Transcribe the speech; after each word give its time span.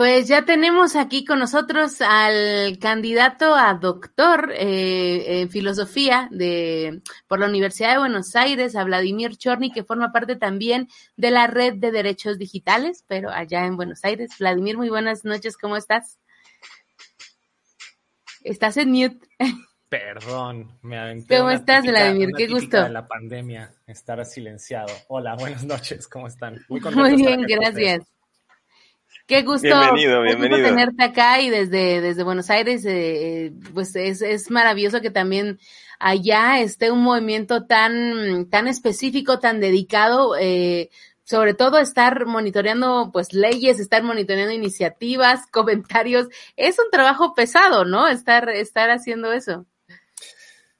Pues 0.00 0.28
ya 0.28 0.46
tenemos 0.46 0.96
aquí 0.96 1.26
con 1.26 1.40
nosotros 1.40 2.00
al 2.00 2.78
candidato 2.78 3.54
a 3.54 3.74
doctor 3.74 4.50
eh, 4.56 5.42
en 5.42 5.50
filosofía 5.50 6.26
de 6.30 7.02
por 7.28 7.38
la 7.38 7.46
Universidad 7.46 7.92
de 7.92 7.98
Buenos 7.98 8.34
Aires, 8.34 8.76
a 8.76 8.84
Vladimir 8.84 9.36
Chorny, 9.36 9.70
que 9.70 9.84
forma 9.84 10.10
parte 10.10 10.36
también 10.36 10.88
de 11.18 11.30
la 11.30 11.48
red 11.48 11.74
de 11.74 11.90
derechos 11.90 12.38
digitales, 12.38 13.04
pero 13.08 13.28
allá 13.28 13.66
en 13.66 13.76
Buenos 13.76 14.02
Aires. 14.02 14.30
Vladimir, 14.38 14.78
muy 14.78 14.88
buenas 14.88 15.26
noches, 15.26 15.58
¿cómo 15.58 15.76
estás? 15.76 16.18
Estás 18.42 18.78
en 18.78 18.92
mute. 18.92 19.28
Perdón, 19.90 20.78
me 20.80 20.98
aventé. 20.98 21.36
¿Cómo 21.36 21.50
estás, 21.50 21.82
típica- 21.82 22.04
Vladimir? 22.04 22.30
Qué 22.38 22.46
gusto. 22.46 22.84
de 22.84 22.88
la 22.88 23.06
pandemia, 23.06 23.70
estar 23.86 24.24
silenciado. 24.24 24.94
Hola, 25.08 25.34
buenas 25.38 25.64
noches, 25.64 26.08
¿cómo 26.08 26.26
están? 26.26 26.58
Muy, 26.70 26.80
Muy 26.80 27.16
bien, 27.16 27.42
gracias. 27.42 28.06
Qué 29.26 29.42
gusto, 29.42 29.68
Bienvenido, 29.68 30.22
gusto 30.24 30.56
tenerte 30.56 31.04
acá 31.04 31.40
y 31.40 31.50
desde, 31.50 32.00
desde 32.00 32.24
Buenos 32.24 32.50
Aires, 32.50 32.84
eh, 32.84 33.46
eh, 33.46 33.52
pues 33.72 33.94
es, 33.94 34.22
es 34.22 34.50
maravilloso 34.50 35.00
que 35.00 35.10
también 35.10 35.60
allá 36.00 36.60
esté 36.60 36.90
un 36.90 37.02
movimiento 37.02 37.66
tan, 37.66 38.48
tan 38.50 38.66
específico, 38.66 39.38
tan 39.38 39.60
dedicado, 39.60 40.36
eh, 40.36 40.90
sobre 41.22 41.54
todo 41.54 41.78
estar 41.78 42.26
monitoreando 42.26 43.10
pues 43.12 43.32
leyes, 43.32 43.78
estar 43.78 44.02
monitoreando 44.02 44.52
iniciativas, 44.52 45.46
comentarios. 45.52 46.26
Es 46.56 46.78
un 46.80 46.90
trabajo 46.90 47.34
pesado, 47.34 47.84
¿no? 47.84 48.08
Estar, 48.08 48.48
estar 48.48 48.90
haciendo 48.90 49.32
eso. 49.32 49.64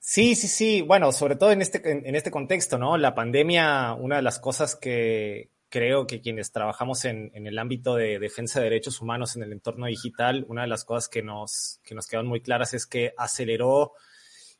Sí, 0.01 0.35
sí, 0.35 0.49
sí. 0.49 0.83
Bueno, 0.83 1.13
sobre 1.13 1.37
todo 1.37 1.53
en 1.53 1.63
este, 1.63 1.89
en, 1.89 2.05
en 2.05 2.17
este 2.17 2.33
contexto, 2.33 2.79
¿no? 2.79 2.97
La 2.97 3.15
pandemia, 3.15 3.95
una 3.95 4.17
de 4.17 4.23
las 4.23 4.41
cosas 4.41 4.75
que 4.75 5.51
creo 5.71 6.07
que 6.07 6.21
quienes 6.21 6.51
trabajamos 6.51 7.05
en, 7.05 7.31
el 7.33 7.59
ámbito 7.59 7.95
de 7.95 8.19
defensa 8.19 8.59
de 8.59 8.65
derechos 8.65 9.01
humanos 9.01 9.37
en 9.37 9.45
el 9.45 9.53
entorno 9.53 9.87
digital, 9.87 10.45
una 10.49 10.63
de 10.63 10.69
las 10.69 10.85
cosas 10.85 11.09
que 11.09 11.23
nos, 11.23 11.81
que 11.85 11.97
quedan 12.11 12.27
muy 12.27 12.43
claras 12.43 12.75
es 12.75 12.87
que 12.87 13.15
aceleró 13.17 13.93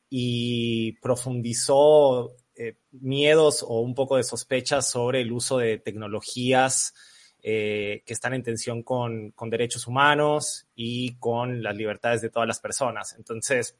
y 0.09 0.93
profundizó 1.01 2.37
eh, 2.55 2.77
miedos 2.93 3.65
o 3.67 3.81
un 3.81 3.95
poco 3.95 4.17
de 4.17 4.23
sospechas 4.23 4.89
sobre 4.89 5.21
el 5.21 5.33
uso 5.33 5.59
de 5.59 5.79
tecnologías 5.79 6.95
eh, 7.43 8.03
que 8.07 8.13
están 8.13 8.35
en 8.35 8.45
tensión 8.45 8.83
con, 8.83 9.35
derechos 9.51 9.89
humanos 9.89 10.69
y 10.77 11.17
con 11.17 11.63
las 11.63 11.77
libertades 11.77 12.23
de 12.23 12.31
todas 12.31 12.47
las 12.47 12.61
personas. 12.61 13.17
Entonces, 13.19 13.77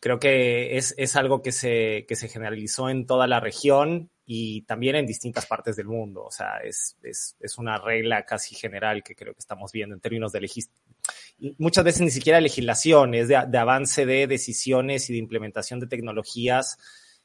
creo 0.00 0.18
que 0.18 0.78
es, 0.78 1.16
algo 1.16 1.42
que 1.42 1.52
se 1.52 2.28
generalizó 2.28 2.88
en 2.88 3.04
toda 3.04 3.26
la 3.26 3.40
región 3.40 4.10
y 4.26 4.62
también 4.62 4.96
en 4.96 5.06
distintas 5.06 5.46
partes 5.46 5.76
del 5.76 5.86
mundo. 5.86 6.24
O 6.24 6.30
sea, 6.30 6.58
es, 6.58 6.96
es, 7.02 7.36
es 7.40 7.58
una 7.58 7.78
regla 7.78 8.24
casi 8.24 8.54
general 8.54 9.02
que 9.02 9.14
creo 9.14 9.34
que 9.34 9.40
estamos 9.40 9.72
viendo 9.72 9.94
en 9.94 10.00
términos 10.00 10.32
de 10.32 10.40
muchas 11.58 11.84
veces 11.84 12.00
ni 12.02 12.10
siquiera 12.10 12.40
legislación, 12.40 13.14
es 13.14 13.28
de, 13.28 13.42
de 13.48 13.58
avance 13.58 14.06
de 14.06 14.26
decisiones 14.26 15.08
y 15.10 15.14
de 15.14 15.18
implementación 15.18 15.80
de 15.80 15.86
tecnologías 15.86 16.78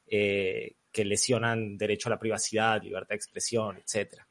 eh, 0.07 0.75
que 0.91 1.05
lesionan 1.05 1.77
derecho 1.77 2.09
a 2.09 2.11
la 2.11 2.19
privacidad, 2.19 2.81
libertad 2.81 3.09
de 3.09 3.15
expresión, 3.15 3.77
etcétera. 3.77 4.28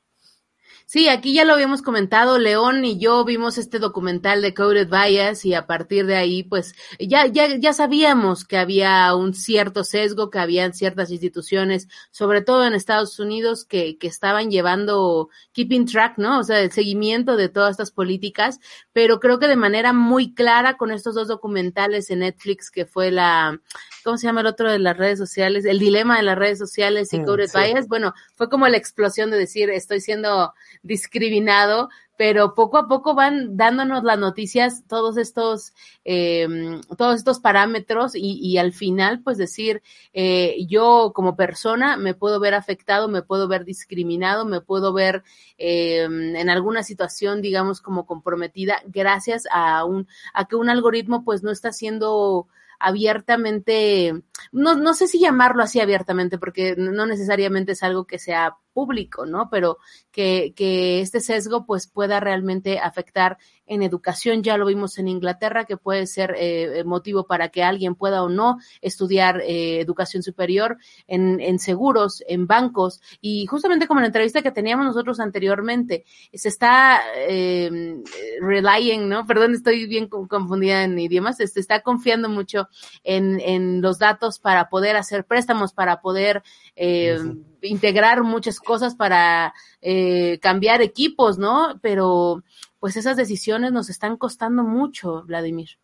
Sí, 0.87 1.09
aquí 1.09 1.35
ya 1.35 1.45
lo 1.45 1.53
habíamos 1.53 1.83
comentado, 1.83 2.39
León 2.39 2.83
y 2.85 2.99
yo 2.99 3.25
vimos 3.25 3.59
este 3.59 3.79
documental 3.79 4.41
de 4.41 4.55
Coded 4.55 4.89
Bias 4.89 5.45
y 5.45 5.53
a 5.53 5.67
partir 5.67 6.07
de 6.07 6.17
ahí, 6.17 6.45
pues 6.45 6.75
ya, 6.99 7.27
ya, 7.27 7.57
ya 7.59 7.75
sabíamos 7.75 8.47
que 8.47 8.57
había 8.57 9.15
un 9.15 9.35
cierto 9.35 9.85
sesgo, 9.85 10.31
que 10.31 10.39
habían 10.39 10.73
ciertas 10.73 11.11
instituciones, 11.11 11.89
sobre 12.11 12.41
todo 12.41 12.65
en 12.65 12.73
Estados 12.73 13.19
Unidos, 13.19 13.67
que, 13.67 13.99
que 13.99 14.07
estaban 14.07 14.51
llevando 14.51 15.29
keeping 15.53 15.85
track, 15.85 16.17
¿no? 16.17 16.39
O 16.39 16.43
sea, 16.43 16.61
el 16.61 16.73
seguimiento 16.73 17.37
de 17.37 17.51
todas 17.51 17.73
estas 17.73 17.91
políticas, 17.91 18.59
pero 18.95 19.21
creo 19.21 19.39
que 19.39 19.49
de 19.49 19.57
manera 19.57 19.93
muy 19.93 20.33
clara 20.35 20.79
con 20.79 20.91
estos 20.91 21.15
dos 21.15 21.29
documentales 21.29 22.09
en 22.11 22.21
Netflix, 22.21 22.71
que 22.71 22.87
fue 22.87 23.11
la, 23.11 23.61
¿cómo 24.03 24.17
se 24.17 24.27
llama 24.27 24.41
el 24.41 24.47
otro 24.47 24.73
de 24.73 24.79
las 24.79 24.97
redes 24.97 25.19
sociales? 25.19 25.67
El 25.67 25.79
dilema 25.79 26.17
de 26.17 26.23
las 26.23 26.39
redes 26.39 26.59
sociales 26.59 27.13
y 27.13 27.19
Mm, 27.19 27.25
Coded 27.25 27.49
sí. 27.49 27.59
Bias. 27.59 27.89
Bueno, 27.89 28.15
fue 28.35 28.49
como 28.49 28.67
la 28.69 28.77
explosión 28.77 29.31
de 29.31 29.39
decir, 29.39 29.71
estoy 29.71 30.01
siendo 30.01 30.55
discriminado, 30.83 31.89
pero 32.19 32.55
poco 32.55 32.79
a 32.79 32.89
poco 32.89 33.15
van 33.15 33.57
dándonos 33.57 34.03
las 34.03 34.19
noticias, 34.19 34.83
todos 34.89 35.17
estos, 35.17 35.73
eh, 36.05 36.49
todos 36.97 37.17
estos 37.17 37.39
parámetros 37.39 38.13
y, 38.15 38.59
al 38.59 38.73
final, 38.73 39.23
pues 39.23 39.39
decir, 39.39 39.83
eh, 40.13 40.57
yo 40.69 41.13
como 41.15 41.37
persona 41.37 41.97
me 41.97 42.15
puedo 42.15 42.41
ver 42.41 42.55
afectado, 42.55 43.09
me 43.09 43.23
puedo 43.23 43.47
ver 43.47 43.65
discriminado, 43.65 44.45
me 44.45 44.61
puedo 44.61 44.93
ver 44.93 45.23
eh, 45.59 46.03
en 46.03 46.51
alguna 46.51 46.83
situación, 46.83 47.41
digamos, 47.41 47.81
como 47.81 48.05
comprometida, 48.05 48.83
gracias 48.87 49.45
a 49.53 49.85
un, 49.85 50.09
a 50.35 50.47
que 50.47 50.57
un 50.57 50.71
algoritmo 50.71 51.25
pues 51.25 51.45
no 51.45 51.53
está 51.53 51.73
siendo 51.73 52.49
abiertamente, 52.81 54.23
no, 54.53 54.75
no 54.75 54.95
sé 54.95 55.07
si 55.07 55.21
llamarlo 55.21 55.63
así 55.63 55.81
abiertamente, 55.81 56.39
porque 56.39 56.75
no 56.77 57.07
necesariamente 57.07 57.73
es 57.73 57.83
algo 57.83 58.07
que 58.07 58.19
sea 58.19 58.57
público, 58.79 59.27
¿no? 59.27 59.49
Pero 59.51 59.79
que, 60.13 60.53
este 61.01 61.19
sesgo 61.19 61.67
pues 61.67 61.89
pueda 61.89 62.21
realmente 62.21 62.79
afectar 62.79 63.39
en 63.67 63.83
educación. 63.83 64.45
Ya 64.45 64.57
lo 64.57 64.67
vimos 64.67 64.99
en 64.99 65.09
Inglaterra, 65.09 65.65
que 65.65 65.77
puede 65.77 66.07
ser 66.07 66.37
eh, 66.39 66.85
motivo 66.85 67.27
para 67.27 67.49
que 67.49 67.65
alguien 67.65 67.97
pueda 67.97 68.23
o 68.23 68.29
no 68.29 68.59
estudiar 68.81 69.41
eh, 69.41 69.81
educación 69.81 70.23
superior 70.23 70.77
en, 71.09 71.41
en 71.41 71.59
seguros, 71.59 72.23
en 72.29 72.47
bancos. 72.47 73.01
Y 73.21 73.47
justamente 73.47 73.89
como 73.89 73.99
en 73.99 74.05
la 74.05 74.09
entrevista 74.09 74.43
que 74.43 74.53
teníamos 74.53 74.87
nosotros 74.87 75.19
anteriormente, 75.19 76.05
se 76.33 76.49
está 76.49 77.01
eh, 77.17 78.01
relying, 78.41 79.09
¿no? 79.09 79.27
Perdón, 79.27 79.55
estoy 79.55 79.87
bien 79.89 80.07
co- 80.07 80.29
confundida 80.29 80.85
en 80.85 80.97
idiomas, 81.01 81.39
se 81.39 81.61
está 81.61 81.81
confiando 81.81 82.29
mucho 82.29 82.69
en, 83.03 83.83
los 83.83 83.99
datos 83.99 84.39
para 84.39 84.69
poder 84.69 84.95
hacer 84.97 85.25
préstamos, 85.25 85.73
para 85.73 86.01
poder 86.01 86.45
eh, 86.77 87.17
Ujú. 87.19 87.49
Integrar 87.63 88.23
muchas 88.23 88.61
cosas, 88.61 88.95
para 88.95 89.55
eh, 89.81 90.39
cambiar 90.41 90.83
equipos, 90.83 91.39
¿no? 91.39 91.79
Pero 91.83 92.43
pues 92.79 92.97
esas 92.97 93.17
decisiones 93.17 93.73
nos 93.73 93.91
están 93.91 94.17
costando 94.17 94.63
mucho, 94.63 95.25
Vladimir. 95.25 95.79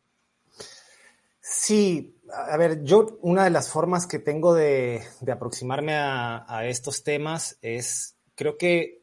Sí, 1.41 2.17
a 2.51 2.57
ver, 2.57 2.83
yo 2.85 3.19
una 3.21 3.45
de 3.45 3.51
las 3.51 3.71
formas 3.71 4.07
que 4.07 4.19
tengo 4.19 4.55
de, 4.55 5.03
de 5.21 5.33
aproximarme 5.33 5.95
a, 5.95 6.45
a 6.49 6.67
estos 6.67 7.05
temas 7.05 7.59
es, 7.61 8.17
creo 8.35 8.57
que 8.57 9.03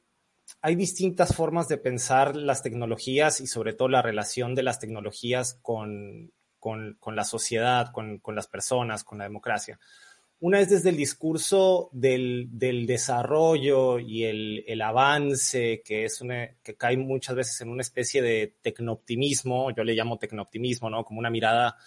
hay 0.62 0.76
distintas 0.76 1.36
formas 1.36 1.68
de 1.68 1.78
pensar 1.78 2.36
las 2.36 2.62
tecnologías 2.62 3.42
y 3.42 3.48
sobre 3.48 3.74
todo 3.74 3.90
la 3.90 4.02
relación 4.02 4.56
de 4.56 4.64
las 4.64 4.80
tecnologías 4.80 5.60
con, 5.62 6.32
con, 6.60 6.96
con 7.00 7.16
la 7.16 7.24
sociedad, 7.24 7.92
con, 7.92 8.20
con 8.20 8.36
las 8.36 8.48
personas, 8.48 9.04
con 9.04 9.18
la 9.18 9.24
democracia. 9.26 9.80
Una 10.42 10.60
es 10.60 10.72
desde 10.72 10.90
el 10.90 10.98
discurso 10.98 11.90
del, 11.92 12.48
del 12.52 12.88
desarrollo 12.88 14.00
y 14.00 14.24
el, 14.24 14.64
el 14.66 14.82
avance, 14.82 15.84
que, 15.86 16.06
es 16.06 16.20
que 16.64 16.76
cae 16.76 16.98
muchas 16.98 17.36
veces 17.36 17.62
en 17.62 17.70
una 17.70 17.84
especie 17.84 18.24
de 18.24 18.56
tecnooptimismo, 18.60 19.70
yo 19.70 19.84
le 19.84 19.94
llamo 19.94 20.18
tecnooptimismo, 20.18 20.90
¿no? 20.90 21.06
Como 21.06 21.20
una 21.20 21.30
mirada 21.30 21.78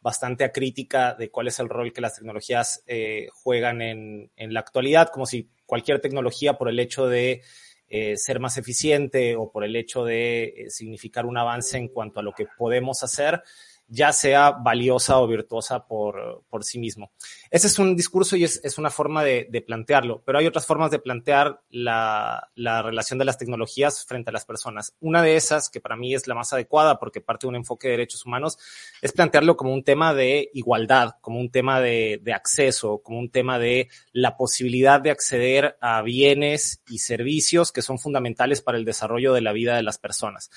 bastante 0.00 0.44
acrítica 0.44 1.14
de 1.14 1.28
cuál 1.28 1.48
es 1.48 1.58
el 1.58 1.68
rol 1.68 1.92
que 1.92 2.00
las 2.00 2.14
tecnologías 2.14 2.84
eh, 2.86 3.26
juegan 3.32 3.82
en, 3.82 4.30
en, 4.36 4.54
la 4.54 4.60
actualidad, 4.60 5.08
como 5.08 5.26
si 5.26 5.50
cualquier 5.66 6.00
tecnología 6.00 6.56
por 6.56 6.68
el 6.68 6.78
hecho 6.78 7.08
de 7.08 7.42
eh, 7.88 8.16
ser 8.16 8.38
más 8.38 8.56
eficiente 8.58 9.36
o 9.36 9.50
por 9.50 9.64
el 9.64 9.76
hecho 9.76 10.04
de 10.04 10.44
eh, 10.44 10.70
significar 10.70 11.26
un 11.26 11.36
avance 11.36 11.78
en 11.78 11.88
cuanto 11.88 12.20
a 12.20 12.22
lo 12.22 12.32
que 12.32 12.46
podemos 12.56 13.02
hacer, 13.02 13.42
ya 13.88 14.12
sea 14.12 14.52
valiosa 14.52 15.18
o 15.18 15.26
virtuosa 15.26 15.86
por, 15.86 16.42
por 16.48 16.64
sí 16.64 16.78
mismo. 16.78 17.12
Ese 17.50 17.66
es 17.66 17.78
un 17.78 17.94
discurso 17.94 18.36
y 18.36 18.44
es, 18.44 18.60
es 18.64 18.78
una 18.78 18.90
forma 18.90 19.22
de, 19.22 19.46
de, 19.50 19.60
plantearlo, 19.60 20.22
pero 20.24 20.38
hay 20.38 20.46
otras 20.46 20.66
formas 20.66 20.90
de 20.90 20.98
plantear 20.98 21.60
la, 21.70 22.50
la, 22.54 22.82
relación 22.82 23.18
de 23.18 23.24
las 23.24 23.38
tecnologías 23.38 24.04
frente 24.06 24.30
a 24.30 24.32
las 24.32 24.44
personas. 24.44 24.94
Una 25.00 25.22
de 25.22 25.36
esas, 25.36 25.68
que 25.68 25.80
para 25.80 25.96
mí 25.96 26.14
es 26.14 26.26
la 26.26 26.34
más 26.34 26.52
adecuada 26.52 26.98
porque 26.98 27.20
parte 27.20 27.46
de 27.46 27.50
un 27.50 27.56
enfoque 27.56 27.88
de 27.88 27.92
derechos 27.92 28.24
humanos, 28.26 28.58
es 29.02 29.12
plantearlo 29.12 29.56
como 29.56 29.72
un 29.72 29.84
tema 29.84 30.14
de 30.14 30.50
igualdad, 30.54 31.16
como 31.20 31.38
un 31.38 31.50
tema 31.50 31.80
de, 31.80 32.20
de 32.22 32.32
acceso, 32.32 33.00
como 33.02 33.18
un 33.18 33.30
tema 33.30 33.58
de 33.58 33.88
la 34.12 34.36
posibilidad 34.36 35.00
de 35.00 35.10
acceder 35.10 35.76
a 35.80 36.02
bienes 36.02 36.82
y 36.88 36.98
servicios 36.98 37.72
que 37.72 37.82
son 37.82 37.98
fundamentales 37.98 38.62
para 38.62 38.78
el 38.78 38.84
desarrollo 38.84 39.32
de 39.34 39.40
la 39.40 39.52
vida 39.52 39.76
de 39.76 39.82
las 39.82 39.98
personas. 39.98 40.50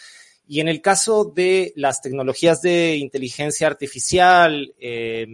Y 0.48 0.62
en 0.62 0.70
el 0.70 0.82
caso 0.82 1.26
de 1.26 1.74
las 1.76 2.02
tecnologías 2.02 2.62
de 2.62 2.96
inteligencia 2.96 3.68
artificial, 3.68 4.74
eh, 4.80 5.28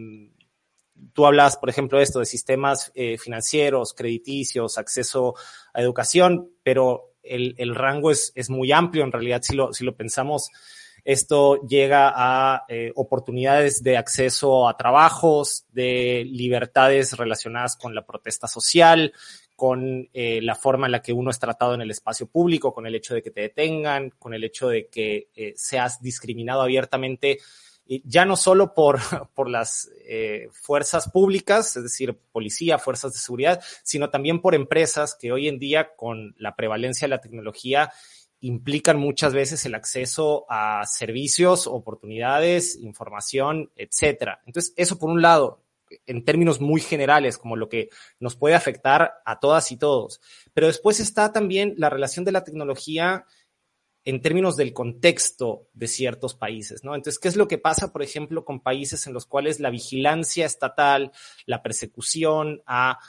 tú 1.13 1.25
hablas, 1.25 1.57
por 1.57 1.69
ejemplo, 1.69 1.99
esto 1.99 2.19
de 2.19 2.25
sistemas 2.25 2.91
eh, 2.95 3.17
financieros, 3.17 3.93
crediticios, 3.93 4.77
acceso 4.77 5.35
a 5.73 5.81
educación, 5.81 6.49
pero 6.63 7.13
el, 7.21 7.75
rango 7.75 8.11
es, 8.11 8.31
es, 8.35 8.49
muy 8.49 8.71
amplio. 8.71 9.03
En 9.03 9.11
realidad 9.11 9.41
si 9.43 9.55
lo, 9.55 9.71
si 9.71 9.85
lo 9.85 9.95
pensamos 9.95 10.49
Esto 11.05 11.61
llega 11.67 12.11
a 12.15 12.63
eh, 12.67 12.91
oportunidades 12.95 13.83
de 13.83 13.97
acceso 13.97 14.67
a 14.67 14.77
trabajos, 14.77 15.65
de 15.71 16.25
libertades 16.25 17.17
relacionadas 17.17 17.75
con 17.75 17.93
la 17.93 18.05
protesta 18.05 18.47
social, 18.47 19.13
con 19.55 20.09
eh, 20.13 20.41
la 20.41 20.55
forma 20.55 20.87
en 20.87 20.91
la 20.91 21.01
que 21.01 21.13
uno 21.13 21.29
es 21.29 21.39
tratado 21.39 21.73
en 21.73 21.81
el 21.81 21.91
espacio 21.91 22.27
público, 22.27 22.73
con 22.73 22.87
el 22.87 22.95
hecho 22.95 23.13
de 23.13 23.21
que 23.21 23.31
te 23.31 23.41
detengan, 23.41 24.11
con 24.11 24.33
el 24.33 24.43
hecho 24.43 24.67
de 24.67 24.87
que 24.87 25.29
eh, 25.35 25.53
seas 25.55 26.01
discriminado 26.01 26.61
abiertamente, 26.61 27.39
ya 27.85 28.25
no 28.25 28.35
solo 28.35 28.73
por, 28.73 28.99
por 29.33 29.49
las 29.49 29.89
eh, 30.05 30.47
fuerzas 30.51 31.09
públicas, 31.09 31.75
es 31.75 31.83
decir, 31.83 32.17
policía, 32.31 32.79
fuerzas 32.79 33.13
de 33.13 33.19
seguridad, 33.19 33.61
sino 33.83 34.09
también 34.09 34.41
por 34.41 34.55
empresas 34.55 35.15
que 35.19 35.31
hoy 35.31 35.47
en 35.47 35.59
día, 35.59 35.95
con 35.95 36.35
la 36.37 36.55
prevalencia 36.55 37.05
de 37.05 37.09
la 37.09 37.21
tecnología, 37.21 37.91
implican 38.39 38.99
muchas 38.99 39.33
veces 39.33 39.65
el 39.65 39.73
acceso 39.73 40.45
a 40.49 40.85
servicios, 40.85 41.65
oportunidades, 41.65 42.75
información, 42.75 43.71
etcétera. 43.77 44.41
Entonces, 44.45 44.73
eso 44.75 44.99
por 44.99 45.09
un 45.09 45.21
lado, 45.21 45.62
en 46.05 46.25
términos 46.25 46.61
muy 46.61 46.81
generales, 46.81 47.37
como 47.37 47.55
lo 47.55 47.69
que 47.69 47.89
nos 48.19 48.35
puede 48.35 48.55
afectar 48.55 49.13
a 49.25 49.39
todas 49.39 49.71
y 49.71 49.77
todos. 49.77 50.21
Pero 50.53 50.67
después 50.67 50.99
está 50.99 51.31
también 51.31 51.75
la 51.77 51.89
relación 51.89 52.25
de 52.25 52.31
la 52.31 52.43
tecnología 52.43 53.25
en 54.05 54.21
términos 54.21 54.57
del 54.57 54.73
contexto 54.73 55.69
de 55.73 55.87
ciertos 55.87 56.35
países, 56.35 56.83
¿no? 56.83 56.93
Entonces, 56.93 57.19
¿qué 57.19 57.29
es 57.29 57.37
lo 57.37 57.47
que 57.47 57.57
pasa, 57.57 57.93
por 57.93 58.03
ejemplo, 58.03 58.43
con 58.43 58.59
países 58.59 59.07
en 59.07 59.13
los 59.13 59.25
cuales 59.25 59.59
la 59.59 59.69
vigilancia 59.69 60.45
estatal, 60.45 61.11
la 61.45 61.63
persecución 61.63 62.61
a 62.65 62.99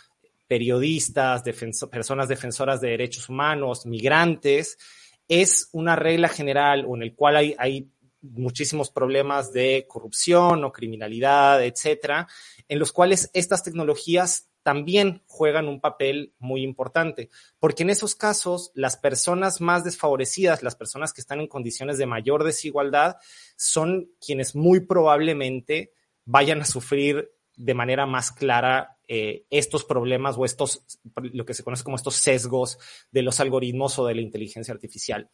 periodistas, 0.47 1.43
personas 1.91 2.29
defensoras 2.29 2.81
de 2.81 2.91
derechos 2.91 3.29
humanos, 3.29 3.87
migrantes, 3.87 4.79
es 5.27 5.69
una 5.73 5.97
regla 5.97 6.29
general 6.29 6.85
o 6.87 6.95
en 6.97 7.03
el 7.03 7.15
cual 7.15 7.37
hay, 7.37 7.55
hay 7.59 7.89
muchísimos 8.32 8.91
problemas 8.91 9.53
de 9.53 9.87
corrupción 9.88 10.65
o 10.65 10.73
criminalidad, 10.73 11.65
etcétera, 11.65 12.26
en 12.69 12.79
los 12.79 12.93
cuales 12.93 13.31
estas 13.35 13.62
tecnologías 13.62 14.49
también 14.62 15.23
juegan 15.26 15.69
un 15.69 15.81
papel 15.81 16.32
muy 16.38 16.62
importante, 16.62 17.29
porque 17.61 17.82
en 17.82 17.91
esos 17.91 18.15
casos 18.15 18.73
las 18.75 18.97
personas 18.97 19.61
más 19.61 19.85
desfavorecidas, 19.85 20.62
las 20.62 20.75
personas 20.75 21.12
que 21.12 21.21
están 21.21 21.41
en 21.41 21.49
condiciones 21.49 21.99
de 21.99 22.06
mayor 22.06 22.44
desigualdad, 22.44 23.17
son 23.56 24.11
quienes 24.25 24.56
muy 24.56 24.81
probablemente 24.81 25.93
vayan 26.25 26.62
a 26.62 26.65
sufrir 26.65 27.31
de 27.56 27.75
manera 27.75 28.06
más 28.06 28.32
clara 28.32 28.97
eh, 29.06 29.44
estos 29.50 29.85
problemas 29.85 30.37
o 30.38 30.47
estos, 30.47 30.82
lo 31.15 31.44
que 31.44 31.53
se 31.53 31.62
conoce 31.62 31.85
como 31.85 31.97
estos 31.97 32.17
sesgos 32.17 32.79
de 33.11 33.21
los 33.21 33.38
algoritmos 33.41 33.99
o 33.99 34.06
de 34.06 34.15
la 34.15 34.23
inteligencia 34.23 34.73
artificial. 34.73 35.31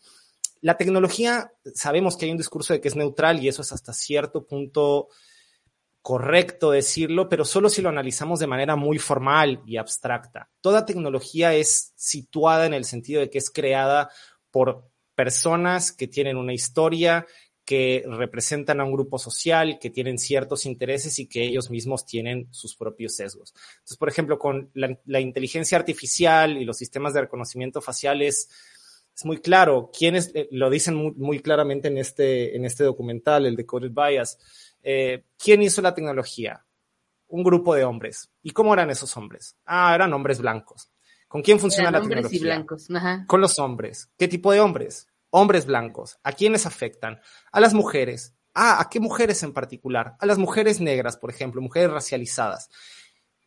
La 0.60 0.76
tecnología, 0.76 1.52
sabemos 1.74 2.16
que 2.16 2.26
hay 2.26 2.32
un 2.32 2.38
discurso 2.38 2.72
de 2.72 2.80
que 2.80 2.88
es 2.88 2.96
neutral 2.96 3.42
y 3.42 3.48
eso 3.48 3.62
es 3.62 3.72
hasta 3.72 3.92
cierto 3.92 4.46
punto 4.46 5.08
correcto 6.02 6.70
decirlo, 6.70 7.28
pero 7.28 7.44
solo 7.44 7.68
si 7.68 7.82
lo 7.82 7.88
analizamos 7.88 8.40
de 8.40 8.46
manera 8.46 8.76
muy 8.76 8.98
formal 8.98 9.62
y 9.66 9.76
abstracta. 9.76 10.50
Toda 10.60 10.86
tecnología 10.86 11.54
es 11.54 11.92
situada 11.96 12.66
en 12.66 12.74
el 12.74 12.84
sentido 12.84 13.20
de 13.20 13.30
que 13.30 13.38
es 13.38 13.50
creada 13.50 14.10
por 14.50 14.90
personas 15.14 15.92
que 15.92 16.08
tienen 16.08 16.36
una 16.36 16.54
historia, 16.54 17.26
que 17.64 18.02
representan 18.06 18.80
a 18.80 18.84
un 18.84 18.92
grupo 18.92 19.18
social, 19.18 19.78
que 19.78 19.90
tienen 19.90 20.18
ciertos 20.18 20.66
intereses 20.66 21.18
y 21.18 21.28
que 21.28 21.44
ellos 21.44 21.70
mismos 21.70 22.04
tienen 22.04 22.48
sus 22.50 22.74
propios 22.74 23.14
sesgos. 23.14 23.52
Entonces, 23.74 23.96
por 23.96 24.08
ejemplo, 24.08 24.38
con 24.38 24.70
la, 24.74 25.20
inteligencia 25.20 25.78
artificial 25.78 26.56
y 26.56 26.64
los 26.64 26.78
sistemas 26.78 27.14
de 27.14 27.20
reconocimiento 27.20 27.80
facial 27.80 28.22
es, 28.22 28.48
muy 29.24 29.38
claro. 29.38 29.90
Quienes 29.96 30.30
eh, 30.34 30.48
lo 30.50 30.70
dicen 30.70 31.14
muy, 31.16 31.40
claramente 31.40 31.88
en 31.88 31.98
este, 31.98 32.56
en 32.56 32.64
este 32.64 32.84
documental, 32.84 33.46
el 33.46 33.56
Decoded 33.56 33.92
Bias 33.92 34.38
eh, 34.82 35.24
¿quién 35.38 35.62
hizo 35.62 35.82
la 35.82 35.94
tecnología? 35.94 36.64
Un 37.28 37.44
grupo 37.44 37.74
de 37.74 37.84
hombres. 37.84 38.30
¿Y 38.42 38.50
cómo 38.50 38.74
eran 38.74 38.90
esos 38.90 39.16
hombres? 39.16 39.56
Ah, 39.64 39.94
eran 39.94 40.12
hombres 40.12 40.40
blancos. 40.40 40.90
¿Con 41.28 41.42
quién 41.42 41.60
funciona 41.60 41.90
la 41.90 42.00
tecnología? 42.00 42.38
Y 42.38 42.42
blancos. 42.42 42.88
Con 43.26 43.40
los 43.40 43.58
hombres. 43.58 44.10
¿Qué 44.18 44.26
tipo 44.26 44.52
de 44.52 44.60
hombres? 44.60 45.06
Hombres 45.30 45.64
blancos. 45.64 46.18
¿A 46.24 46.32
quiénes 46.32 46.66
afectan? 46.66 47.20
A 47.52 47.60
las 47.60 47.72
mujeres. 47.72 48.34
Ah, 48.52 48.80
¿a 48.80 48.88
qué 48.88 48.98
mujeres 48.98 49.42
en 49.44 49.52
particular? 49.52 50.16
A 50.18 50.26
las 50.26 50.38
mujeres 50.38 50.80
negras, 50.80 51.16
por 51.16 51.30
ejemplo, 51.30 51.62
mujeres 51.62 51.92
racializadas. 51.92 52.68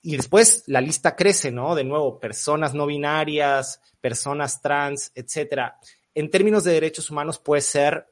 Y 0.04 0.18
después 0.18 0.64
la 0.68 0.82
lista 0.82 1.16
crece, 1.16 1.52
¿no? 1.52 1.74
De 1.76 1.86
nuevo, 1.86 2.20
personas 2.20 2.74
no 2.74 2.86
binarias, 2.86 3.82
personas 4.02 4.62
trans, 4.62 5.12
etcétera. 5.16 5.80
En 6.14 6.30
términos 6.30 6.66
de 6.66 6.74
derechos 6.74 7.10
humanos 7.10 7.40
puede 7.40 7.62
ser 7.62 8.06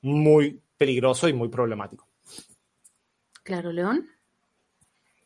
muy 0.00 0.60
peligroso 0.76 1.28
y 1.28 1.34
muy 1.34 1.48
problemático. 1.48 2.08
Claro, 3.42 3.70
León. 3.70 4.08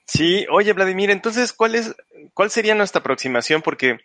Sí, 0.05 0.44
oye, 0.50 0.73
Vladimir, 0.73 1.11
entonces, 1.11 1.53
¿cuál 1.53 1.76
es, 1.76 1.94
cuál 2.35 2.50
sería 2.50 2.75
nuestra 2.75 3.00
aproximación? 3.00 3.62
Porque, 3.62 3.99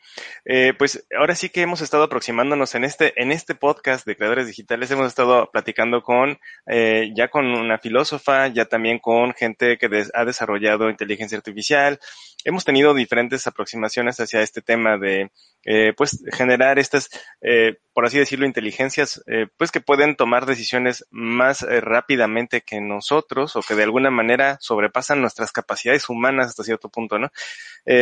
eh, 0.46 0.74
pues, 0.78 1.06
ahora 1.18 1.36
sí 1.36 1.50
que 1.50 1.62
hemos 1.62 1.82
estado 1.82 2.04
aproximándonos 2.04 2.76
en 2.76 2.84
este, 2.84 3.14
en 3.22 3.32
este 3.32 3.56
podcast 3.56 4.06
de 4.06 4.16
creadores 4.16 4.48
digitales, 4.48 4.92
hemos 4.92 5.08
estado 5.08 5.50
platicando 5.52 6.02
con, 6.02 6.40
eh, 6.68 7.12
ya 7.16 7.30
con 7.30 7.46
una 7.46 7.78
filósofa, 7.80 8.48
ya 8.48 8.66
también 8.66 9.00
con 9.00 9.34
gente 9.34 9.78
que 9.78 9.90
ha 10.14 10.26
desarrollado 10.26 10.90
inteligencia 10.90 11.38
artificial, 11.38 12.00
hemos 12.44 12.66
tenido 12.66 12.94
diferentes 12.94 13.48
aproximaciones 13.48 14.20
hacia 14.20 14.42
este 14.42 14.62
tema 14.62 14.98
de, 14.98 15.32
eh, 15.66 15.94
pues, 15.96 16.24
generar 16.34 16.78
estas, 16.78 17.10
eh, 17.42 17.78
por 17.94 18.06
así 18.06 18.18
decirlo, 18.20 18.46
inteligencias, 18.46 19.24
eh, 19.28 19.48
pues, 19.58 19.72
que 19.72 19.80
pueden 19.80 20.16
tomar 20.16 20.46
decisiones 20.46 21.06
más 21.10 21.62
rápidamente 21.62 22.62
que 22.62 22.82
nosotros 22.82 23.56
o 23.56 23.62
que 23.62 23.76
de 23.76 23.84
alguna 23.84 24.12
manera 24.12 24.58
sobrepasan 24.60 25.22
nuestras 25.22 25.52
capacidades 25.52 26.10
humanas 26.10 26.48
hasta 26.48 26.64
cierto 26.64 26.90
punto, 26.90 27.18
¿no? 27.18 27.32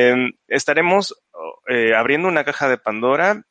Em, 0.09 0.31
estaremos 0.47 1.15
abriendo 1.95 2.27
una 2.27 2.43
caja 2.43 2.67
de 2.67 2.77
Pandora, 2.77 3.43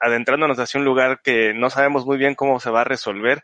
adentrándonos 0.00 0.58
hacia 0.58 0.78
un 0.78 0.84
lugar 0.84 1.20
que 1.22 1.54
no 1.54 1.70
sabemos 1.70 2.04
muy 2.04 2.18
bien 2.18 2.34
cómo 2.34 2.58
se 2.58 2.70
va 2.70 2.80
a 2.80 2.84
resolver. 2.84 3.42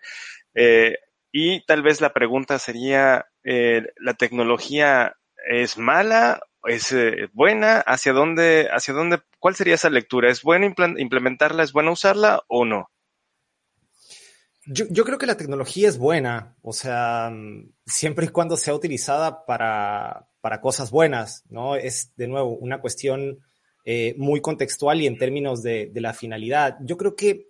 y 1.33 1.65
tal 1.67 1.83
vez 1.83 2.01
la 2.01 2.13
pregunta 2.13 2.59
sería, 2.59 3.27
¿la 3.45 4.15
tecnología 4.15 5.17
es 5.49 5.79
mala 5.79 6.41
es 6.69 6.93
eh, 6.93 7.29
buena? 7.33 7.81
¿Hacia 7.81 8.13
dónde, 8.13 8.69
hacia 8.71 8.95
dónde, 8.95 9.21
cuál 9.39 9.55
sería 9.55 9.75
esa 9.75 9.91
lectura? 9.91 10.31
¿Es 10.31 10.43
buena 10.43 10.67
implementarla? 10.67 11.63
¿Es 11.63 11.73
buena 11.73 11.91
usarla 11.91 12.43
o 12.49 12.65
no? 12.65 12.91
Yo, 14.67 14.85
yo, 14.91 15.05
creo 15.05 15.19
que 15.19 15.27
la 15.27 15.37
tecnología 15.37 15.89
es 15.89 15.99
buena, 15.99 16.57
o 16.63 16.73
sea, 16.73 17.31
mm, 17.33 17.73
siempre 17.85 18.27
y 18.27 18.29
cuando 18.29 18.57
sea 18.57 18.75
utilizada 18.75 19.45
para, 19.45 20.29
para 20.43 20.61
cosas 20.61 20.91
buenas, 20.91 21.45
¿no? 21.49 21.77
Es, 21.77 22.15
de 22.17 22.29
nuevo, 22.29 22.51
una 22.51 22.83
cuestión 22.83 23.39
eh, 23.87 24.15
muy 24.19 24.43
contextual 24.43 25.01
y 25.01 25.07
en 25.07 25.17
términos 25.17 25.63
de, 25.63 25.87
de 25.87 26.01
la 26.03 26.13
finalidad. 26.13 26.77
Yo 26.83 26.99
creo 26.99 27.17
que 27.17 27.49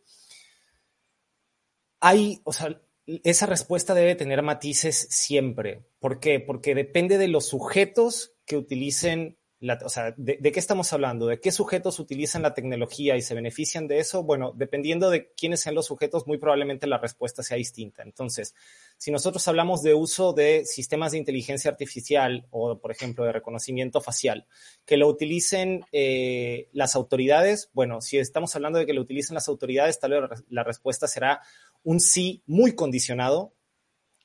hay, 1.99 2.41
o 2.45 2.53
sea, 2.53 2.81
esa 3.07 3.47
respuesta 3.47 3.95
debe 3.95 4.15
tener 4.15 4.43
matices 4.43 5.09
siempre. 5.11 5.85
¿Por 5.99 6.21
qué? 6.21 6.39
Porque 6.39 6.75
depende 6.75 7.19
de 7.19 7.29
los 7.29 7.49
sujetos 7.49 8.35
que 8.45 8.57
utilicen, 8.57 9.39
o 9.85 9.88
sea, 9.88 10.12
de, 10.16 10.38
qué 10.40 10.59
estamos 10.59 10.92
hablando? 10.92 11.26
¿De 11.26 11.38
qué 11.38 11.52
sujetos 11.52 12.00
utilizan 12.00 12.42
la 12.42 12.54
tecnología 12.54 13.16
y 13.16 13.23
se 13.23 13.35
benefician 13.35 13.87
de 13.87 14.00
eso? 14.00 14.25
Bueno, 14.25 14.52
dependiendo 14.57 15.09
de 15.09 15.33
quiénes 15.35 15.61
sean 15.61 15.76
los 15.76 15.87
sujetos, 15.87 16.26
muy 16.26 16.38
probablemente 16.38 16.87
la 16.87 16.99
respuesta 16.99 17.42
sea 17.42 17.57
distinta. 17.57 18.02
Entonces, 18.02 18.54
si 18.99 19.12
nosotros 19.12 19.47
hablamos 19.47 19.83
de 19.83 19.95
uso 19.95 20.33
de 20.33 20.64
sistemas 20.64 21.12
de 21.12 21.19
inteligencia 21.19 21.71
artificial 21.71 22.47
o, 22.50 22.78
por 22.81 22.90
ejemplo, 22.90 23.25
de 23.25 23.33
reconocimiento 23.33 24.00
facial, 24.00 24.47
que 24.85 24.97
lo 24.97 25.09
utilicen 25.09 25.85
eh, 25.92 26.69
las 26.73 26.97
autoridades, 26.97 27.71
bueno, 27.73 28.00
si 28.00 28.19
estamos 28.19 28.54
hablando 28.57 28.81
de 28.81 28.87
que 28.87 28.95
lo 28.95 29.02
utilicen 29.02 29.35
las 29.35 29.49
autoridades, 29.49 30.00
tal 30.00 30.11
vez 30.11 30.45
la 30.49 30.64
respuesta 30.64 31.07
será 31.07 31.40
un 31.85 32.00
sí 32.00 32.42
muy 32.47 32.75
condicionado, 32.75 33.54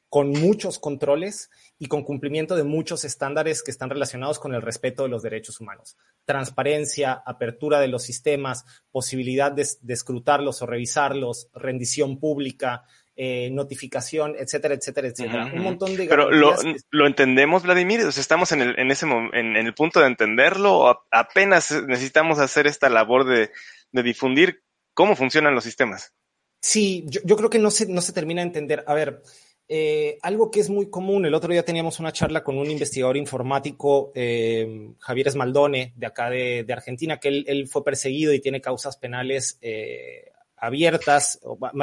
con 0.10 0.32
muchos 0.32 0.80
controles 0.80 1.50
y 1.78 1.88
con 1.88 2.04
cumplimiento 2.04 2.56
de 2.56 2.64
muchos 2.64 3.04
estándares 3.04 3.62
que 3.62 3.72
están 3.72 3.90
relacionados 3.90 4.40
con 4.40 4.54
el 4.54 4.62
respeto 4.62 5.04
de 5.04 5.10
los 5.10 5.22
derechos 5.22 5.60
humanos. 5.60 5.98
Transparencia, 6.26 7.22
apertura 7.26 7.80
de 7.80 7.90
los 7.90 8.04
sistemas, 8.04 8.66
posibilidad 8.92 9.52
de, 9.52 9.66
escrutarlos 9.90 10.62
o 10.62 10.66
revisarlos, 10.66 11.50
rendición 11.54 12.20
pública, 12.20 12.84
eh, 13.16 13.50
notificación, 13.52 14.36
etcétera, 14.38 14.76
etcétera, 14.76 15.08
etcétera. 15.08 15.52
Un 15.54 15.64
montón 15.64 15.96
de 15.98 16.08
Pero 16.08 16.32
lo, 16.32 16.56
lo, 16.92 17.08
entendemos, 17.08 17.64
Vladimir, 17.64 18.02
o 18.02 18.12
sea, 18.12 18.22
estamos 18.22 18.52
en 18.52 18.62
el, 18.62 18.80
en 18.80 18.92
ese 18.92 19.08
en, 19.08 19.56
el 19.58 19.74
punto 19.74 20.00
de 20.00 20.08
entenderlo, 20.08 20.78
o 20.78 21.06
apenas 21.12 21.72
necesitamos 21.88 22.40
hacer 22.40 22.68
esta 22.68 22.90
labor 22.90 23.26
de, 23.26 23.52
de 23.92 24.04
difundir 24.04 24.64
cómo 24.94 25.16
funcionan 25.16 25.54
los 25.56 25.64
sistemas. 25.64 26.14
Sí, 26.62 27.06
yo, 27.08 27.22
yo 27.24 27.36
creo 27.38 27.50
que 27.50 27.60
no 27.60 27.72
se, 27.72 27.88
no 27.88 28.02
se 28.02 28.14
termina 28.14 28.42
de 28.42 28.48
entender. 28.48 28.84
A 28.88 28.94
ver, 28.94 29.22
eh, 29.70 30.18
algo 30.22 30.50
que 30.50 30.62
es 30.62 30.70
muy 30.70 30.90
común, 30.90 31.26
el 31.26 31.34
otro 31.34 31.52
día 31.52 31.66
teníamos 31.66 32.00
una 32.00 32.14
charla 32.14 32.42
con 32.42 32.58
un 32.58 32.72
investigador 32.72 33.18
informático, 33.18 34.14
eh, 34.16 34.94
Javier 35.00 35.28
Esmaldone, 35.28 35.94
de 35.96 36.06
acá 36.06 36.30
de, 36.30 36.66
Argentina, 36.70 37.20
que 37.20 37.44
él, 37.46 37.68
fue 37.68 37.84
perseguido 37.84 38.34
y 38.34 38.40
tiene 38.40 38.62
causas 38.62 38.96
penales 38.96 39.58
eh, 39.62 40.32
abiertas, 40.56 41.40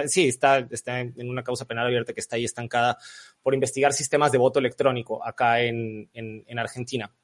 sí, 0.06 0.28
está, 0.28 0.66
está 0.70 1.00
en 1.00 1.28
una 1.28 1.44
causa 1.44 1.66
penal 1.66 1.86
abierta 1.86 2.14
que 2.14 2.20
está 2.20 2.36
ahí 2.36 2.44
estancada 2.44 2.96
por 3.42 3.52
investigar 3.52 3.92
sistemas 3.92 4.32
de 4.32 4.38
voto 4.38 4.58
electrónico 4.58 5.24
acá 5.24 5.60
en, 5.60 6.08
en, 6.14 6.42
en 6.46 6.58
Argentina. 6.58 7.14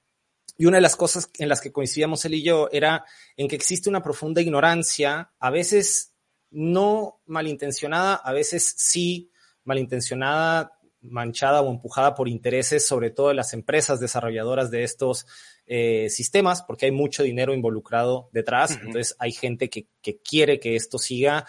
Y 0.59 0.67
una 0.67 0.77
de 0.77 0.83
las 0.83 0.95
cosas 0.95 1.31
en 1.39 1.49
las 1.49 1.63
que 1.63 1.73
coincidíamos 1.73 2.23
él 2.27 2.35
y 2.35 2.43
yo 2.43 2.69
era 2.71 3.07
en 3.35 3.49
que 3.49 3.57
existe 3.57 3.89
una 3.89 4.03
profunda 4.03 4.43
ignorancia, 4.43 5.33
a 5.39 5.51
veces 5.51 6.13
no 6.51 7.21
malintencionada, 7.25 8.17
a 8.17 8.33
veces 8.33 8.75
sí 8.77 9.30
malintencionada, 9.65 10.73
manchada 11.03 11.63
o 11.63 11.71
empujada 11.71 12.15
por 12.15 12.29
intereses, 12.29 12.87
sobre 12.87 13.11
todo 13.11 13.29
de 13.29 13.35
las 13.35 13.53
empresas 13.53 14.01
desarrolladoras 14.01 14.71
de 14.71 14.85
estos 14.85 15.27
eh, 15.67 16.09
sistemas, 16.11 16.63
porque 16.63 16.87
hay 16.87 16.93
mucho 16.93 17.23
dinero 17.23 17.55
involucrado 17.55 18.29
detrás. 18.33 18.73
Uh 18.73 18.75
-huh. 18.75 18.87
Entonces 18.87 19.17
hay 19.19 19.33
gente 19.33 19.71
que, 19.71 19.87
que, 20.03 20.19
quiere 20.19 20.61
que 20.61 20.77
esto 20.77 20.99
siga 20.99 21.47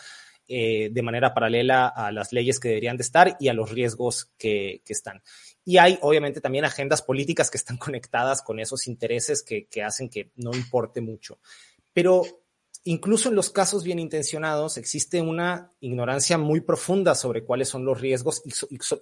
eh, 0.47 0.89
de 0.91 1.01
manera 1.01 1.33
paralela 1.33 1.87
a 1.87 2.11
las 2.11 2.31
leyes 2.33 2.59
que 2.59 2.69
deberían 2.69 2.97
de 2.97 3.03
estar 3.03 3.37
y 3.39 3.47
a 3.47 3.53
los 3.53 3.71
riesgos 3.71 4.31
que, 4.37 4.81
que 4.85 4.93
están. 4.93 5.21
Y 5.63 5.77
hay 5.77 5.97
obviamente 6.01 6.41
también 6.41 6.65
agendas 6.65 7.01
políticas 7.01 7.49
que 7.49 7.57
están 7.57 7.77
conectadas 7.77 8.41
con 8.41 8.59
esos 8.59 8.87
intereses 8.87 9.43
que, 9.43 9.67
que 9.67 9.83
hacen 9.83 10.09
que 10.09 10.31
no 10.35 10.51
importe 10.53 11.01
mucho. 11.01 11.39
Pero 11.93 12.23
incluso 12.83 13.29
en 13.29 13.35
los 13.35 13.49
casos 13.49 13.83
bien 13.83 13.99
intencionados 13.99 14.77
existe 14.77 15.21
una 15.21 15.71
ignorancia 15.79 16.37
muy 16.37 16.61
profunda 16.61 17.15
sobre 17.15 17.43
cuáles 17.43 17.69
son 17.69 17.85
los 17.85 17.99
riesgos 17.99 18.41
y, 18.45 18.51
so, 18.51 18.67
y 18.69 18.77
so, 18.77 19.01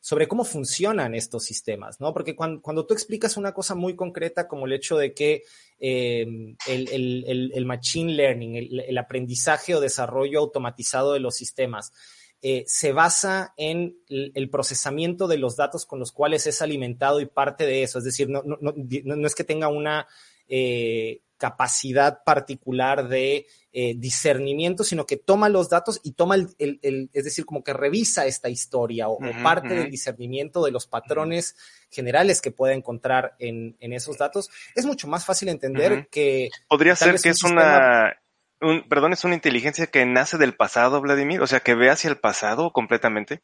sobre 0.00 0.28
cómo 0.28 0.44
funcionan 0.44 1.14
estos 1.14 1.44
sistemas, 1.44 2.00
¿no? 2.00 2.12
Porque 2.12 2.36
cuando, 2.36 2.86
tú 2.86 2.94
explicas 2.94 3.36
una 3.36 3.52
cosa 3.52 3.74
muy 3.74 3.96
concreta 3.96 4.46
como 4.46 4.66
el 4.66 4.72
hecho 4.72 4.96
de 4.96 5.12
que 5.12 5.42
eh, 5.80 6.26
el, 6.66 7.66
machine 7.66 8.12
learning, 8.12 8.56
el, 8.56 8.98
aprendizaje 8.98 9.74
o 9.74 9.80
desarrollo 9.80 10.38
automatizado 10.38 11.12
de 11.12 11.20
los 11.20 11.34
sistemas, 11.34 11.92
eh, 12.40 12.62
se 12.68 12.92
basa 12.92 13.54
en 13.56 13.98
el, 14.08 14.48
procesamiento 14.48 15.26
de 15.26 15.38
los 15.38 15.56
datos 15.56 15.84
con 15.84 15.98
los 15.98 16.12
cuales 16.12 16.46
es 16.46 16.62
alimentado 16.62 17.20
y 17.20 17.26
parte 17.26 17.66
de 17.66 17.82
eso, 17.82 17.98
es 17.98 18.04
decir, 18.04 18.28
no 18.28 19.26
es 19.26 19.34
que 19.34 19.44
tenga 19.44 19.68
una 19.68 20.06
eh, 20.48 21.20
capacidad 21.38 22.22
particular 22.24 23.08
de 23.08 23.46
eh, 23.72 23.94
discernimiento, 23.96 24.84
sino 24.84 25.06
que 25.06 25.16
toma 25.16 25.48
los 25.48 25.70
datos 25.70 26.00
y 26.02 26.12
toma 26.12 26.34
el, 26.34 26.48
el, 26.58 26.78
el, 26.82 27.10
es 27.12 27.24
decir, 27.24 27.46
como 27.46 27.62
que 27.62 27.72
revisa 27.72 28.26
esta 28.26 28.48
historia 28.48 29.08
o, 29.08 29.14
uh 29.14 29.20
-huh, 29.20 29.40
o 29.40 29.42
parte 29.42 29.68
uh 29.68 29.70
-huh. 29.70 29.82
del 29.82 29.90
discernimiento 29.90 30.64
de 30.64 30.72
los 30.72 30.86
patrones 30.86 31.56
generales 31.90 32.40
que 32.40 32.50
puede 32.50 32.74
encontrar 32.74 33.34
en, 33.38 33.76
en, 33.80 33.92
esos 33.92 34.18
datos, 34.18 34.50
es 34.74 34.84
mucho 34.84 35.08
más 35.08 35.24
fácil 35.24 35.48
entender 35.48 36.08
que... 36.10 36.50
Podría 36.68 36.96
ser 36.96 37.18
que 37.20 37.30
es 37.30 37.42
una... 37.44 38.20
Un, 38.60 38.88
perdón, 38.88 39.12
es 39.12 39.22
una 39.22 39.36
inteligencia 39.36 39.86
que 39.86 40.04
nace 40.04 40.36
del 40.36 40.56
pasado, 40.56 41.00
Vladimir, 41.00 41.40
o 41.40 41.46
sea, 41.46 41.60
que 41.60 41.76
ve 41.76 41.90
hacia 41.90 42.10
el 42.10 42.18
pasado 42.18 42.72
completamente. 42.72 43.42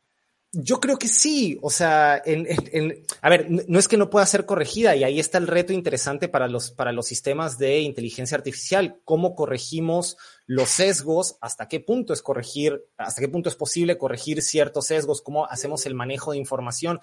Yo 0.57 0.81
creo 0.81 0.99
que 0.99 1.09
sí, 1.09 1.59
o 1.63 1.71
sea, 1.71 2.23
en, 2.25 2.47
en, 2.47 2.59
en, 2.73 3.07
a 3.21 3.29
ver, 3.29 3.51
no 3.51 3.79
es 3.79 3.89
que 3.89 3.97
no 3.97 4.09
pueda 4.09 4.25
ser 4.25 4.47
corregida 4.47 4.95
y 4.95 5.03
ahí 5.03 5.19
está 5.19 5.39
el 5.39 5.49
reto 5.49 5.73
interesante 5.73 6.29
para 6.29 6.47
los, 6.47 6.71
para 6.71 6.93
los 6.93 7.07
sistemas 7.07 7.59
de 7.59 7.81
inteligencia 7.81 8.37
artificial, 8.37 9.01
cómo 9.05 9.35
corregimos 9.35 10.17
los 10.47 10.69
sesgos, 10.69 11.39
hasta 11.41 11.67
qué 11.67 11.81
punto 11.81 12.13
es 12.13 12.23
corregir, 12.23 12.85
hasta 12.97 13.21
qué 13.21 13.29
punto 13.29 13.49
es 13.49 13.57
posible 13.57 13.99
corregir 13.99 14.43
ciertos 14.43 14.87
sesgos, 14.87 15.23
cómo 15.23 15.47
hacemos 15.47 15.87
el 15.87 15.95
manejo 15.95 16.33
de 16.33 16.39
información, 16.39 17.01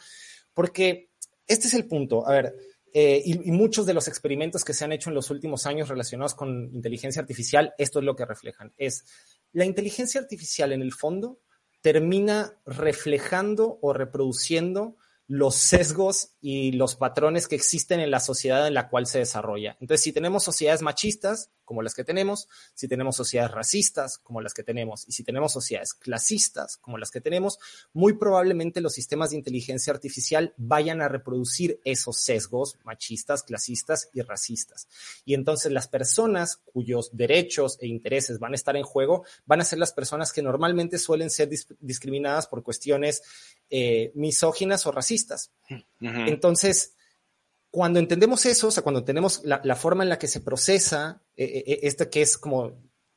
porque 0.53 1.09
este 1.45 1.67
es 1.67 1.73
el 1.73 1.87
punto, 1.87 2.27
a 2.27 2.31
ver, 2.31 2.55
eh, 2.93 3.21
y, 3.23 3.49
y, 3.49 3.51
muchos 3.51 3.85
de 3.85 3.93
los 3.93 4.07
experimentos 4.07 4.65
que 4.65 4.73
se 4.73 4.83
han 4.83 4.91
hecho 4.91 5.09
en 5.09 5.15
los 5.15 5.29
últimos 5.29 5.65
años 5.65 5.89
relacionados 5.89 6.35
con 6.35 6.69
inteligencia 6.73 7.21
artificial, 7.21 7.73
esto 7.77 7.99
es 7.99 8.05
lo 8.05 8.15
que 8.15 8.25
reflejan, 8.25 8.73
es 8.77 9.05
la 9.53 9.65
inteligencia 9.65 10.21
artificial 10.21 10.71
en 10.71 10.81
el 10.81 10.93
fondo 10.93 11.39
termina 11.81 12.53
reflejando 12.65 13.79
o 13.81 13.93
reproduciendo 13.93 14.95
los 15.27 15.55
sesgos 15.55 16.33
y 16.41 16.73
los 16.73 16.95
patrones 16.95 17.47
que 17.47 17.55
existen 17.55 18.01
en 18.01 18.11
la 18.11 18.19
sociedad 18.19 18.67
en 18.67 18.73
la 18.73 18.89
cual 18.89 19.07
se 19.07 19.19
desarrolla. 19.19 19.77
Entonces, 19.79 20.03
si 20.03 20.11
tenemos 20.11 20.43
sociedades 20.43 20.81
machistas, 20.81 21.51
como 21.71 21.81
las 21.81 21.95
que 21.95 22.03
tenemos, 22.03 22.49
si 22.73 22.89
tenemos 22.89 23.15
sociedades 23.15 23.53
racistas, 23.53 24.17
como 24.17 24.41
las 24.41 24.53
que 24.53 24.61
tenemos, 24.61 25.07
y 25.07 25.13
si 25.13 25.23
tenemos 25.23 25.53
sociedades 25.53 25.93
clasistas, 25.93 26.75
como 26.75 26.97
las 26.97 27.11
que 27.11 27.21
tenemos, 27.21 27.59
muy 27.93 28.11
probablemente 28.17 28.81
los 28.81 28.91
sistemas 28.91 29.29
de 29.29 29.37
inteligencia 29.37 29.93
artificial 29.93 30.53
vayan 30.57 31.01
a 31.01 31.07
reproducir 31.07 31.79
esos 31.85 32.19
sesgos 32.19 32.77
machistas, 32.83 33.43
clasistas 33.43 34.09
y 34.11 34.19
racistas. 34.19 34.89
Y 35.23 35.33
entonces 35.33 35.71
las 35.71 35.87
personas 35.87 36.57
cuyos 36.57 37.09
derechos 37.13 37.77
e 37.79 37.87
intereses 37.87 38.37
van 38.37 38.51
a 38.51 38.55
estar 38.55 38.75
en 38.75 38.83
juego 38.83 39.23
van 39.45 39.61
a 39.61 39.63
ser 39.63 39.79
las 39.79 39.93
personas 39.93 40.33
que 40.33 40.41
normalmente 40.41 40.97
suelen 40.97 41.29
ser 41.29 41.47
dis 41.47 41.67
discriminadas 41.79 42.47
por 42.47 42.63
cuestiones 42.63 43.23
eh, 43.69 44.11
misóginas 44.13 44.85
o 44.87 44.91
racistas. 44.91 45.51
Uh 45.69 45.75
-huh. 46.01 46.27
Entonces, 46.27 46.95
cuando 47.71 47.99
entendemos 47.99 48.45
eso, 48.45 48.67
o 48.67 48.71
sea, 48.71 48.83
cuando 48.83 48.99
entendemos 48.99 49.41
la, 49.45 49.75
forma 49.75 50.03
en 50.03 50.09
la 50.09 50.19
que 50.19 50.27
se 50.27 50.41
procesa 50.41 51.21
eh, 51.37 51.63
eh, 51.65 51.79
esta 51.83 52.09
que 52.09 52.21
es 52.21 52.37
como 52.37 52.73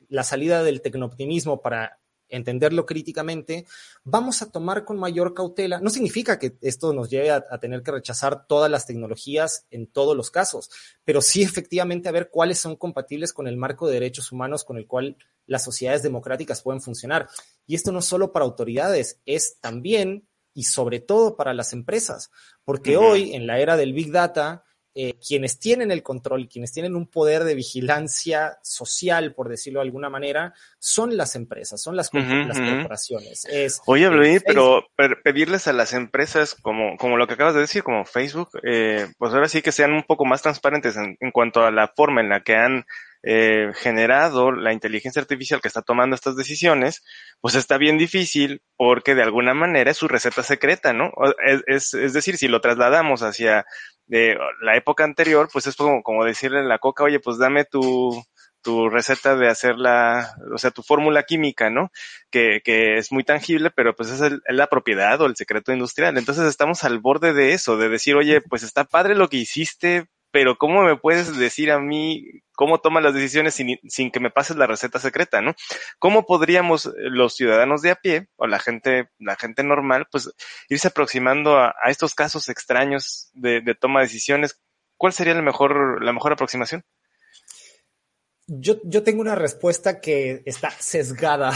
la 0.08 0.22
salida 0.22 0.62
del 0.62 0.80
tecnooptimismo 0.80 1.60
para 1.60 1.98
entenderlo 2.28 2.86
críticamente, 2.86 3.66
vamos 4.04 4.42
a 4.42 4.50
tomar 4.50 4.84
con 4.84 4.96
mayor 4.96 5.34
cautela. 5.34 5.80
No 5.80 5.90
significa 5.90 6.38
que 6.38 6.56
esto 6.62 6.92
nos 6.92 7.10
lleve 7.10 7.30
a, 7.30 7.44
a, 7.50 7.58
tener 7.58 7.82
que 7.82 7.92
rechazar 7.92 8.46
todas 8.46 8.70
las 8.70 8.86
tecnologías 8.86 9.66
en 9.70 9.88
todos 9.88 10.16
los 10.16 10.30
casos, 10.30 10.70
pero 11.04 11.20
sí 11.20 11.42
efectivamente 11.42 12.08
a 12.08 12.12
ver 12.12 12.30
cuáles 12.30 12.58
son 12.60 12.76
compatibles 12.76 13.32
con 13.32 13.48
el 13.48 13.56
marco 13.56 13.86
de 13.86 13.94
derechos 13.94 14.30
humanos 14.30 14.64
con 14.64 14.78
el 14.78 14.86
cual 14.86 15.16
las 15.46 15.64
sociedades 15.64 16.02
democráticas 16.02 16.62
pueden 16.62 16.80
funcionar. 16.80 17.28
Y 17.66 17.74
esto 17.74 17.90
no 17.92 17.98
es 17.98 18.04
solo 18.04 18.32
para 18.32 18.44
autoridades, 18.44 19.20
es 19.26 19.58
también 19.60 20.28
y 20.54 20.64
sobre 20.64 21.00
todo 21.00 21.36
para 21.36 21.52
las 21.52 21.72
empresas, 21.72 22.30
porque 22.64 22.96
uh 22.96 23.00
-huh. 23.00 23.10
hoy 23.10 23.34
en 23.34 23.46
la 23.46 23.58
era 23.58 23.76
del 23.76 23.92
Big 23.92 24.10
Data, 24.10 24.64
eh, 24.94 25.14
quienes 25.26 25.58
tienen 25.58 25.90
el 25.90 26.02
control, 26.02 26.48
quienes 26.48 26.72
tienen 26.72 26.94
un 26.94 27.06
poder 27.06 27.44
de 27.44 27.54
vigilancia 27.54 28.58
social, 28.62 29.34
por 29.34 29.48
decirlo 29.48 29.80
de 29.80 29.86
alguna 29.86 30.08
manera, 30.08 30.54
son 30.78 31.16
las 31.16 31.34
empresas, 31.34 31.82
son 31.82 31.96
las, 31.96 32.12
uh 32.14 32.18
-huh, 32.18 32.46
las 32.46 32.60
corporaciones. 32.60 33.44
Es, 33.46 33.80
Oye, 33.86 34.08
Luis, 34.08 34.42
pero 34.46 34.86
pedirles 35.24 35.66
a 35.66 35.72
las 35.72 35.92
empresas, 35.92 36.54
como, 36.54 36.96
como 36.96 37.16
lo 37.16 37.26
que 37.26 37.34
acabas 37.34 37.54
de 37.54 37.60
decir, 37.60 37.82
como 37.82 38.04
Facebook, 38.04 38.50
eh, 38.62 39.08
pues 39.18 39.32
ahora 39.34 39.48
sí 39.48 39.62
que 39.62 39.72
sean 39.72 39.92
un 39.92 40.04
poco 40.04 40.24
más 40.24 40.42
transparentes 40.42 40.96
en, 40.96 41.16
en 41.20 41.30
cuanto 41.32 41.64
a 41.64 41.70
la 41.70 41.88
forma 41.88 42.20
en 42.20 42.28
la 42.28 42.42
que 42.42 42.54
han 42.54 42.84
eh, 43.26 43.72
generado 43.74 44.52
la 44.52 44.74
inteligencia 44.74 45.22
artificial 45.22 45.62
que 45.62 45.68
está 45.68 45.80
tomando 45.80 46.14
estas 46.14 46.36
decisiones, 46.36 47.02
pues 47.40 47.54
está 47.54 47.78
bien 47.78 47.96
difícil 47.96 48.60
porque 48.76 49.14
de 49.14 49.22
alguna 49.22 49.54
manera 49.54 49.90
es 49.90 49.96
su 49.96 50.08
receta 50.08 50.42
secreta, 50.42 50.92
¿no? 50.92 51.10
Es, 51.46 51.62
es, 51.66 51.94
es 51.94 52.12
decir, 52.12 52.36
si 52.36 52.48
lo 52.48 52.60
trasladamos 52.60 53.22
hacia 53.22 53.64
de 54.06 54.36
la 54.60 54.76
época 54.76 55.04
anterior, 55.04 55.48
pues 55.52 55.66
es 55.66 55.76
como, 55.76 56.02
como 56.02 56.24
decirle 56.24 56.60
a 56.60 56.62
la 56.64 56.78
coca, 56.78 57.04
oye, 57.04 57.20
pues 57.20 57.38
dame 57.38 57.64
tu, 57.64 58.22
tu 58.64 58.88
receta 58.88 59.36
de 59.36 59.48
hacer 59.48 59.76
la, 59.76 60.34
o 60.52 60.58
sea, 60.58 60.70
tu 60.70 60.82
fórmula 60.82 61.24
química, 61.24 61.70
¿no? 61.70 61.92
Que, 62.30 62.60
que 62.64 62.96
es 62.96 63.12
muy 63.12 63.22
tangible, 63.22 63.70
pero 63.70 63.94
pues 63.94 64.10
es, 64.10 64.32
la 64.48 64.66
propiedad 64.68 65.20
o 65.20 65.26
el 65.26 65.36
secreto 65.36 65.72
industrial. 65.72 66.16
Entonces 66.18 66.46
estamos 66.46 66.82
al 66.82 66.98
borde 66.98 67.34
de 67.34 67.52
eso, 67.52 67.76
de 67.76 67.88
decir, 67.90 68.16
oye, 68.16 68.40
pues 68.40 68.62
está 68.62 68.84
padre 68.84 69.14
lo 69.14 69.28
que 69.28 69.36
hiciste, 69.36 70.06
pero 70.34 70.58
¿cómo 70.58 70.82
me 70.82 70.96
puedes 70.96 71.36
decir 71.36 71.70
a 71.70 71.78
mí 71.78 72.42
cómo 72.56 72.80
tomas 72.80 73.04
las 73.04 73.14
decisiones 73.14 73.54
sin, 73.54 73.78
sin, 73.88 74.10
que 74.10 74.18
me 74.18 74.32
pases 74.32 74.56
la 74.56 74.66
receta 74.66 74.98
secreta, 74.98 75.40
¿no? 75.40 75.54
¿Cómo 76.00 76.26
podríamos 76.26 76.90
los 76.96 77.36
ciudadanos 77.36 77.82
de 77.82 77.92
a 77.92 77.94
pie 77.94 78.26
o 78.34 78.48
la 78.48 78.58
gente, 78.58 79.10
la 79.20 79.36
gente 79.36 79.62
normal, 79.62 80.08
pues 80.10 80.32
irse 80.68 80.88
aproximando 80.88 81.56
a, 81.56 81.76
a 81.80 81.88
estos 81.88 82.16
casos 82.16 82.48
extraños 82.48 83.30
de, 83.34 83.60
de, 83.60 83.76
toma 83.76 84.00
de 84.00 84.06
decisiones? 84.06 84.60
¿Cuál 84.96 85.12
sería 85.12 85.34
la 85.34 85.42
mejor, 85.42 86.02
la 86.02 86.12
mejor 86.12 86.32
aproximación? 86.32 86.82
Yo, 88.48 88.80
yo 88.82 89.04
tengo 89.04 89.20
una 89.20 89.36
respuesta 89.36 90.00
que 90.00 90.42
está 90.46 90.70
sesgada 90.72 91.52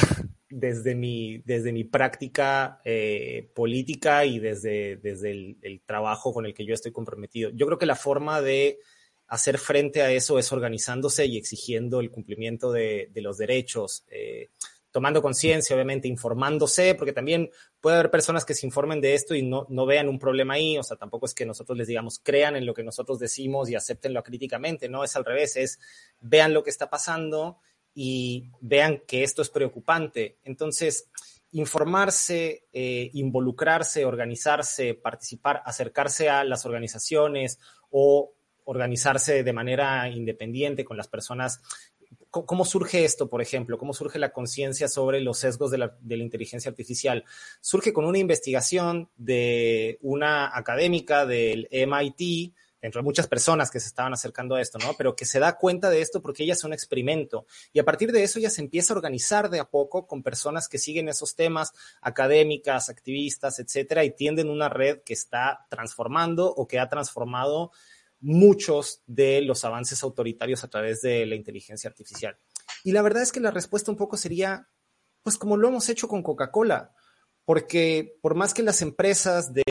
desde 0.51 0.95
mi, 0.95 1.39
desde 1.39 1.73
mi 1.73 1.85
práctica 1.85 2.81
eh, 2.85 3.51
política 3.55 4.25
y 4.25 4.39
desde, 4.39 4.97
desde 4.97 5.31
el, 5.31 5.81
trabajo 5.85 6.33
con 6.33 6.47
el 6.47 6.55
que 6.55 6.65
yo 6.65 6.75
estoy 6.75 6.93
comprometido. 6.93 7.51
Yo 7.55 7.67
creo 7.67 7.79
que 7.79 7.87
la 7.87 7.97
forma 7.97 8.41
de 8.41 8.79
hacer 9.27 9.59
frente 9.59 10.03
a 10.03 10.11
eso 10.11 10.39
es 10.39 10.53
organizándose 10.53 11.27
y 11.27 11.37
exigiendo 11.37 12.01
el 12.01 12.11
cumplimiento 12.11 12.73
de, 12.73 13.11
de 13.13 13.21
los 13.21 13.37
derechos, 13.37 14.05
eh, 14.11 14.49
tomando 14.91 15.21
conciencia, 15.21 15.77
obviamente, 15.77 16.09
informándose, 16.09 16.95
porque 16.95 17.13
también 17.13 17.51
puede 17.81 17.99
haber 17.99 18.11
personas 18.11 18.45
que 18.45 18.55
se 18.55 18.67
informen 18.67 19.01
de 19.03 19.15
esto 19.15 19.35
y 19.35 19.43
no, 19.43 19.67
no 19.69 19.85
vean 19.85 20.09
un 20.09 20.19
problema 20.19 20.55
ahí, 20.55 20.79
o 20.79 20.83
sea, 20.83 20.97
tampoco 20.97 21.27
es 21.27 21.35
que 21.35 21.45
nosotros 21.45 21.77
les 21.77 21.87
digamos, 21.87 22.19
crean 22.19 22.57
en 22.57 22.65
lo 22.65 22.73
que 22.73 22.83
nosotros 22.83 23.19
decimos 23.19 23.69
y 23.69 23.75
aceptenlo 23.75 24.23
críticamente, 24.23 24.89
no, 24.89 25.05
es 25.05 25.15
al 25.15 25.27
revés, 25.27 25.57
es 25.57 25.79
vean 26.21 26.55
lo 26.55 26.63
que 26.63 26.71
está 26.71 26.89
pasando 26.89 27.59
y 28.01 28.53
vean 28.61 29.03
que 29.09 29.25
esto 29.25 29.43
es 29.43 29.51
preocupante. 29.51 30.39
Entonces, 30.45 31.11
informarse, 31.51 32.63
eh, 32.73 33.11
involucrarse, 33.15 34.05
organizarse, 34.05 34.95
participar, 34.95 35.65
acercarse 35.67 36.29
a 36.29 36.45
las 36.45 36.65
organizaciones 36.65 37.59
o 37.91 38.35
organizarse 38.67 39.43
de 39.43 39.53
manera 39.53 40.09
independiente 40.09 40.85
con 40.85 40.97
las 40.97 41.09
personas 41.09 41.61
¿Cómo 42.31 42.65
surge 42.65 43.05
esto, 43.05 43.29
por 43.29 43.41
ejemplo? 43.43 43.79
¿Cómo 43.79 43.95
surge 43.95 44.19
la 44.19 44.33
conciencia 44.33 44.87
sobre 44.87 45.21
los 45.21 45.39
sesgos 45.39 45.71
de 45.71 45.79
la, 45.79 45.97
de 46.01 46.19
la, 46.19 46.23
inteligencia 46.23 46.71
artificial? 46.71 47.25
Surge 47.61 47.93
con 47.93 48.05
una 48.05 48.19
investigación 48.19 49.11
de 49.17 49.99
una 50.03 50.57
académica 50.57 51.25
del 51.25 51.69
MIT, 51.71 52.55
entre 52.81 53.03
muchas 53.03 53.27
personas 53.27 53.71
que 53.71 53.81
se 53.81 53.89
estaban 53.89 54.13
acercando 54.13 54.55
a 54.55 54.61
esto, 54.61 54.79
¿no? 54.79 54.95
Pero 54.97 55.17
que 55.17 55.25
se 55.25 55.39
da 55.39 55.59
cuenta 55.59 55.91
de 55.91 56.01
esto 56.01 56.23
porque 56.23 56.45
ella 56.45 56.53
es 56.53 56.65
un 56.65 56.73
experimento. 56.73 57.47
Y 57.73 57.81
a 57.81 57.85
partir 57.85 58.13
de 58.13 58.23
eso 58.23 58.39
ella 58.39 58.51
se 58.51 58.61
empieza 58.61 58.93
a 58.93 58.97
organizar 58.97 59.51
de 59.51 59.61
a 59.61 59.65
poco 59.65 60.07
con 60.07 60.23
personas 60.23 60.69
que 60.69 60.79
siguen 60.79 61.09
esos 61.09 61.35
temas, 61.35 61.73
académicas, 62.01 62.89
activistas, 62.89 63.59
etcétera, 63.59 64.05
y 64.05 64.15
tienden 64.15 64.49
una 64.49 64.69
red 64.69 65.01
que 65.03 65.13
está 65.13 65.67
transformando 65.69 66.53
o 66.53 66.67
que 66.67 66.79
ha 66.79 66.89
transformado 66.89 67.73
muchos 68.21 69.03
de 69.07 69.43
los 69.43 69.65
avances 69.65 70.03
autoritarios 70.03 70.65
a 70.65 70.69
través 70.69 71.03
de 71.03 71.27
la 71.27 71.35
inteligencia 71.35 71.89
artificial. 71.89 72.37
Y 72.85 72.93
la 72.93 73.03
verdad 73.03 73.23
es 73.23 73.33
que 73.33 73.41
la 73.41 73.51
respuesta 73.51 73.91
un 73.91 73.97
poco 73.97 74.17
sería, 74.17 74.69
pues 75.23 75.39
como 75.39 75.57
lo 75.57 75.69
hemos 75.69 75.89
hecho 75.89 76.09
con 76.09 76.23
Coca-Cola, 76.23 76.93
porque 77.45 78.19
por 78.21 78.35
más 78.35 78.55
que 78.55 78.63
las 78.63 78.83
empresas 78.83 79.53
de 79.53 79.63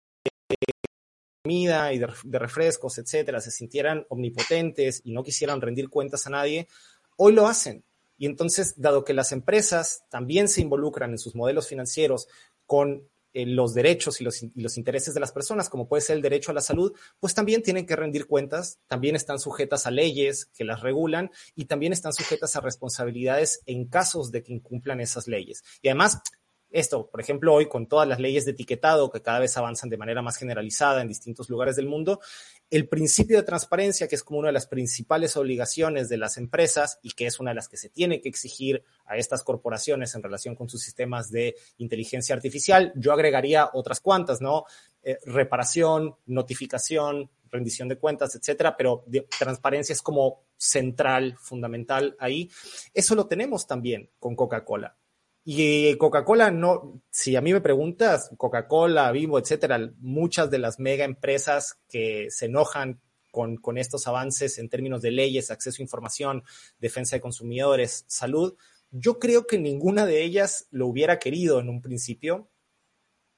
y 1.49 1.99
de, 1.99 2.07
de, 2.23 2.39
refrescos, 2.39 2.97
etcétera, 2.97 3.41
se 3.41 3.51
sintieran 3.51 4.05
omnipotentes 4.09 5.01
y 5.03 5.11
no 5.11 5.23
quisieran 5.23 5.61
rendir 5.61 5.89
cuentas 5.89 6.27
a 6.27 6.29
nadie, 6.29 6.67
hoy 7.15 7.33
lo 7.33 7.47
hacen. 7.47 7.83
Y 8.17 8.25
entonces, 8.25 8.73
dado 8.77 9.05
que 9.05 9.13
las 9.13 9.31
empresas 9.31 10.03
también 10.09 10.47
se 10.47 10.61
involucran 10.61 11.11
en 11.11 11.19
sus 11.19 11.35
modelos 11.35 11.67
financieros 11.67 12.27
con 12.65 13.07
eh, 13.33 13.45
los 13.45 13.75
derechos 13.75 14.19
y 14.19 14.23
los, 14.23 14.41
y 14.41 14.51
los, 14.55 14.77
intereses 14.77 15.13
de 15.13 15.19
las 15.19 15.31
personas, 15.31 15.69
como 15.69 15.87
puede 15.87 16.01
ser 16.01 16.15
el 16.15 16.23
derecho 16.23 16.49
a 16.49 16.55
la 16.55 16.61
salud, 16.61 16.93
pues 17.19 17.35
también 17.35 17.61
tienen 17.61 17.85
que 17.85 17.95
rendir 17.95 18.25
cuentas, 18.25 18.79
también 18.87 19.15
están 19.15 19.37
sujetas 19.37 19.85
a 19.85 19.91
leyes 19.91 20.47
que 20.57 20.63
las 20.63 20.81
regulan 20.81 21.29
y 21.53 21.65
también 21.65 21.93
están 21.93 22.13
sujetas 22.13 22.55
a 22.55 22.61
responsabilidades 22.61 23.61
en 23.67 23.85
casos 23.85 24.31
de 24.31 24.41
que 24.41 24.53
incumplan 24.53 25.01
esas 25.01 25.27
leyes. 25.27 25.63
Y 25.83 25.89
además, 25.89 26.21
esto, 26.69 27.07
por 27.07 27.21
ejemplo, 27.21 27.53
hoy 27.53 27.67
con 27.67 27.87
todas 27.87 28.07
las 28.07 28.19
leyes 28.19 28.45
de 28.45 28.51
etiquetado 28.51 29.09
que 29.09 29.21
cada 29.21 29.39
vez 29.39 29.55
avanzan 29.57 29.89
de 29.89 29.97
manera 29.97 30.21
más 30.21 30.37
generalizada 30.37 31.01
en 31.01 31.07
distintos 31.07 31.49
lugares 31.49 31.75
del 31.75 31.87
mundo, 31.87 32.19
el 32.69 32.89
principio 32.89 33.37
de 33.37 33.43
transparencia, 33.43 34.07
que 34.07 34.15
es 34.15 34.23
como 34.23 34.39
una 34.39 34.49
de 34.49 34.53
las 34.53 34.67
principales 34.67 35.37
obligaciones 35.37 36.09
de 36.09 36.17
las 36.17 36.37
empresas 36.37 36.99
y 37.01 37.11
que 37.11 37.25
es 37.25 37.39
una 37.39 37.51
de 37.51 37.55
las 37.55 37.69
que 37.69 37.77
se 37.77 37.89
tiene 37.89 38.19
que 38.19 38.29
exigir 38.29 38.83
a 39.05 39.15
estas 39.17 39.43
corporaciones 39.43 40.13
en 40.15 40.23
relación 40.23 40.55
con 40.55 40.69
sus 40.69 40.81
sistemas 40.81 41.31
de 41.31 41.55
inteligencia 41.77 42.35
artificial, 42.35 42.91
yo 42.95 43.13
agregaría 43.13 43.69
otras 43.73 44.01
cuantas, 44.01 44.41
¿no? 44.41 44.65
Eh, 45.03 45.17
reparación, 45.25 46.15
notificación, 46.25 47.29
rendición 47.49 47.87
de 47.87 47.97
cuentas, 47.97 48.35
etcétera, 48.35 48.75
pero 48.75 49.05
transparencia 49.39 49.93
es 49.93 50.01
como 50.01 50.43
central, 50.57 51.37
fundamental 51.39 52.15
ahí. 52.19 52.49
Eso 52.93 53.15
lo 53.15 53.27
tenemos 53.27 53.67
también 53.67 54.09
con 54.19 54.35
Coca-Cola. 54.35 54.97
Y 55.49 55.95
Coca-Cola 55.95 56.51
no, 56.51 57.01
si 57.09 57.37
a 57.37 57.41
mí 57.41 57.53
me 57.53 57.61
preguntas, 57.61 58.31
Coca-Cola, 58.35 59.09
Vivo, 59.13 59.39
etcétera, 59.39 59.93
muchas 59.99 60.51
de 60.51 60.59
las 60.59 60.77
mega 60.77 61.05
empresas 61.05 61.79
que 61.87 62.27
se 62.29 62.47
enojan 62.47 62.99
con, 63.31 63.55
con, 63.55 63.77
estos 63.77 64.07
avances 64.07 64.57
en 64.57 64.67
términos 64.67 65.01
de 65.01 65.11
leyes, 65.11 65.49
acceso 65.49 65.81
a 65.81 65.83
información, 65.83 66.43
defensa 66.79 67.15
de 67.15 67.21
consumidores, 67.21 68.03
salud, 68.07 68.57
yo 68.91 69.19
creo 69.19 69.47
que 69.47 69.57
ninguna 69.57 70.05
de 70.05 70.21
ellas 70.25 70.67
lo 70.69 70.87
hubiera 70.87 71.17
querido 71.17 71.61
en 71.61 71.69
un 71.69 71.81
principio, 71.81 72.49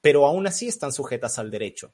pero 0.02 0.26
aún 0.26 0.48
así 0.48 0.68
están 0.68 0.92
sujetas 0.92 1.38
al 1.38 1.52
derecho. 1.52 1.94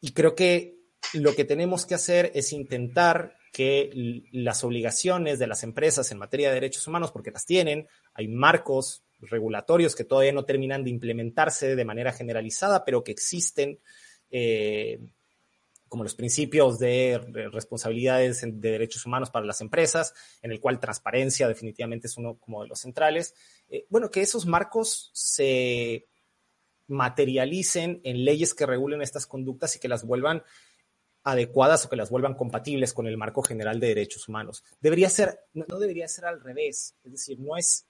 Y 0.00 0.14
creo 0.14 0.34
que 0.34 0.80
lo 1.12 1.36
que 1.36 1.44
tenemos 1.44 1.86
que 1.86 1.94
hacer 1.94 2.32
es 2.34 2.52
intentar 2.52 3.36
que 3.52 4.24
las 4.32 4.64
obligaciones 4.64 5.38
de 5.38 5.46
las 5.46 5.62
empresas 5.62 6.10
en 6.10 6.18
materia 6.18 6.48
de 6.48 6.54
derechos 6.54 6.88
humanos, 6.88 7.12
porque 7.12 7.30
las 7.30 7.46
tienen, 7.46 7.86
hay 8.14 8.26
marcos 8.26 9.04
regulatorios 9.22 9.94
que 9.94 10.04
todavía 10.04 10.32
no 10.32 10.44
terminan 10.44 10.84
de 10.84 10.90
implementarse 10.90 11.76
de 11.76 11.84
manera 11.84 12.12
generalizada, 12.12 12.84
pero 12.84 13.04
que 13.04 13.12
existen, 13.12 13.80
eh, 14.30 15.00
como 15.88 16.04
los 16.04 16.14
principios 16.14 16.78
de 16.78 17.20
responsabilidades 17.52 18.40
de 18.40 18.70
derechos 18.70 19.04
humanos 19.04 19.30
para 19.30 19.44
las 19.44 19.60
empresas, 19.60 20.14
en 20.40 20.50
el 20.50 20.60
cual 20.60 20.80
transparencia 20.80 21.46
definitivamente 21.48 22.06
es 22.06 22.16
uno 22.16 22.38
como 22.38 22.62
de 22.62 22.68
los 22.68 22.80
centrales. 22.80 23.34
Eh, 23.68 23.86
bueno, 23.90 24.10
que 24.10 24.22
esos 24.22 24.46
marcos 24.46 25.10
se 25.12 26.06
materialicen 26.88 28.00
en 28.04 28.24
leyes 28.24 28.54
que 28.54 28.66
regulen 28.66 29.02
estas 29.02 29.26
conductas 29.26 29.76
y 29.76 29.80
que 29.80 29.88
las 29.88 30.04
vuelvan 30.04 30.42
adecuadas 31.24 31.84
o 31.84 31.88
que 31.88 31.96
las 31.96 32.10
vuelvan 32.10 32.34
compatibles 32.34 32.92
con 32.92 33.06
el 33.06 33.16
marco 33.16 33.42
general 33.42 33.78
de 33.78 33.88
derechos 33.88 34.28
humanos. 34.28 34.64
Debería 34.80 35.08
ser, 35.08 35.40
no 35.52 35.78
debería 35.78 36.08
ser 36.08 36.24
al 36.24 36.40
revés, 36.40 36.96
es 37.04 37.12
decir, 37.12 37.38
no 37.38 37.56
es 37.56 37.86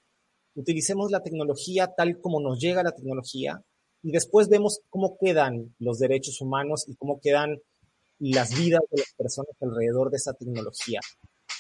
utilicemos 0.55 1.11
la 1.11 1.23
tecnología 1.23 1.93
tal 1.97 2.21
como 2.21 2.41
nos 2.41 2.59
llega 2.61 2.83
la 2.83 2.93
tecnología 2.93 3.63
y 4.03 4.11
después 4.11 4.49
vemos 4.49 4.81
cómo 4.91 5.17
quedan 5.21 5.75
los 5.79 5.99
derechos 5.99 6.41
humanos 6.41 6.85
y 6.89 6.97
cómo 6.97 7.21
quedan 7.21 7.61
las 8.19 8.57
vidas 8.57 8.83
de 8.91 8.99
las 8.99 9.15
personas 9.17 9.55
alrededor 9.61 10.11
de 10.11 10.17
esa 10.17 10.33
tecnología. 10.35 11.01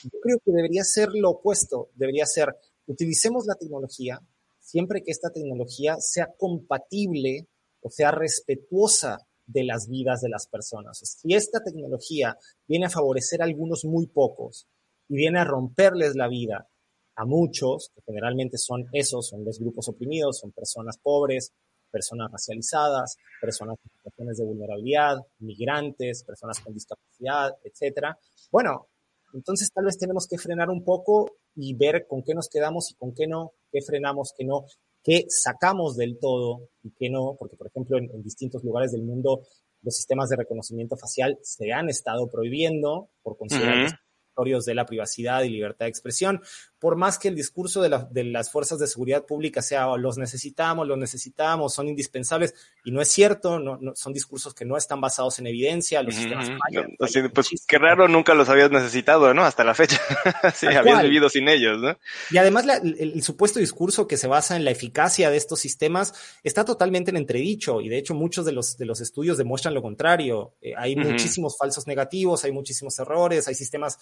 Yo 0.05 0.18
creo 0.20 0.38
que 0.44 0.52
debería 0.52 0.85
ser 0.85 1.11
lo 1.12 1.31
opuesto, 1.31 1.90
debería 1.94 2.26
ser 2.26 2.55
utilicemos 2.87 3.46
la 3.46 3.55
tecnología 3.55 4.20
siempre 4.61 5.02
que 5.02 5.12
esta 5.12 5.31
tecnología 5.31 5.96
sea 5.98 6.28
compatible 6.37 7.46
o 7.81 7.90
sea 7.90 8.11
respetuosa 8.11 9.18
de 9.46 9.64
las 9.64 9.88
vidas 9.88 10.20
de 10.20 10.28
las 10.28 10.46
personas. 10.46 10.98
Si 10.98 11.35
esta 11.35 11.62
tecnología 11.62 12.37
viene 12.66 12.87
a 12.87 12.90
favorecer 12.90 13.42
a 13.42 13.44
algunos 13.44 13.85
muy 13.85 14.07
pocos 14.07 14.66
y 15.09 15.16
viene 15.16 15.40
a 15.40 15.44
romperles 15.44 16.14
la 16.14 16.28
vida 16.28 16.68
a 17.16 17.25
muchos, 17.25 17.90
que 17.94 18.03
generalmente 18.03 18.59
son 18.59 18.87
esos, 18.92 19.29
son 19.29 19.44
los 19.44 19.59
grupos 19.59 19.88
oprimidos, 19.88 20.38
son 20.38 20.53
personas 20.53 20.98
pobres, 20.98 21.53
personas 21.90 22.31
racializadas, 22.33 23.16
personas 23.40 23.77
en 23.85 23.90
situaciones 23.90 24.38
de 24.38 24.44
vulnerabilidad, 24.44 25.18
migrantes, 25.40 26.25
personas 26.25 26.59
con 26.61 26.72
discapacidad, 26.72 27.55
etcétera. 27.62 28.18
Bueno, 28.51 28.88
entonces 29.35 29.70
tal 29.72 29.85
vez 29.85 29.98
tenemos 29.98 30.27
que 30.27 30.38
frenar 30.38 30.70
un 30.70 30.85
poco 30.85 31.37
y 31.55 31.75
ver 31.75 32.07
con 32.09 32.22
qué 32.22 32.35
nos 32.35 32.48
quedamos 32.48 32.90
y 32.90 32.94
con 32.94 33.14
qué 33.14 33.27
no, 33.27 33.53
qué 33.70 33.83
frenamos, 33.83 34.33
qué 34.37 34.44
no, 34.44 34.64
qué 35.03 35.27
sacamos 35.29 35.96
del 35.96 36.18
todo 36.18 36.68
y 36.83 36.90
qué 36.92 37.11
no, 37.11 37.37
porque 37.38 37.57
por 37.57 37.66
ejemplo 37.66 37.98
en, 37.98 38.11
en 38.11 38.22
distintos 38.22 38.64
lugares 38.64 38.92
del 38.92 39.03
mundo 39.03 39.42
los 39.83 39.96
sistemas 39.96 40.29
de 40.29 40.37
reconocimiento 40.37 40.96
facial 40.96 41.38
se 41.42 41.72
han 41.72 41.88
estado 41.88 42.29
prohibiendo 42.29 43.11
por 43.22 43.37
considerar 43.37 43.85
uh 43.85 43.88
-huh 43.88 43.98
de 44.64 44.75
la 44.75 44.87
privacidad 44.87 45.42
y 45.42 45.51
libertad 45.51 45.87
de 45.87 45.90
expresión, 45.90 46.40
por 46.82 46.96
más 46.96 47.16
que 47.16 47.28
el 47.28 47.36
discurso 47.36 47.80
de, 47.80 47.88
la, 47.88 48.08
de, 48.10 48.24
las 48.24 48.50
fuerzas 48.50 48.80
de 48.80 48.88
seguridad 48.88 49.24
pública 49.24 49.62
sea 49.62 49.86
oh, 49.86 49.96
los 49.96 50.18
necesitamos, 50.18 50.84
los 50.84 50.98
necesitamos, 50.98 51.72
son 51.72 51.86
indispensables, 51.86 52.56
y 52.84 52.90
no 52.90 53.00
es 53.00 53.06
cierto, 53.06 53.60
no, 53.60 53.78
no 53.80 53.94
son 53.94 54.12
discursos 54.12 54.52
que 54.52 54.64
no 54.64 54.76
están 54.76 55.00
basados 55.00 55.38
en 55.38 55.46
evidencia, 55.46 56.02
los 56.02 56.16
sistemas 56.16 56.48
fallan, 56.48 56.90
no, 56.98 57.06
así, 57.06 57.20
pues 57.32 57.50
qué 57.68 57.78
raro, 57.78 58.08
nunca 58.08 58.34
los 58.34 58.48
habías 58.48 58.72
necesitado, 58.72 59.32
¿no? 59.32 59.44
Hasta 59.44 59.62
la 59.62 59.74
fecha, 59.74 60.00
sí, 60.56 60.66
Tal 60.66 60.78
habías 60.78 60.96
cual. 60.96 61.06
vivido 61.06 61.28
sin 61.28 61.46
ellos, 61.46 61.78
¿no? 61.78 61.96
Y 62.32 62.38
además 62.38 62.66
la, 62.66 62.78
el, 62.78 62.98
el, 62.98 63.22
supuesto 63.22 63.60
discurso 63.60 64.08
que 64.08 64.16
se 64.16 64.26
basa 64.26 64.56
en 64.56 64.64
la 64.64 64.72
eficacia 64.72 65.30
de 65.30 65.36
estos 65.36 65.60
sistemas 65.60 66.14
está 66.42 66.64
totalmente 66.64 67.12
en 67.12 67.16
entredicho, 67.16 67.80
y 67.80 67.90
de 67.90 67.98
hecho 67.98 68.14
muchos 68.14 68.44
de 68.44 68.50
los, 68.50 68.76
de 68.76 68.86
los 68.86 69.00
estudios 69.00 69.38
demuestran 69.38 69.72
lo 69.72 69.82
contrario, 69.82 70.54
eh, 70.60 70.72
hay 70.76 70.96
muchísimos 70.96 71.56
falsos 71.56 71.86
negativos, 71.86 72.42
hay 72.42 72.50
muchísimos 72.50 72.98
errores, 72.98 73.46
hay 73.46 73.54
sistemas 73.54 74.00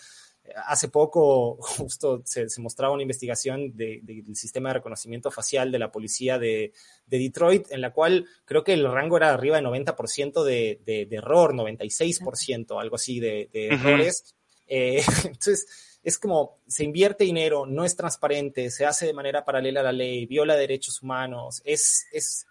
hace 0.67 0.89
poco 0.89 1.57
justo 1.61 2.23
se, 2.25 2.49
se 2.49 2.61
mostraba 2.61 2.95
una 2.95 3.03
investigación 3.03 3.77
de, 3.77 4.01
de, 4.03 4.23
del 4.23 4.37
sistema 4.37 4.71
de 4.71 4.75
reconocimiento 4.75 5.31
facial 5.31 5.71
de 5.73 5.79
la 5.79 5.91
policía 5.91 6.39
de, 6.39 6.73
de, 7.07 7.19
Detroit, 7.19 7.71
en 7.71 7.81
la 7.81 7.93
cual 7.93 8.27
creo 8.45 8.65
que 8.65 8.73
el 8.73 8.91
rango 8.91 9.17
era 9.17 9.33
arriba 9.33 9.57
de 9.57 9.63
90% 9.63 10.43
de, 10.45 11.09
error, 11.11 11.55
96%, 11.55 12.81
algo 12.81 12.97
así 12.97 13.21
de, 13.21 13.49
de 13.53 13.69
uh 13.69 13.73
-huh. 13.73 13.81
errores. 13.81 14.35
Eh, 14.67 15.03
entonces, 15.25 15.67
es 16.03 16.19
como 16.19 16.59
se 16.67 16.85
invierte 16.85 17.25
dinero, 17.25 17.67
no 17.67 17.85
es 17.85 17.97
transparente, 17.97 18.71
se 18.71 18.87
hace 18.87 19.07
de 19.07 19.13
manera 19.13 19.45
paralela 19.45 19.81
a 19.81 19.85
la 19.85 19.93
ley, 19.93 20.27
viola 20.27 20.57
derechos 20.57 21.03
humanos, 21.03 21.61
es, 21.65 22.07
es 22.13 22.47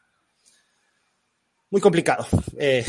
muy 1.69 1.81
complicado. 1.81 2.27
Eh, 2.57 2.85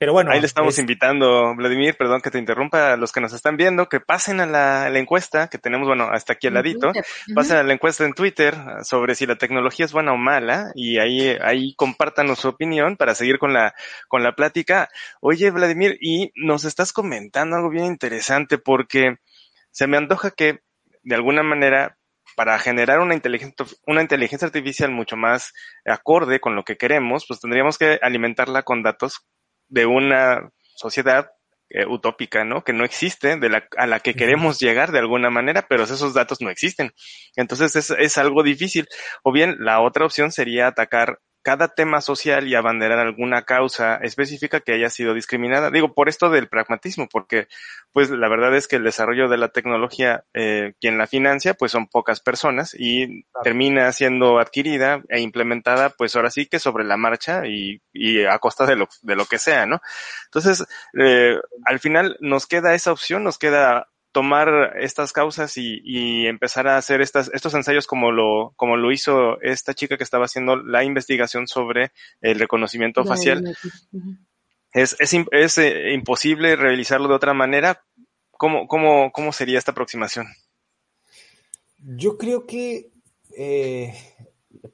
pero 0.00 0.14
bueno. 0.14 0.32
Ahí 0.32 0.40
le 0.40 0.46
estamos 0.46 0.72
es... 0.72 0.78
invitando, 0.78 1.54
Vladimir, 1.54 1.94
perdón 1.94 2.22
que 2.22 2.30
te 2.30 2.38
interrumpa, 2.38 2.94
a 2.94 2.96
los 2.96 3.12
que 3.12 3.20
nos 3.20 3.34
están 3.34 3.58
viendo, 3.58 3.86
que 3.86 4.00
pasen 4.00 4.40
a 4.40 4.46
la, 4.46 4.86
a 4.86 4.88
la 4.88 4.98
encuesta 4.98 5.48
que 5.48 5.58
tenemos, 5.58 5.86
bueno, 5.86 6.08
hasta 6.10 6.32
aquí 6.32 6.46
al 6.46 6.54
ladito, 6.54 6.88
uh 6.88 6.92
-huh. 6.92 7.34
pasen 7.34 7.58
a 7.58 7.62
la 7.62 7.74
encuesta 7.74 8.06
en 8.06 8.14
Twitter 8.14 8.56
sobre 8.82 9.14
si 9.14 9.26
la 9.26 9.36
tecnología 9.36 9.84
es 9.84 9.92
buena 9.92 10.14
o 10.14 10.16
mala 10.16 10.72
y 10.74 10.98
ahí, 10.98 11.36
ahí 11.42 11.74
compártanos 11.74 12.38
su 12.38 12.48
opinión 12.48 12.96
para 12.96 13.14
seguir 13.14 13.38
con 13.38 13.52
la, 13.52 13.74
con 14.08 14.22
la 14.22 14.32
plática. 14.34 14.88
Oye, 15.20 15.50
Vladimir, 15.50 15.98
y 16.00 16.32
nos 16.34 16.64
estás 16.64 16.94
comentando 16.94 17.56
algo 17.56 17.68
bien 17.68 17.84
interesante 17.84 18.56
porque 18.56 19.16
se 19.70 19.86
me 19.86 19.98
antoja 19.98 20.30
que 20.30 20.60
de 21.02 21.14
alguna 21.14 21.42
manera 21.42 21.98
para 22.36 22.58
generar 22.58 23.00
una 23.00 23.12
inteligencia, 23.12 23.66
una 23.86 24.00
inteligencia 24.00 24.46
artificial 24.46 24.90
mucho 24.90 25.18
más 25.18 25.52
acorde 25.84 26.40
con 26.40 26.54
lo 26.56 26.64
que 26.64 26.78
queremos, 26.78 27.26
pues 27.28 27.38
tendríamos 27.40 27.76
que 27.76 27.98
alimentarla 28.00 28.62
con 28.62 28.82
datos 28.82 29.26
de 29.70 29.86
una 29.86 30.50
sociedad 30.74 31.30
eh, 31.70 31.86
utópica, 31.86 32.44
¿no? 32.44 32.64
Que 32.64 32.72
no 32.72 32.84
existe, 32.84 33.36
de 33.36 33.48
la, 33.48 33.64
a 33.76 33.86
la 33.86 34.00
que 34.00 34.14
queremos 34.14 34.58
llegar 34.58 34.90
de 34.90 34.98
alguna 34.98 35.30
manera, 35.30 35.66
pero 35.68 35.84
esos 35.84 36.12
datos 36.14 36.40
no 36.40 36.50
existen. 36.50 36.92
Entonces 37.36 37.76
es, 37.76 37.90
es 37.90 38.18
algo 38.18 38.42
difícil. 38.42 38.88
O 39.22 39.32
bien 39.32 39.56
la 39.60 39.80
otra 39.80 40.04
opción 40.04 40.32
sería 40.32 40.66
atacar 40.66 41.20
cada 41.42 41.68
tema 41.68 42.00
social 42.00 42.46
y 42.48 42.54
abanderar 42.54 42.98
alguna 42.98 43.42
causa 43.42 43.96
específica 43.96 44.60
que 44.60 44.72
haya 44.72 44.90
sido 44.90 45.14
discriminada. 45.14 45.70
Digo, 45.70 45.94
por 45.94 46.08
esto 46.08 46.30
del 46.30 46.48
pragmatismo, 46.48 47.08
porque 47.08 47.48
pues 47.92 48.10
la 48.10 48.28
verdad 48.28 48.54
es 48.54 48.68
que 48.68 48.76
el 48.76 48.84
desarrollo 48.84 49.28
de 49.28 49.38
la 49.38 49.48
tecnología, 49.48 50.24
eh, 50.34 50.74
quien 50.80 50.98
la 50.98 51.06
financia, 51.06 51.54
pues 51.54 51.72
son 51.72 51.86
pocas 51.88 52.20
personas 52.20 52.74
y 52.78 53.24
termina 53.42 53.90
siendo 53.92 54.38
adquirida 54.38 55.02
e 55.08 55.20
implementada, 55.20 55.90
pues 55.90 56.14
ahora 56.14 56.30
sí 56.30 56.46
que 56.46 56.58
sobre 56.58 56.84
la 56.84 56.96
marcha 56.96 57.46
y, 57.46 57.80
y 57.92 58.24
a 58.24 58.38
costa 58.38 58.66
de 58.66 58.76
lo, 58.76 58.88
de 59.02 59.16
lo 59.16 59.26
que 59.26 59.38
sea, 59.38 59.66
¿no? 59.66 59.80
Entonces, 60.26 60.66
eh, 60.98 61.36
al 61.64 61.80
final 61.80 62.16
nos 62.20 62.46
queda 62.46 62.74
esa 62.74 62.92
opción, 62.92 63.24
nos 63.24 63.38
queda 63.38 63.88
tomar 64.12 64.76
estas 64.80 65.12
causas 65.12 65.56
y, 65.56 65.80
y, 65.84 66.26
empezar 66.26 66.66
a 66.66 66.76
hacer 66.76 67.00
estas, 67.00 67.30
estos 67.32 67.54
ensayos 67.54 67.86
como 67.86 68.10
lo, 68.10 68.52
como 68.56 68.76
lo 68.76 68.90
hizo 68.90 69.40
esta 69.40 69.74
chica 69.74 69.96
que 69.96 70.04
estaba 70.04 70.24
haciendo 70.24 70.56
la 70.56 70.84
investigación 70.84 71.46
sobre 71.46 71.92
el 72.20 72.38
reconocimiento 72.38 73.04
facial. 73.04 73.56
Es, 74.72 74.96
es, 74.98 75.14
es 75.30 75.58
eh, 75.58 75.92
imposible 75.92 76.56
realizarlo 76.56 77.08
de 77.08 77.14
otra 77.14 77.34
manera. 77.34 77.84
¿Cómo, 78.32 78.66
cómo, 78.66 79.12
cómo 79.12 79.32
sería 79.32 79.58
esta 79.58 79.72
aproximación? 79.72 80.26
Yo 81.78 82.18
creo 82.18 82.46
que 82.46 82.90
eh, 83.36 83.94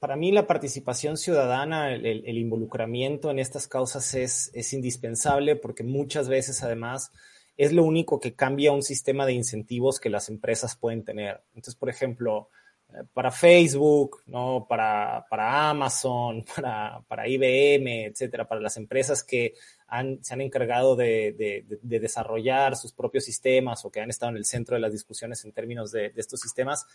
para 0.00 0.16
mí 0.16 0.32
la 0.32 0.46
participación 0.46 1.16
ciudadana, 1.16 1.92
el, 1.94 2.06
el, 2.06 2.38
involucramiento 2.38 3.30
en 3.30 3.38
estas 3.38 3.68
causas 3.68 4.14
es, 4.14 4.50
es 4.54 4.72
indispensable 4.72 5.56
porque 5.56 5.84
muchas 5.84 6.28
veces 6.28 6.62
además 6.62 7.12
es 7.56 7.72
lo 7.72 7.84
único 7.84 8.20
que 8.20 8.34
cambia 8.34 8.72
un 8.72 8.82
sistema 8.82 9.26
de 9.26 9.32
incentivos 9.32 9.98
que 9.98 10.10
las 10.10 10.28
empresas 10.28 10.76
pueden 10.76 11.04
tener. 11.04 11.42
Entonces, 11.54 11.74
por 11.74 11.88
ejemplo, 11.88 12.50
eh, 12.92 13.02
para 13.12 13.30
Facebook, 13.30 14.22
¿no? 14.26 14.66
para, 14.68 15.26
para 15.28 15.70
Amazon, 15.70 16.44
para, 16.54 17.00
para 17.08 17.28
IBM, 17.28 18.06
etcétera, 18.06 18.46
para 18.46 18.60
las 18.60 18.76
empresas 18.76 19.22
que 19.22 19.54
han, 19.88 20.22
se 20.22 20.34
han 20.34 20.40
encargado 20.40 20.96
de, 20.96 21.32
de, 21.32 21.78
de, 21.80 22.00
desarrollar 22.00 22.76
sus 22.76 22.92
propios 22.92 23.24
sistemas 23.24 23.84
o 23.84 23.90
que 23.90 24.00
han 24.00 24.10
estado 24.10 24.30
en 24.30 24.36
el 24.36 24.44
centro 24.44 24.74
de 24.74 24.80
las 24.80 24.92
discusiones 24.92 25.44
en 25.44 25.52
términos 25.52 25.92
de, 25.92 26.10
de 26.10 26.20
estos 26.20 26.40
sistemas, 26.40 26.86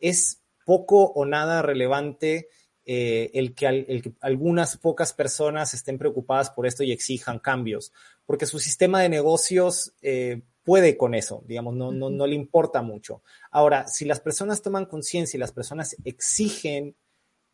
es 0.00 0.42
poco 0.64 1.12
o 1.12 1.24
nada 1.24 1.62
relevante 1.62 2.48
eh, 2.90 3.30
el, 3.34 3.54
que, 3.54 3.66
el, 3.66 4.02
que, 4.02 4.12
algunas 4.22 4.78
pocas 4.78 5.12
personas 5.12 5.74
estén 5.74 5.98
preocupadas 5.98 6.48
por 6.48 6.66
esto 6.66 6.82
y 6.82 6.90
exijan 6.90 7.38
cambios, 7.38 7.92
porque 8.28 8.44
su 8.44 8.58
sistema 8.58 9.00
de 9.00 9.08
negocios 9.08 9.94
eh, 10.02 10.42
puede 10.62 10.98
con 10.98 11.14
eso, 11.14 11.42
digamos, 11.46 11.74
no, 11.74 11.92
no, 11.92 12.10
no 12.10 12.26
le 12.26 12.34
importa 12.34 12.82
mucho. 12.82 13.22
Ahora, 13.50 13.88
si 13.88 14.04
las 14.04 14.20
personas 14.20 14.60
toman 14.60 14.84
conciencia 14.84 15.38
y 15.38 15.40
las 15.40 15.52
personas 15.52 15.96
exigen 16.04 16.94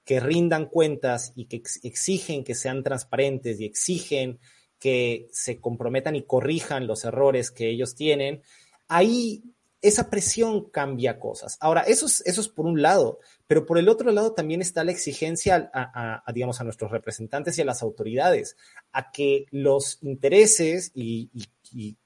que 0.05 0.19
rindan 0.19 0.67
cuentas 0.67 1.33
y 1.37 1.45
que 1.45 1.59
ex 1.59 1.79
exigen 1.85 2.43
que 2.43 2.57
sean 2.57 2.83
transparentes 2.83 3.61
y 3.61 3.67
exigen 3.67 4.41
que 4.81 5.29
se 5.31 5.61
comprometan 5.61 6.17
y 6.17 6.25
corrijan 6.25 6.89
los 6.89 7.05
errores 7.05 7.53
que 7.53 7.71
ellos 7.71 7.95
tienen, 7.95 8.43
ahí 8.89 9.45
esa 9.81 10.11
presión 10.11 10.71
cambia 10.71 11.21
cosas. 11.21 11.57
Ahora, 11.61 11.83
eso 11.83 12.07
es, 12.07 12.21
eso 12.27 12.41
es 12.41 12.49
por 12.49 12.67
un 12.67 12.83
lado, 12.83 13.21
pero 13.47 13.67
por 13.67 13.79
el 13.79 13.89
otro 13.89 14.11
lado 14.11 14.33
también 14.33 14.61
está 14.61 14.85
la 14.85 14.93
exigencia 14.93 15.71
a, 15.73 15.83
a, 15.83 16.23
a 16.27 16.33
digamos, 16.33 16.61
a 16.61 16.65
nuestros 16.65 16.91
representantes 16.91 17.59
y 17.59 17.63
a 17.63 17.67
las 17.67 17.83
autoridades, 17.83 18.57
a 18.93 19.11
que 19.11 19.47
los 19.51 19.99
intereses 20.03 20.93
y, 20.95 21.31
y, 21.35 21.45
y 21.73 21.97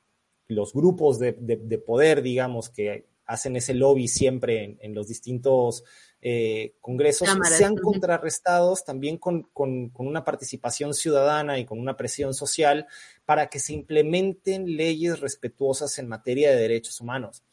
los 0.48 0.72
grupos 0.72 1.18
de, 1.18 1.33
de, 1.33 1.57
de, 1.57 1.79
poder, 1.79 2.22
digamos, 2.22 2.70
que 2.70 3.07
hacen 3.27 3.57
ese 3.57 3.74
lobby 3.74 4.09
siempre 4.09 4.64
en, 4.64 4.79
en 4.81 4.94
los 4.94 5.07
distintos 5.07 5.85
eh, 6.20 6.74
congresos, 6.81 7.29
Cámaras. 7.29 7.59
sean 7.59 7.77
contrarrestados 7.77 8.85
también 8.85 9.18
con, 9.18 9.42
con, 9.53 9.90
con 9.90 10.09
una 10.09 10.24
participación 10.24 10.94
ciudadana 10.94 11.59
y 11.59 11.64
con 11.64 11.79
una 11.79 11.96
presión 11.96 12.35
social 12.35 12.87
para 13.24 13.48
que 13.48 13.61
se 13.61 13.74
implementen 13.74 14.77
leyes 14.77 15.20
respetuosas 15.20 15.98
en 15.98 16.09
materia 16.09 16.51
de 16.51 16.57
derechos 16.57 17.01
humanos 17.01 17.44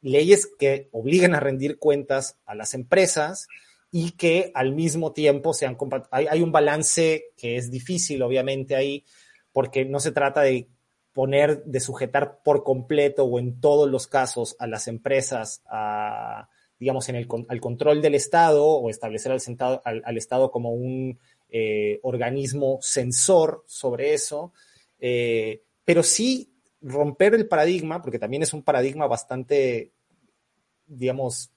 leyes 0.00 0.48
que 0.58 0.88
obliguen 0.92 1.34
a 1.34 1.40
rendir 1.40 1.78
cuentas 1.78 2.38
a 2.46 2.54
las 2.54 2.74
empresas 2.74 3.48
y 3.90 4.12
que 4.12 4.52
al 4.54 4.72
mismo 4.72 5.12
tiempo 5.12 5.54
sean 5.54 5.76
hay, 6.10 6.26
hay 6.26 6.42
un 6.42 6.52
balance 6.52 7.26
que 7.36 7.56
es 7.56 7.70
difícil, 7.70 8.22
obviamente, 8.22 8.76
ahí, 8.76 9.04
porque 9.52 9.84
no 9.84 9.98
se 10.00 10.12
trata 10.12 10.42
de 10.42 10.68
poner, 11.12 11.64
de 11.64 11.80
sujetar 11.80 12.42
por 12.44 12.62
completo 12.62 13.24
o 13.24 13.38
en 13.38 13.60
todos 13.60 13.90
los 13.90 14.06
casos 14.06 14.56
a 14.58 14.66
las 14.66 14.88
empresas 14.88 15.62
a, 15.68 16.48
digamos, 16.78 17.08
en 17.08 17.16
el, 17.16 17.26
al 17.48 17.60
control 17.60 18.02
del 18.02 18.14
Estado 18.14 18.64
o 18.64 18.90
establecer 18.90 19.32
al, 19.32 19.40
sentado, 19.40 19.82
al, 19.84 20.16
Estado 20.16 20.50
como 20.50 20.72
un 20.72 21.18
eh, 21.48 21.98
organismo 22.02 22.78
censor 22.82 23.64
sobre 23.66 24.14
eso, 24.14 24.52
eh, 25.00 25.62
pero 25.84 26.02
sí 26.02 26.52
romper 26.80 27.34
el 27.34 27.48
paradigma, 27.48 28.02
porque 28.02 28.18
también 28.18 28.42
es 28.42 28.52
un 28.52 28.62
paradigma 28.62 29.06
bastante, 29.06 29.92
digamos, 30.86 31.50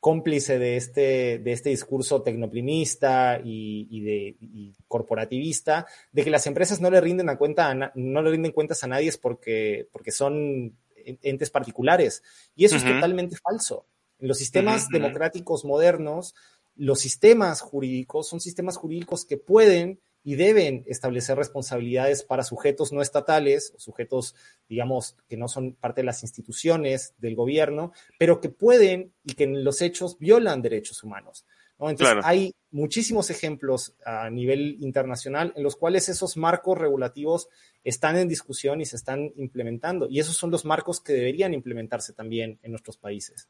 cómplice 0.00 0.58
de 0.58 0.76
este, 0.76 1.38
de 1.38 1.52
este 1.52 1.70
discurso 1.70 2.22
tecnoprimista 2.22 3.40
y, 3.42 3.88
y, 3.90 4.00
de, 4.02 4.36
y 4.40 4.74
corporativista, 4.86 5.86
de 6.12 6.24
que 6.24 6.30
las 6.30 6.46
empresas 6.46 6.80
no 6.80 6.90
le 6.90 7.00
rinden, 7.00 7.28
a 7.28 7.36
cuenta 7.36 7.70
a 7.70 7.92
no 7.94 8.22
le 8.22 8.30
rinden 8.30 8.52
cuentas 8.52 8.84
a 8.84 8.86
nadie 8.86 9.08
es 9.08 9.18
porque, 9.18 9.88
porque 9.90 10.12
son 10.12 10.76
entes 11.22 11.50
particulares. 11.50 12.22
Y 12.54 12.64
eso 12.64 12.76
uh 12.76 12.78
-huh. 12.78 12.86
es 12.86 12.94
totalmente 12.94 13.36
falso. 13.36 13.86
En 14.20 14.28
los 14.28 14.38
sistemas 14.38 14.84
uh 14.84 14.88
-huh. 14.88 14.92
democráticos 14.92 15.64
modernos, 15.64 16.34
los 16.76 17.00
sistemas 17.00 17.60
jurídicos 17.60 18.28
son 18.28 18.40
sistemas 18.40 18.76
jurídicos 18.76 19.24
que 19.24 19.36
pueden 19.38 19.98
y 20.26 20.34
deben 20.34 20.82
establecer 20.88 21.38
responsabilidades 21.38 22.24
para 22.24 22.42
sujetos 22.42 22.92
no 22.92 23.00
estatales, 23.00 23.72
sujetos, 23.76 24.34
digamos, 24.68 25.16
que 25.28 25.36
no 25.36 25.46
son 25.46 25.74
parte 25.74 26.00
de 26.00 26.06
las 26.06 26.24
instituciones 26.24 27.14
del 27.18 27.36
gobierno, 27.36 27.92
pero 28.18 28.40
que 28.40 28.48
pueden 28.48 29.12
y 29.22 29.34
que 29.34 29.44
en 29.44 29.62
los 29.62 29.82
hechos 29.82 30.18
violan 30.18 30.62
derechos 30.62 31.04
humanos. 31.04 31.46
¿no? 31.78 31.90
Entonces, 31.90 32.14
claro. 32.14 32.26
hay 32.26 32.56
muchísimos 32.72 33.30
ejemplos 33.30 33.94
a 34.04 34.28
nivel 34.28 34.78
internacional 34.80 35.52
en 35.54 35.62
los 35.62 35.76
cuales 35.76 36.08
esos 36.08 36.36
marcos 36.36 36.76
regulativos 36.76 37.48
están 37.84 38.16
en 38.16 38.26
discusión 38.26 38.80
y 38.80 38.84
se 38.84 38.96
están 38.96 39.30
implementando. 39.36 40.08
Y 40.10 40.18
esos 40.18 40.36
son 40.36 40.50
los 40.50 40.64
marcos 40.64 41.00
que 41.00 41.12
deberían 41.12 41.54
implementarse 41.54 42.12
también 42.14 42.58
en 42.64 42.72
nuestros 42.72 42.96
países. 42.96 43.48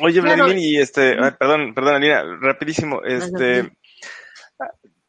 Oye, 0.00 0.20
claro. 0.20 0.44
Vladimir, 0.44 0.72
y 0.72 0.76
este, 0.78 1.16
perdón, 1.38 1.72
perdón, 1.72 1.94
Alina, 1.94 2.22
rapidísimo, 2.40 3.02
este, 3.04 3.70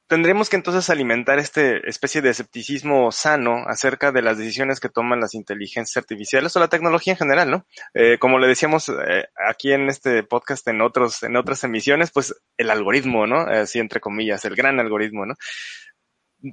tendremos 0.09 0.49
que 0.49 0.55
entonces 0.55 0.89
alimentar 0.89 1.37
este 1.37 1.87
especie 1.87 2.21
de 2.21 2.31
escepticismo 2.31 3.11
sano 3.11 3.63
acerca 3.67 4.11
de 4.11 4.23
las 4.23 4.39
decisiones 4.39 4.79
que 4.79 4.89
toman 4.89 5.19
las 5.19 5.35
inteligencias 5.35 5.95
artificiales 5.97 6.55
o 6.55 6.59
la 6.59 6.67
tecnología 6.67 7.13
en 7.13 7.19
general, 7.19 7.51
¿no? 7.51 7.65
Eh, 7.93 8.17
como 8.17 8.39
le 8.39 8.47
decíamos 8.47 8.89
eh, 8.89 9.27
aquí 9.47 9.71
en 9.71 9.87
este 9.87 10.23
podcast, 10.23 10.67
en 10.67 10.81
otros, 10.81 11.21
en 11.21 11.35
otras 11.35 11.63
emisiones, 11.63 12.09
pues 12.11 12.35
el 12.57 12.71
algoritmo, 12.71 13.27
¿no? 13.27 13.41
Así 13.41 13.77
entre 13.77 14.01
comillas, 14.01 14.43
el 14.45 14.55
gran 14.55 14.79
algoritmo, 14.79 15.27
¿no? 15.27 15.35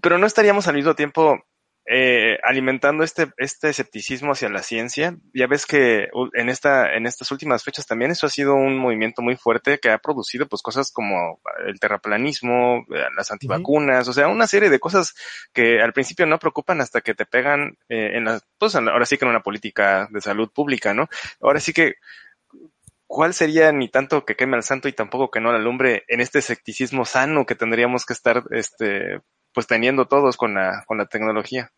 Pero 0.03 0.19
no 0.19 0.27
estaríamos 0.27 0.69
al 0.69 0.75
mismo 0.75 0.95
tiempo 0.95 1.43
eh, 1.89 2.39
alimentando 2.43 3.05
este, 3.05 3.29
este 3.37 3.69
escepticismo 3.69 4.33
hacia 4.33 4.49
la 4.49 4.63
ciencia. 4.63 5.17
Ya 5.33 5.47
ves 5.47 5.67
que 5.67 6.09
en 6.35 6.49
esta, 6.49 6.95
en 6.95 7.07
estas 7.07 7.31
últimas 7.31 7.63
fechas 7.63 7.87
también 7.87 8.11
eso 8.11 8.27
ha 8.27 8.31
sido 8.31 8.55
un 8.55 8.77
movimiento 8.77 9.23
muy 9.23 9.37
fuerte 9.37 9.79
que 9.79 9.91
ha 9.91 9.99
producido 9.99 10.47
pues 10.47 10.63
cosas 10.63 10.91
como 10.91 11.41
el 11.65 11.79
terraplanismo, 11.79 12.85
eh, 12.95 13.05
las 13.17 13.31
antivacunas, 13.31 14.07
uh 14.07 14.09
-huh. 14.09 14.11
o 14.11 14.15
sea, 14.15 14.29
una 14.29 14.47
serie 14.47 14.69
de 14.69 14.81
cosas 14.81 15.15
que 15.53 15.81
al 15.81 15.93
principio 15.93 16.27
no 16.27 16.39
preocupan 16.39 16.81
hasta 16.81 17.01
que 17.03 17.15
te 17.15 17.25
pegan 17.25 17.79
eh, 17.89 18.17
en 18.17 18.25
las, 18.25 18.45
pues 18.59 18.75
ahora 18.75 19.07
sí 19.07 19.17
que 19.17 19.25
en 19.25 19.31
una 19.31 19.43
política 19.43 20.09
de 20.11 20.21
salud 20.21 20.51
pública, 20.53 20.93
¿no? 20.93 21.09
Ahora 21.41 21.61
sí 21.61 21.73
que 21.73 21.95
¿cuál 23.07 23.35
sería 23.35 23.71
ni 23.73 23.89
tanto 23.89 24.25
que 24.25 24.35
queme 24.35 24.57
al 24.57 24.63
santo 24.63 24.89
y 24.89 24.93
tampoco 24.93 25.31
que 25.31 25.41
no 25.41 25.53
la 25.53 25.59
lumbre 25.59 26.05
en 26.09 26.21
este 26.21 26.41
escepticismo 26.41 27.05
sano 27.05 27.47
que 27.47 27.55
tendríamos 27.55 28.05
que 28.05 28.13
estar 28.13 28.43
este 28.51 29.21
pues 29.57 29.67
teniendo 29.67 30.07
todos 30.07 30.37
con 30.37 30.53
la, 30.53 30.85
con 30.87 30.99
la 30.99 31.07
tecnología? 31.07 31.73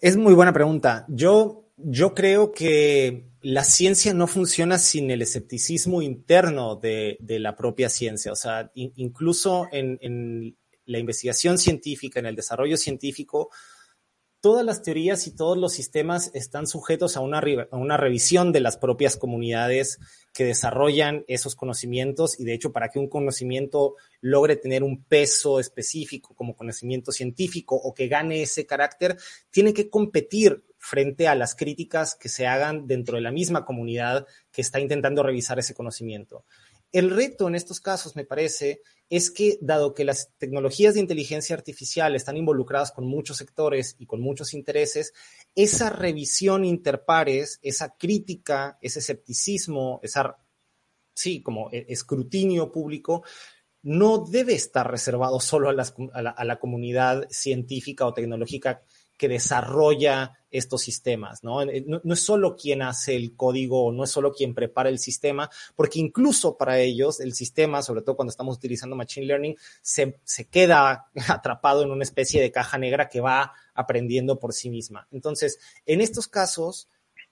Es 0.00 0.16
muy 0.16 0.34
buena 0.34 0.52
pregunta. 0.52 1.06
Yo, 1.06 1.70
yo 1.76 2.12
creo 2.12 2.50
que 2.50 3.28
la 3.40 3.62
ciencia 3.62 4.14
no 4.14 4.26
funciona 4.26 4.76
sin 4.76 5.12
el 5.12 5.22
escepticismo 5.22 6.02
interno 6.02 6.74
de, 6.74 7.16
de 7.20 7.38
la 7.38 7.54
propia 7.54 7.88
ciencia. 7.88 8.32
O 8.32 8.34
sea, 8.34 8.68
in, 8.74 8.92
incluso 8.96 9.68
en, 9.70 9.96
en, 10.02 10.56
la 10.86 10.98
investigación 10.98 11.56
científica, 11.56 12.18
en 12.18 12.26
el 12.26 12.34
desarrollo 12.34 12.76
científico, 12.76 13.50
todas 14.40 14.64
las 14.64 14.82
teorías 14.82 15.26
y 15.26 15.36
todos 15.36 15.58
los 15.58 15.72
sistemas 15.72 16.30
están 16.34 16.66
sujetos 16.66 17.16
a 17.16 17.20
una, 17.20 17.40
revisión 17.96 18.52
de 18.52 18.60
las 18.60 18.78
propias 18.78 19.16
comunidades 19.16 19.98
que 20.32 20.44
desarrollan 20.44 21.24
esos 21.28 21.54
conocimientos 21.56 22.40
y 22.40 22.44
de 22.44 22.54
hecho 22.54 22.72
para 22.72 22.88
que 22.88 22.98
un 22.98 23.08
conocimiento 23.08 23.96
logre 24.20 24.56
tener 24.56 24.82
un 24.82 25.04
peso 25.04 25.60
específico 25.60 26.34
como 26.34 26.56
conocimiento 26.56 27.12
científico 27.12 27.76
o 27.76 27.92
que 27.92 28.08
gane 28.08 28.42
ese 28.42 28.64
carácter, 28.66 29.18
tiene 29.50 29.74
que 29.74 29.90
competir 29.90 30.64
frente 30.78 31.28
a 31.28 31.34
las 31.34 31.54
críticas 31.54 32.14
que 32.14 32.30
se 32.30 32.46
hagan 32.46 32.86
dentro 32.86 33.16
de 33.16 33.22
la 33.22 33.30
misma 33.30 33.66
comunidad 33.66 34.26
que 34.50 34.62
está 34.62 34.80
intentando 34.80 35.22
revisar 35.22 35.58
ese 35.58 35.74
conocimiento. 35.74 36.44
El 36.92 37.10
reto 37.10 37.46
en 37.46 37.54
estos 37.54 37.80
casos, 37.80 38.16
me 38.16 38.24
parece, 38.24 38.82
es 39.08 39.30
que 39.30 39.58
dado 39.60 39.94
que 39.94 40.04
las 40.04 40.32
tecnologías 40.38 40.94
de 40.94 41.00
inteligencia 41.00 41.54
artificial 41.54 42.16
están 42.16 42.36
involucradas 42.36 42.90
con 42.90 43.06
muchos 43.06 43.36
sectores 43.36 43.94
y 43.98 44.06
con 44.06 44.20
muchos 44.20 44.54
intereses, 44.54 45.12
esa 45.54 45.90
revisión 45.90 46.64
interpares, 46.64 47.60
esa 47.62 47.96
crítica, 47.96 48.76
ese 48.80 48.98
escepticismo, 48.98 50.00
esa, 50.02 50.36
sí, 51.14 51.42
como 51.42 51.70
e, 51.70 51.86
escrutinio 51.88 52.72
público, 52.72 53.22
no 53.82 54.18
debe 54.18 54.54
estar 54.54 54.90
reservado 54.90 55.38
solo 55.40 55.70
a, 55.70 55.72
a, 55.72 56.22
la, 56.22 56.30
a 56.30 56.44
la 56.44 56.58
comunidad 56.58 57.26
científica 57.30 58.06
o 58.06 58.12
tecnológica 58.12 58.82
que 59.20 59.28
desarrolla 59.28 60.32
estos 60.50 60.80
sistemas, 60.80 61.44
¿no? 61.44 61.62
¿no? 61.62 62.14
es 62.14 62.24
solo 62.24 62.56
quien 62.56 62.80
hace 62.80 63.14
el 63.14 63.36
código, 63.36 63.92
no 63.92 64.04
es 64.04 64.10
solo 64.10 64.32
quien 64.32 64.54
prepara 64.54 64.88
el 64.88 64.98
sistema, 64.98 65.50
porque 65.76 65.98
incluso 65.98 66.56
para 66.56 66.78
ellos 66.78 67.20
el 67.20 67.34
sistema, 67.34 67.82
sobre 67.82 68.00
todo 68.00 68.16
cuando 68.16 68.30
estamos 68.30 68.56
utilizando 68.56 68.96
Machine 68.96 69.26
Learning, 69.26 69.56
se, 69.82 70.18
se 70.24 70.48
queda 70.48 71.10
atrapado 71.28 71.82
en 71.82 71.90
una 71.90 72.02
especie 72.02 72.40
de 72.40 72.50
caja 72.50 72.78
negra 72.78 73.10
que 73.10 73.20
va 73.20 73.52
aprendiendo 73.74 74.38
por 74.38 74.54
sí 74.54 74.70
misma. 74.70 75.06
Entonces, 75.10 75.58
en 75.84 76.00
estos 76.00 76.26
casos, 76.26 76.88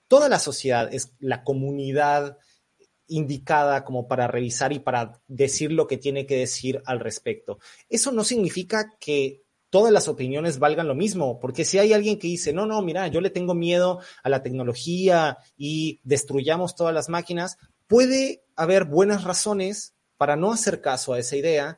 toda 0.07 0.29
la 0.29 0.37
sociedad 0.37 0.93
es 0.93 1.13
la 1.17 1.43
comunidad 1.43 2.37
indicada 3.07 3.83
como 3.83 4.07
para 4.07 4.27
revisar 4.27 4.73
y 4.73 4.77
para 4.77 5.19
decir 5.27 5.71
lo 5.71 5.87
que 5.87 5.97
tiene 5.97 6.27
que 6.27 6.37
decir 6.37 6.83
al 6.85 6.99
respecto. 6.99 7.57
Eso 7.89 8.11
no 8.11 8.23
significa 8.23 8.93
que 8.99 9.41
todas 9.69 9.91
las 9.91 10.07
opiniones 10.07 10.59
valgan 10.59 10.87
lo 10.87 10.95
mismo, 10.95 11.39
porque 11.39 11.65
si 11.65 11.77
hay 11.77 11.93
alguien 11.93 12.17
que 12.17 12.27
dice, 12.27 12.53
no, 12.53 12.65
no, 12.65 12.81
mira, 12.81 13.07
yo 13.07 13.21
le 13.21 13.29
tengo 13.29 13.53
miedo 13.53 13.99
a 14.23 14.29
la 14.29 14.41
tecnología 14.41 15.37
y 15.57 15.99
destruyamos 16.03 16.75
todas 16.75 16.93
las 16.93 17.09
máquinas, 17.09 17.57
puede 17.87 18.43
haber 18.55 18.85
buenas 18.85 19.23
razones 19.23 19.93
para 20.17 20.35
no 20.35 20.51
hacer 20.51 20.81
caso 20.81 21.13
a 21.13 21.19
esa 21.19 21.35
idea, 21.35 21.77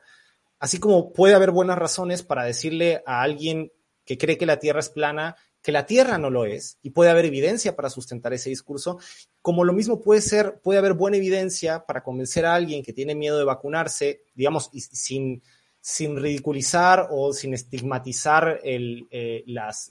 así 0.58 0.78
como 0.78 1.12
puede 1.12 1.34
haber 1.34 1.50
buenas 1.50 1.78
razones 1.78 2.22
para 2.22 2.44
decirle 2.44 3.02
a 3.06 3.22
alguien 3.22 3.72
que 4.04 4.18
cree 4.18 4.38
que 4.38 4.46
la 4.46 4.58
Tierra 4.58 4.80
es 4.80 4.88
plana 4.88 5.36
que 5.62 5.72
la 5.72 5.86
Tierra 5.86 6.18
no 6.18 6.28
lo 6.28 6.44
es 6.44 6.78
y 6.82 6.90
puede 6.90 7.10
haber 7.10 7.24
evidencia 7.24 7.76
para 7.76 7.88
sustentar 7.88 8.32
ese 8.32 8.50
discurso, 8.50 8.98
como 9.40 9.64
lo 9.64 9.72
mismo 9.72 10.00
puede 10.00 10.20
ser, 10.20 10.60
puede 10.60 10.78
haber 10.78 10.94
buena 10.94 11.16
evidencia 11.16 11.86
para 11.86 12.02
convencer 12.02 12.44
a 12.44 12.54
alguien 12.54 12.82
que 12.82 12.92
tiene 12.92 13.14
miedo 13.14 13.38
de 13.38 13.44
vacunarse, 13.44 14.24
digamos, 14.34 14.70
sin, 14.72 15.42
sin 15.84 16.16
ridiculizar 16.16 17.08
o 17.10 17.32
sin 17.32 17.54
estigmatizar 17.54 18.60
eh, 18.62 19.42
las, 19.46 19.90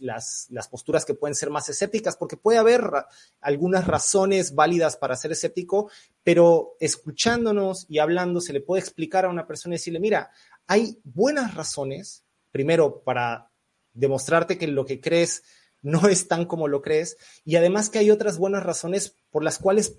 posturas 0.72 1.04
que 1.04 1.16
pueden 1.16 1.36
ser 1.36 1.50
más 1.50 1.68
escépticas, 1.68 2.16
porque 2.16 2.38
puede 2.38 2.58
haber 2.58 2.90
algunas 3.42 3.86
razones 3.86 4.56
válidas 4.56 4.96
para 4.96 5.18
ser 5.18 5.34
escéptico, 5.34 5.92
pero 6.24 6.78
escuchándonos 6.80 7.86
y 7.90 8.00
hablando 8.00 8.40
se 8.40 8.54
le 8.54 8.62
puede 8.62 8.80
explicar 8.80 9.26
a 9.26 9.30
una 9.30 9.46
persona 9.46 9.76
y 9.76 9.80
decirle, 9.80 10.00
mira, 10.00 10.32
hay 10.66 10.98
buenas 11.04 11.56
razones, 11.56 12.24
primero, 12.52 13.04
para 13.04 13.52
demostrarte 13.92 14.58
que 14.58 14.68
lo 14.68 14.86
que 14.86 15.02
crees 15.02 15.44
no 15.82 16.08
es 16.08 16.30
tan 16.30 16.46
como 16.46 16.70
lo 16.70 16.82
crees, 16.82 17.18
y 17.44 17.58
además 17.58 17.90
que 17.90 18.00
hay 18.00 18.12
otras 18.12 18.38
buenas 18.38 18.64
razones 18.64 19.18
por 19.30 19.44
las 19.44 19.60
cuales 19.60 19.98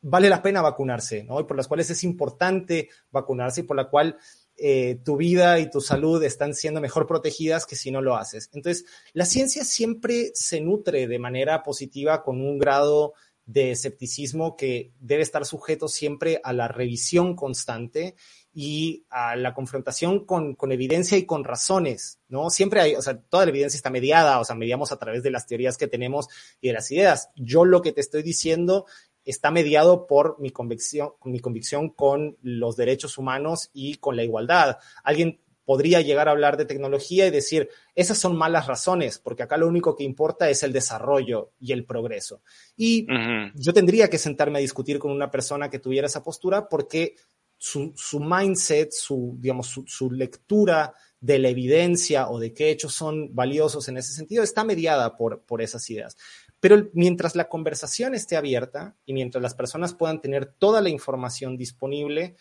vale 0.00 0.30
la 0.30 0.40
pena 0.40 0.62
vacunarse, 0.62 1.22
¿no? 1.24 1.38
Y 1.38 1.44
por 1.44 1.56
las 1.58 1.68
cuales 1.68 1.90
es 1.90 2.02
importante 2.02 2.88
vacunarse 3.10 3.60
y 3.60 3.64
por 3.64 3.76
la 3.76 3.90
cual 3.90 4.16
eh, 4.58 4.98
tu 5.04 5.16
vida 5.16 5.60
y 5.60 5.70
tu 5.70 5.80
salud 5.80 6.22
están 6.24 6.52
siendo 6.52 6.80
mejor 6.80 7.06
protegidas 7.06 7.64
que 7.64 7.76
si 7.76 7.90
no 7.90 8.02
lo 8.02 8.16
haces. 8.16 8.50
Entonces, 8.52 8.84
la 9.12 9.24
ciencia 9.24 9.64
siempre 9.64 10.32
se 10.34 10.60
nutre 10.60 11.06
de 11.06 11.18
manera 11.18 11.62
positiva 11.62 12.22
con 12.22 12.40
un 12.40 12.58
grado 12.58 13.14
de 13.48 13.70
escepticismo 13.70 14.56
que 14.56 14.92
debe 15.00 15.22
estar 15.22 15.46
sujeto 15.46 15.88
siempre 15.88 16.38
a 16.44 16.52
la 16.52 16.68
revisión 16.68 17.34
constante 17.34 18.14
y 18.52 19.06
a 19.08 19.36
la 19.36 19.54
confrontación 19.54 20.26
con, 20.26 20.54
con, 20.54 20.70
evidencia 20.70 21.16
y 21.16 21.24
con 21.24 21.44
razones, 21.44 22.18
¿no? 22.28 22.50
Siempre 22.50 22.80
hay, 22.80 22.94
o 22.94 23.00
sea, 23.00 23.18
toda 23.18 23.46
la 23.46 23.50
evidencia 23.50 23.78
está 23.78 23.88
mediada, 23.88 24.38
o 24.40 24.44
sea, 24.44 24.54
mediamos 24.54 24.92
a 24.92 24.98
través 24.98 25.22
de 25.22 25.30
las 25.30 25.46
teorías 25.46 25.78
que 25.78 25.86
tenemos 25.86 26.28
y 26.60 26.66
de 26.68 26.74
las 26.74 26.90
ideas. 26.90 27.30
Yo 27.36 27.64
lo 27.64 27.80
que 27.80 27.92
te 27.92 28.02
estoy 28.02 28.22
diciendo 28.22 28.84
está 29.30 29.50
mediado 29.50 30.06
por 30.06 30.38
mi 30.40 30.50
convicción, 30.50 31.10
mi 31.24 31.40
convicción 31.40 31.90
con 31.90 32.36
los 32.42 32.76
derechos 32.76 33.18
humanos 33.18 33.70
y 33.72 33.96
con 33.96 34.16
la 34.16 34.24
igualdad. 34.24 34.78
Alguien 35.02 35.40
podría 35.64 36.00
llegar 36.00 36.28
a 36.28 36.30
hablar 36.30 36.56
de 36.56 36.64
tecnología 36.64 37.26
y 37.26 37.30
decir, 37.30 37.68
esas 37.94 38.16
son 38.16 38.36
malas 38.36 38.66
razones, 38.66 39.18
porque 39.18 39.42
acá 39.42 39.58
lo 39.58 39.68
único 39.68 39.94
que 39.94 40.02
importa 40.02 40.48
es 40.48 40.62
el 40.62 40.72
desarrollo 40.72 41.52
y 41.60 41.72
el 41.72 41.84
progreso. 41.84 42.40
Y 42.74 43.02
uh 43.02 43.14
-huh. 43.14 43.52
yo 43.54 43.74
tendría 43.74 44.08
que 44.08 44.16
sentarme 44.16 44.60
a 44.60 44.62
discutir 44.62 44.98
con 44.98 45.10
una 45.10 45.30
persona 45.30 45.68
que 45.68 45.78
tuviera 45.78 46.06
esa 46.06 46.22
postura 46.22 46.70
porque 46.70 47.16
su, 47.58 47.92
su 47.96 48.18
mindset, 48.18 48.92
su, 48.92 49.36
digamos, 49.38 49.66
su, 49.66 49.84
su 49.86 50.10
lectura 50.10 50.94
de 51.20 51.38
la 51.38 51.48
evidencia 51.48 52.30
o 52.30 52.38
de 52.38 52.54
qué 52.54 52.70
hechos 52.70 52.94
son 52.94 53.34
valiosos 53.34 53.88
en 53.88 53.96
ese 53.96 54.12
sentido 54.12 54.44
está 54.44 54.64
mediada 54.64 55.16
por, 55.16 55.42
por 55.42 55.60
esas 55.60 55.88
ideas. 55.90 56.16
Pero 56.60 56.88
mientras 56.92 57.36
la 57.36 57.48
conversación 57.48 58.14
esté 58.14 58.36
abierta 58.36 58.96
y 59.06 59.12
mientras 59.12 59.42
las 59.42 59.54
personas 59.54 59.94
puedan 59.94 60.20
tener 60.20 60.46
toda 60.46 60.80
la 60.80 60.88
información 60.88 61.56
disponible, 61.56 62.36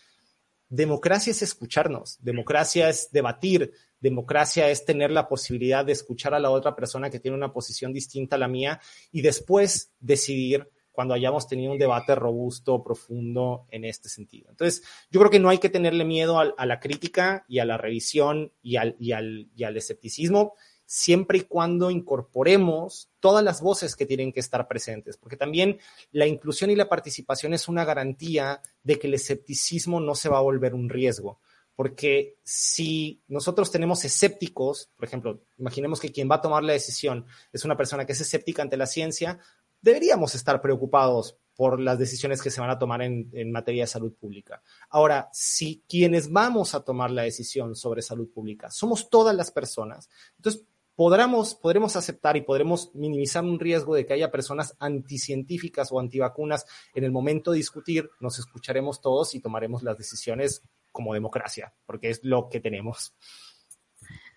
democracia 0.70 1.32
es 1.32 1.42
escucharnos, 1.42 2.18
democracia 2.22 2.90
es 2.90 3.12
debatir, 3.12 3.74
democracia 4.00 4.70
es 4.70 4.86
tener 4.86 5.12
la 5.12 5.28
posibilidad 5.28 5.86
de 5.86 5.94
escuchar 5.94 6.34
a 6.34 6.40
la 6.40 6.50
otra 6.50 6.76
persona 6.76 7.10
que 7.10 7.20
tiene 7.20 7.38
una 7.38 7.54
posición 7.54 7.94
distinta 7.94 8.36
a 8.36 8.40
la 8.40 8.48
mía 8.48 8.82
y 9.12 9.22
después 9.22 9.92
decidir 10.00 10.70
cuando 10.92 11.14
hayamos 11.14 11.48
tenido 11.48 11.72
un 11.72 11.78
debate 11.78 12.16
robusto, 12.16 12.84
profundo 12.84 13.68
en 13.70 13.86
este 13.86 14.10
sentido. 14.10 14.50
Entonces, 14.50 14.82
yo 15.12 15.20
creo 15.20 15.30
que 15.30 15.40
no 15.40 15.50
hay 15.50 15.60
que 15.60 15.70
tenerle 15.70 16.06
miedo 16.06 16.40
a, 16.40 16.66
la 16.66 16.80
crítica 16.80 17.46
y 17.48 17.60
a 17.60 17.66
la 17.66 17.78
revisión 17.78 18.52
y 18.64 18.78
al, 18.78 18.96
y 19.00 19.12
al, 19.12 19.52
y 19.56 19.64
al 19.64 19.78
escepticismo 19.78 20.56
siempre 20.88 21.40
y 21.40 21.42
cuando 21.42 21.92
incorporemos 21.92 23.12
todas 23.20 23.44
las 23.44 23.62
voces 23.62 23.96
que 23.96 24.06
tienen 24.06 24.32
que 24.32 24.40
estar 24.40 24.68
presentes, 24.70 25.18
porque 25.18 25.36
también 25.36 25.80
la 26.12 26.26
inclusión 26.26 26.72
y 26.72 26.76
la 26.76 26.88
participación 26.88 27.54
es 27.54 27.68
una 27.68 27.84
garantía 27.84 28.62
de 28.84 28.98
que 28.98 29.08
el 29.08 29.14
escepticismo 29.14 30.00
no 30.00 30.16
se 30.16 30.30
va 30.30 30.38
a 30.38 30.42
volver 30.42 30.74
un 30.74 30.90
riesgo. 30.90 31.40
Porque 31.76 32.38
si 32.44 33.22
nosotros 33.28 33.70
tenemos 33.70 34.04
escépticos, 34.04 34.90
por 34.96 35.06
ejemplo, 35.06 35.42
imaginemos 35.60 36.00
que 36.00 36.12
quien 36.12 36.32
va 36.32 36.36
a 36.36 36.42
tomar 36.42 36.64
la 36.64 36.74
decisión 36.74 37.26
es 37.52 37.66
una 37.66 37.78
persona 37.78 38.06
que 38.06 38.14
es 38.14 38.22
escéptica 38.22 38.64
ante 38.64 38.78
la 38.78 38.88
ciencia, 38.88 39.40
deberíamos 39.82 40.34
estar 40.34 40.60
preocupados 40.62 41.38
por 41.54 41.80
las 41.80 42.00
decisiones 42.00 42.42
que 42.42 42.50
se 42.50 42.62
van 42.62 42.70
a 42.70 42.80
tomar 42.80 43.02
en, 43.02 43.30
en, 43.34 43.52
materia 43.52 43.84
de 43.84 43.88
salud 43.88 44.14
pública. 44.14 44.62
Ahora, 44.90 45.30
si 45.34 45.84
quienes 45.88 46.32
vamos 46.32 46.74
a 46.74 46.84
tomar 46.84 47.12
la 47.12 47.24
decisión 47.24 47.76
sobre 47.76 48.02
salud 48.02 48.30
pública 48.30 48.72
somos 48.72 49.10
todas 49.10 49.36
las 49.36 49.52
personas, 49.52 50.10
entonces 50.38 50.64
podremos, 50.98 51.54
podremos 51.54 51.96
aceptar 51.96 52.36
y 52.38 52.42
podremos 52.42 52.90
minimizar 52.96 53.44
un 53.44 53.60
riesgo 53.60 53.94
de 53.94 54.06
que 54.06 54.14
haya 54.14 54.32
personas 54.32 54.76
anticientíficas 54.80 55.92
o 55.92 56.00
antivacunas 56.00 56.66
en 56.96 57.04
el 57.04 57.12
momento 57.12 57.52
de 57.52 57.58
discutir, 57.58 58.10
nos 58.20 58.40
escucharemos 58.40 59.00
todos 59.00 59.36
y 59.36 59.40
tomaremos 59.40 59.84
las 59.84 59.98
decisiones 59.98 60.64
como 60.92 61.14
democracia, 61.14 61.72
porque 61.86 62.10
es 62.10 62.20
lo 62.24 62.50
que 62.50 62.60
tenemos. 62.60 63.14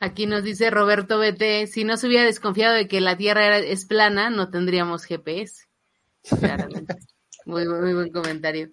Aquí 0.00 0.26
nos 0.26 0.44
dice 0.44 0.70
Roberto 0.70 1.18
BT, 1.18 1.66
si 1.66 1.84
no 1.84 1.96
se 1.96 2.06
hubiera 2.06 2.24
desconfiado 2.24 2.74
de 2.74 2.86
que 2.86 3.00
la 3.00 3.16
Tierra 3.16 3.56
es 3.56 3.86
plana, 3.86 4.28
no 4.28 4.50
tendríamos 4.50 5.04
GPS. 5.04 5.66
Claramente. 6.22 6.94
Muy, 7.46 7.66
muy 7.66 7.94
buen 7.94 8.12
comentario. 8.12 8.68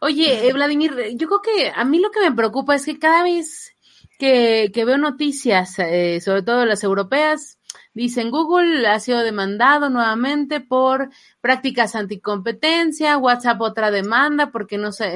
Oye, 0.00 0.46
eh, 0.46 0.52
Vladimir, 0.52 0.94
yo 1.16 1.26
creo 1.26 1.42
que 1.42 1.72
a 1.74 1.84
mí 1.84 1.98
lo 1.98 2.12
que 2.12 2.20
me 2.20 2.34
preocupa 2.34 2.76
es 2.76 2.84
que 2.84 2.98
cada 2.98 3.24
vez 3.24 3.76
que, 4.22 4.70
que 4.72 4.84
veo 4.84 4.98
noticias, 4.98 5.80
eh, 5.80 6.20
sobre 6.20 6.44
todo 6.44 6.64
las 6.64 6.84
europeas, 6.84 7.58
dicen 7.92 8.30
Google 8.30 8.86
ha 8.86 9.00
sido 9.00 9.18
demandado 9.18 9.90
nuevamente 9.90 10.60
por 10.60 11.10
prácticas 11.40 11.96
anticompetencia, 11.96 13.18
WhatsApp 13.18 13.60
otra 13.60 13.90
demanda 13.90 14.52
porque 14.52 14.78
no, 14.78 14.92
se, 14.92 15.06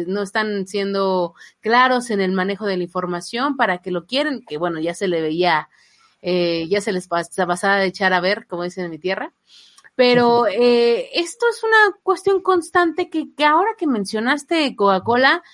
eh, 0.00 0.04
no 0.08 0.20
están 0.20 0.66
siendo 0.66 1.36
claros 1.60 2.10
en 2.10 2.20
el 2.20 2.32
manejo 2.32 2.66
de 2.66 2.76
la 2.76 2.82
información 2.82 3.56
para 3.56 3.78
que 3.78 3.92
lo 3.92 4.04
quieren, 4.04 4.44
que 4.44 4.58
bueno, 4.58 4.80
ya 4.80 4.94
se 4.94 5.06
le 5.06 5.20
veía, 5.20 5.68
eh, 6.20 6.66
ya 6.68 6.80
se 6.80 6.90
les 6.90 7.06
pasaba 7.06 7.76
de 7.76 7.86
echar 7.86 8.12
a 8.14 8.20
ver, 8.20 8.48
como 8.48 8.64
dicen 8.64 8.86
en 8.86 8.90
mi 8.90 8.98
tierra. 8.98 9.32
Pero 9.94 10.48
eh, 10.48 11.08
esto 11.14 11.46
es 11.48 11.62
una 11.62 11.96
cuestión 12.02 12.42
constante 12.42 13.10
que, 13.10 13.32
que 13.32 13.44
ahora 13.44 13.76
que 13.78 13.86
mencionaste 13.86 14.74
Coca-Cola, 14.74 15.44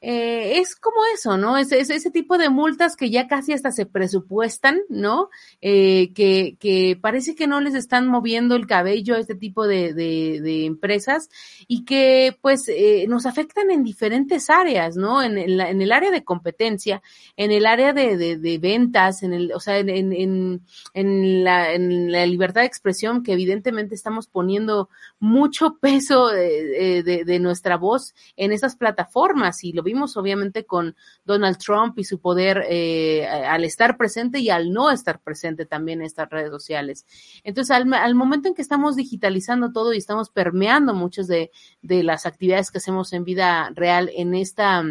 eh, 0.00 0.60
es 0.60 0.76
como 0.76 0.98
eso, 1.12 1.36
¿no? 1.36 1.56
Es, 1.56 1.72
es, 1.72 1.90
ese 1.90 2.12
tipo 2.12 2.38
de 2.38 2.50
multas 2.50 2.94
que 2.94 3.10
ya 3.10 3.26
casi 3.26 3.52
hasta 3.52 3.72
se 3.72 3.84
presupuestan, 3.84 4.80
¿no? 4.88 5.28
Eh, 5.60 6.12
que, 6.14 6.56
que 6.60 6.96
parece 7.00 7.34
que 7.34 7.48
no 7.48 7.60
les 7.60 7.74
están 7.74 8.06
moviendo 8.06 8.54
el 8.54 8.68
cabello 8.68 9.16
a 9.16 9.18
este 9.18 9.34
tipo 9.34 9.66
de, 9.66 9.94
de, 9.94 10.66
empresas 10.66 11.28
y 11.66 11.84
que 11.84 12.36
pues 12.40 12.68
eh, 12.68 13.06
nos 13.08 13.26
afectan 13.26 13.72
en 13.72 13.82
diferentes 13.82 14.50
áreas, 14.50 14.96
¿no? 14.96 15.20
En, 15.20 15.36
en, 15.36 15.82
el 15.82 15.92
área 15.92 16.12
de 16.12 16.22
competencia, 16.22 17.02
en 17.36 17.50
el 17.50 17.66
área 17.66 17.92
de, 17.92 18.16
de, 18.16 18.58
ventas, 18.58 19.24
en 19.24 19.32
el, 19.32 19.52
o 19.52 19.58
sea, 19.58 19.78
en, 19.78 20.12
en, 20.12 21.44
la, 21.44 21.72
en 21.72 22.12
la 22.12 22.24
libertad 22.24 22.60
de 22.60 22.68
expresión 22.68 23.24
que 23.24 23.32
evidentemente 23.32 23.96
estamos 23.96 24.28
poniendo 24.28 24.90
mucho 25.18 25.76
peso 25.80 26.28
de, 26.28 27.02
de, 27.02 27.24
de 27.24 27.38
nuestra 27.40 27.76
voz 27.76 28.14
en 28.36 28.52
esas 28.52 28.76
plataformas 28.76 29.64
y 29.64 29.72
lo 29.72 29.82
vimos 29.88 30.18
obviamente 30.18 30.66
con 30.66 30.94
Donald 31.24 31.56
Trump 31.56 31.98
y 31.98 32.04
su 32.04 32.20
poder 32.20 32.66
eh, 32.68 33.26
al 33.26 33.64
estar 33.64 33.96
presente 33.96 34.38
y 34.38 34.50
al 34.50 34.70
no 34.70 34.90
estar 34.90 35.20
presente 35.20 35.64
también 35.64 36.00
en 36.00 36.06
estas 36.06 36.28
redes 36.28 36.50
sociales. 36.50 37.06
Entonces, 37.42 37.74
al, 37.74 38.14
momento 38.14 38.48
en 38.48 38.54
que 38.54 38.60
estamos 38.60 38.96
digitalizando 38.96 39.72
todo 39.72 39.94
y 39.94 39.96
estamos 39.96 40.28
permeando 40.28 40.92
muchas 40.92 41.26
de, 41.26 41.50
las 41.80 42.26
actividades 42.26 42.70
que 42.70 42.78
hacemos 42.78 43.14
en 43.14 43.24
vida 43.24 43.70
real 43.74 44.10
en 44.14 44.34
esta 44.34 44.82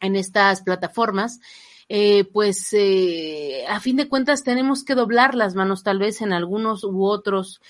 en 0.00 0.16
estas 0.16 0.62
plataformas, 0.62 1.38
eh, 1.88 2.24
pues 2.24 2.72
eh, 2.72 3.64
a 3.68 3.78
fin 3.80 3.96
de 3.96 4.08
cuentas 4.08 4.42
tenemos 4.42 4.82
que 4.82 4.94
doblar 4.94 5.34
las 5.34 5.54
manos 5.54 5.82
tal 5.82 5.98
vez 5.98 6.22
en 6.22 6.32
algunos 6.32 6.84
u 6.84 7.04
otros 7.04 7.60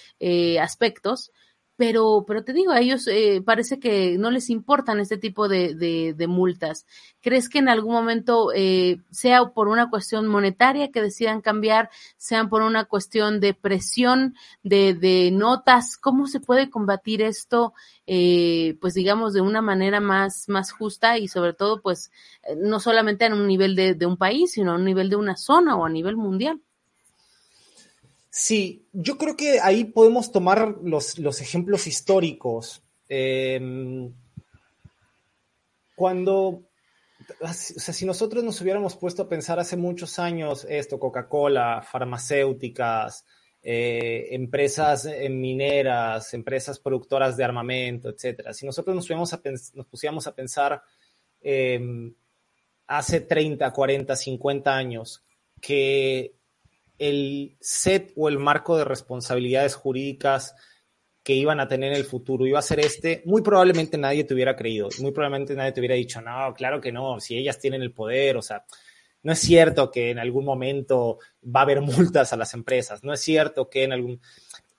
aspectos, 0.60 1.32
pero, 1.76 2.24
pero 2.26 2.44
te 2.44 2.52
digo, 2.52 2.72
a 2.72 2.80
ellos 2.80 3.06
eh, 3.08 3.42
parece 3.44 3.80
que 3.80 4.16
no 4.18 4.30
les 4.30 4.50
importan 4.50 5.00
este 5.00 5.16
tipo 5.16 5.48
de, 5.48 5.74
de, 5.74 6.14
de 6.14 6.26
multas. 6.26 6.86
¿Crees 7.20 7.48
que 7.48 7.58
en 7.58 7.68
algún 7.68 7.94
momento, 7.94 8.52
eh, 8.54 9.00
sea 9.10 9.46
por 9.46 9.68
una 9.68 9.88
cuestión 9.88 10.28
monetaria 10.28 10.90
que 10.90 11.02
decidan 11.02 11.40
cambiar, 11.40 11.90
sean 12.16 12.48
por 12.48 12.62
una 12.62 12.84
cuestión 12.84 13.40
de 13.40 13.54
presión, 13.54 14.34
de, 14.62 14.94
de 14.94 15.30
notas, 15.32 15.96
cómo 15.96 16.26
se 16.26 16.40
puede 16.40 16.70
combatir 16.70 17.22
esto, 17.22 17.72
eh, 18.06 18.76
pues 18.80 18.94
digamos, 18.94 19.32
de 19.32 19.40
una 19.40 19.62
manera 19.62 20.00
más, 20.00 20.48
más 20.48 20.72
justa 20.72 21.18
y 21.18 21.28
sobre 21.28 21.54
todo, 21.54 21.80
pues, 21.80 22.10
no 22.58 22.80
solamente 22.80 23.24
a 23.24 23.32
un 23.34 23.46
nivel 23.46 23.74
de, 23.76 23.94
de 23.94 24.06
un 24.06 24.16
país, 24.16 24.52
sino 24.52 24.72
a 24.72 24.76
un 24.76 24.84
nivel 24.84 25.08
de 25.08 25.16
una 25.16 25.36
zona 25.36 25.76
o 25.76 25.84
a 25.84 25.90
nivel 25.90 26.16
mundial? 26.16 26.60
Sí, 28.34 28.88
yo 28.94 29.18
creo 29.18 29.36
que 29.36 29.60
ahí 29.60 29.84
podemos 29.84 30.32
tomar 30.32 30.76
los, 30.82 31.18
los 31.18 31.42
ejemplos 31.42 31.86
históricos. 31.86 32.82
Eh, 33.06 34.10
cuando, 35.94 36.62
o 37.42 37.52
sea, 37.52 37.92
si 37.92 38.06
nosotros 38.06 38.42
nos 38.42 38.58
hubiéramos 38.62 38.96
puesto 38.96 39.24
a 39.24 39.28
pensar 39.28 39.60
hace 39.60 39.76
muchos 39.76 40.18
años 40.18 40.66
esto, 40.66 40.98
Coca-Cola, 40.98 41.82
farmacéuticas, 41.82 43.26
eh, 43.62 44.28
empresas 44.30 45.06
mineras, 45.28 46.32
empresas 46.32 46.78
productoras 46.78 47.36
de 47.36 47.44
armamento, 47.44 48.08
etcétera. 48.08 48.54
Si 48.54 48.64
nosotros 48.64 48.96
nos, 48.96 49.10
a 49.34 49.42
nos 49.74 49.86
pusiéramos 49.88 50.26
a 50.26 50.34
pensar 50.34 50.82
eh, 51.42 52.10
hace 52.86 53.20
30, 53.20 53.70
40, 53.70 54.16
50 54.16 54.74
años 54.74 55.22
que 55.60 56.34
el 56.98 57.56
set 57.60 58.12
o 58.16 58.28
el 58.28 58.38
marco 58.38 58.76
de 58.76 58.84
responsabilidades 58.84 59.74
jurídicas 59.74 60.54
que 61.22 61.34
iban 61.34 61.60
a 61.60 61.68
tener 61.68 61.92
en 61.92 61.98
el 61.98 62.04
futuro 62.04 62.46
iba 62.46 62.58
a 62.58 62.62
ser 62.62 62.80
este, 62.80 63.22
muy 63.26 63.42
probablemente 63.42 63.96
nadie 63.96 64.24
te 64.24 64.34
hubiera 64.34 64.56
creído, 64.56 64.88
muy 65.00 65.12
probablemente 65.12 65.54
nadie 65.54 65.72
te 65.72 65.80
hubiera 65.80 65.94
dicho, 65.94 66.20
no, 66.20 66.52
claro 66.54 66.80
que 66.80 66.92
no, 66.92 67.20
si 67.20 67.36
ellas 67.36 67.58
tienen 67.58 67.82
el 67.82 67.92
poder, 67.92 68.36
o 68.36 68.42
sea, 68.42 68.64
no 69.22 69.32
es 69.32 69.38
cierto 69.38 69.90
que 69.90 70.10
en 70.10 70.18
algún 70.18 70.44
momento 70.44 71.18
va 71.44 71.60
a 71.60 71.62
haber 71.62 71.80
multas 71.80 72.32
a 72.32 72.36
las 72.36 72.54
empresas, 72.54 73.04
no 73.04 73.12
es 73.12 73.20
cierto 73.20 73.68
que 73.68 73.84
en 73.84 73.92
algún... 73.92 74.20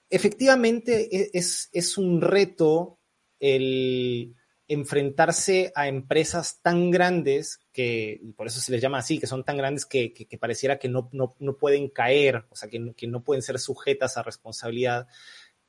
Efectivamente 0.10 1.16
e, 1.16 1.30
es, 1.34 1.70
es 1.72 1.98
un 1.98 2.22
reto 2.22 3.00
el 3.40 4.36
enfrentarse 4.68 5.72
a 5.76 5.88
empresas 5.88 6.62
tan 6.62 6.90
grandes 6.90 7.60
que, 7.72 8.20
y 8.22 8.32
por 8.34 8.48
eso 8.48 8.62
se 8.62 8.72
les 8.72 8.82
llama 8.82 9.00
así, 9.00 9.20
que 9.20 9.28
son 9.28 9.44
tan 9.44 9.58
grandes 9.58 9.86
que, 9.86 10.14
pareciera 10.40 10.80
que 10.80 10.90
no, 10.90 11.10
no, 11.12 11.36
no, 11.40 11.58
pueden 11.58 11.90
caer, 11.90 12.46
o 12.50 12.56
sea, 12.56 12.70
que, 12.70 12.94
que 12.96 13.08
no 13.08 13.24
pueden 13.24 13.42
ser 13.42 13.60
sujetas 13.60 14.18
a 14.18 14.24
responsabilidad. 14.24 15.08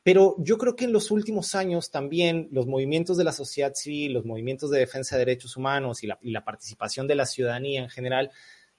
Pero 0.04 0.36
yo 0.38 0.58
creo 0.58 0.76
que 0.76 0.84
en 0.84 0.92
los 0.92 1.10
últimos 1.10 1.54
años 1.54 1.90
también 1.90 2.48
los 2.52 2.66
movimientos 2.66 3.16
de 3.16 3.24
la 3.24 3.32
sociedad 3.32 3.74
civil, 3.74 4.12
los 4.12 4.26
movimientos 4.26 4.70
de 4.70 4.78
defensa 4.78 5.16
de 5.16 5.24
derechos 5.24 5.56
humanos 5.56 6.04
y 6.04 6.06
la, 6.06 6.18
y 6.22 6.30
la 6.30 6.44
participación 6.44 7.08
de 7.08 7.14
la 7.14 7.26
ciudadanía 7.26 7.82
en 7.82 7.88
general 7.88 8.30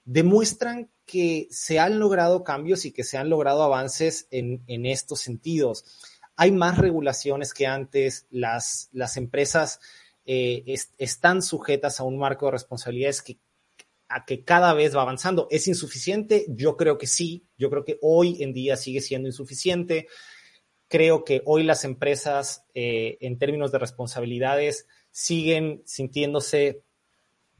demuestran 0.04 0.88
que 1.04 1.48
se 1.50 1.80
han 1.80 1.98
logrado 1.98 2.44
cambios 2.44 2.84
y 2.84 2.92
que 2.92 3.02
se 3.02 3.18
han 3.18 3.28
logrado 3.28 3.64
avances 3.64 4.28
en, 4.30 4.62
en 4.68 4.86
estos 4.86 5.20
sentidos. 5.20 5.84
Hay 6.36 6.52
más 6.52 6.78
regulaciones 6.78 7.52
que 7.52 7.66
antes, 7.66 8.26
las, 8.30 8.88
las 8.92 9.16
empresas 9.16 9.80
eh, 10.26 10.64
es, 10.66 10.92
están 10.98 11.40
sujetas 11.40 12.00
a 12.00 12.04
un 12.04 12.18
marco 12.18 12.46
de 12.46 12.52
responsabilidades 12.52 13.22
que, 13.22 13.38
a 14.08 14.24
que 14.24 14.44
cada 14.44 14.74
vez 14.74 14.94
va 14.96 15.02
avanzando. 15.02 15.46
¿Es 15.50 15.68
insuficiente? 15.68 16.46
Yo 16.48 16.76
creo 16.76 16.98
que 16.98 17.06
sí. 17.06 17.46
Yo 17.56 17.70
creo 17.70 17.84
que 17.84 17.98
hoy 18.02 18.42
en 18.42 18.52
día 18.52 18.76
sigue 18.76 19.00
siendo 19.00 19.28
insuficiente. 19.28 20.08
Creo 20.88 21.24
que 21.24 21.42
hoy 21.44 21.62
las 21.62 21.84
empresas, 21.84 22.64
eh, 22.74 23.18
en 23.20 23.38
términos 23.38 23.70
de 23.70 23.78
responsabilidades, 23.78 24.86
siguen 25.12 25.82
sintiéndose 25.84 26.82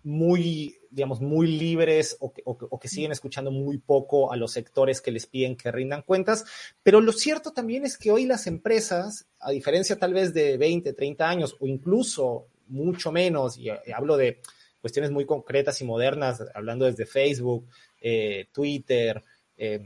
muy, 0.03 0.79
digamos, 0.91 1.21
muy 1.21 1.49
libres 1.49 2.17
o 2.21 2.33
que, 2.33 2.43
o 2.45 2.79
que, 2.79 2.89
siguen 2.89 3.11
escuchando 3.11 3.51
muy 3.51 3.79
poco 3.79 4.33
a 4.33 4.37
los 4.37 4.53
sectores 4.53 5.01
que 5.01 5.11
les 5.11 5.27
piden 5.27 5.57
que 5.57 5.73
rindan 5.73 6.03
cuentas. 6.03 6.45
Pero 6.85 7.01
lo 7.01 7.13
cierto 7.13 7.53
también 7.53 7.85
es 7.85 7.99
que 7.99 8.13
hoy 8.13 8.25
las 8.25 8.47
empresas, 8.47 9.27
a 9.41 9.51
diferencia 9.51 9.99
tal 9.99 10.15
vez 10.15 10.33
de 10.33 10.57
20, 10.57 10.93
30 10.93 11.29
años 11.29 11.57
o 11.59 11.67
incluso 11.67 12.47
mucho 12.67 13.13
menos, 13.13 13.59
y, 13.59 13.69
y 13.69 13.93
hablo 13.93 14.17
de 14.17 14.41
cuestiones 14.81 15.11
muy 15.11 15.27
concretas 15.27 15.81
y 15.81 15.85
modernas, 15.85 16.45
hablando 16.55 16.85
desde 16.85 17.07
Facebook, 17.07 17.67
eh, 18.01 18.47
Twitter, 18.53 19.21
eh, 19.57 19.81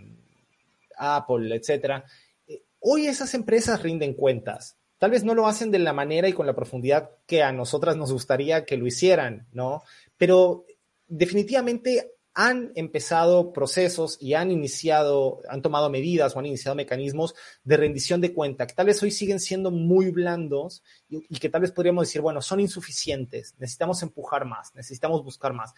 Apple, 0.99 1.55
etcétera. 1.55 2.05
Eh, 2.47 2.65
hoy 2.81 3.07
esas 3.07 3.33
empresas 3.33 3.83
rinden 3.83 4.13
cuentas. 4.13 4.77
Tal 4.99 5.13
vez 5.13 5.25
no 5.25 5.35
lo 5.35 5.47
hacen 5.47 5.71
de 5.71 5.79
la 5.79 5.95
manera 5.95 6.29
y 6.29 6.35
con 6.35 6.47
la 6.47 6.55
profundidad 6.55 7.13
que 7.27 7.43
a 7.43 7.51
nosotras 7.51 7.97
nos 7.97 8.13
gustaría 8.13 8.67
que 8.67 8.77
lo 8.77 8.87
hicieran, 8.87 9.47
¿no? 9.53 9.83
Pero 10.19 10.67
definitivamente 11.09 12.13
han 12.41 12.73
empezado 12.75 13.53
procesos 13.53 14.17
y 14.19 14.33
han 14.33 14.51
iniciado, 14.51 15.43
han 15.47 15.61
tomado 15.61 15.91
medidas 15.91 16.35
o 16.35 16.39
han 16.39 16.47
iniciado 16.47 16.75
mecanismos 16.75 17.35
de 17.65 17.77
rendición 17.77 18.23
de 18.23 18.33
cuenta, 18.33 18.67
que 18.67 18.75
tal 18.75 18.87
vez 18.87 19.03
hoy 19.03 19.11
siguen 19.11 19.41
siendo 19.41 19.71
muy 19.71 20.11
blandos 20.11 20.83
y, 21.11 21.19
y, 21.29 21.39
que 21.39 21.51
tal 21.51 21.61
vez 21.61 21.71
podríamos 21.71 22.09
decir, 22.09 22.23
bueno, 22.23 22.41
son 22.41 22.61
insuficientes, 22.61 23.55
necesitamos 23.59 24.03
empujar 24.03 24.47
más, 24.47 24.75
necesitamos 24.75 25.23
buscar 25.23 25.53
más. 25.53 25.75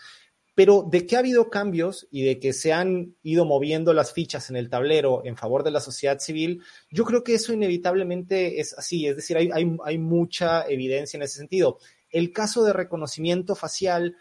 Pero 0.55 0.87
de 0.89 1.05
que 1.05 1.17
ha 1.17 1.19
habido 1.19 1.51
cambios 1.51 2.07
y 2.13 2.23
de 2.23 2.39
que 2.39 2.53
se 2.53 2.73
han 2.73 3.17
ido 3.25 3.45
moviendo 3.45 3.93
las 3.93 4.13
fichas 4.13 4.49
en 4.49 4.55
el 4.57 4.71
tablero 4.71 5.23
en 5.25 5.37
favor 5.37 5.65
de 5.65 5.73
la 5.73 5.81
sociedad 5.81 6.21
civil, 6.21 6.63
yo 6.93 7.05
creo 7.05 7.25
que 7.25 7.35
eso 7.35 7.53
inevitablemente 7.53 8.61
es 8.61 8.79
así, 8.79 9.09
es 9.09 9.17
decir, 9.17 9.37
hay, 9.37 9.51
hay, 9.53 9.77
hay 9.85 9.99
mucha 9.99 10.65
evidencia 10.69 11.17
en 11.17 11.25
ese 11.25 11.39
sentido. 11.39 11.79
El 12.11 12.31
caso 12.33 12.63
de 12.63 12.75
reconocimiento 12.75 13.57
facial, 13.57 14.17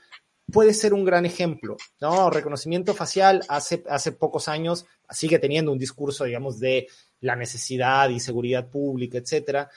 puede 0.52 0.74
ser 0.74 0.94
un 0.94 1.06
gran 1.06 1.26
ejemplo, 1.26 1.78
¿no? 2.00 2.30
Reconocimiento 2.30 2.94
facial 2.94 3.44
hace, 3.48 3.84
hace 3.90 4.12
pocos 4.12 4.48
años 4.48 4.86
sigue 5.10 5.40
teniendo 5.40 5.72
un 5.72 5.78
discurso, 5.78 6.26
digamos, 6.26 6.60
de 6.60 6.88
la 7.22 7.36
necesidad 7.36 8.10
y 8.10 8.20
seguridad 8.20 8.70
pública, 8.70 9.18
etcétera. 9.18 9.70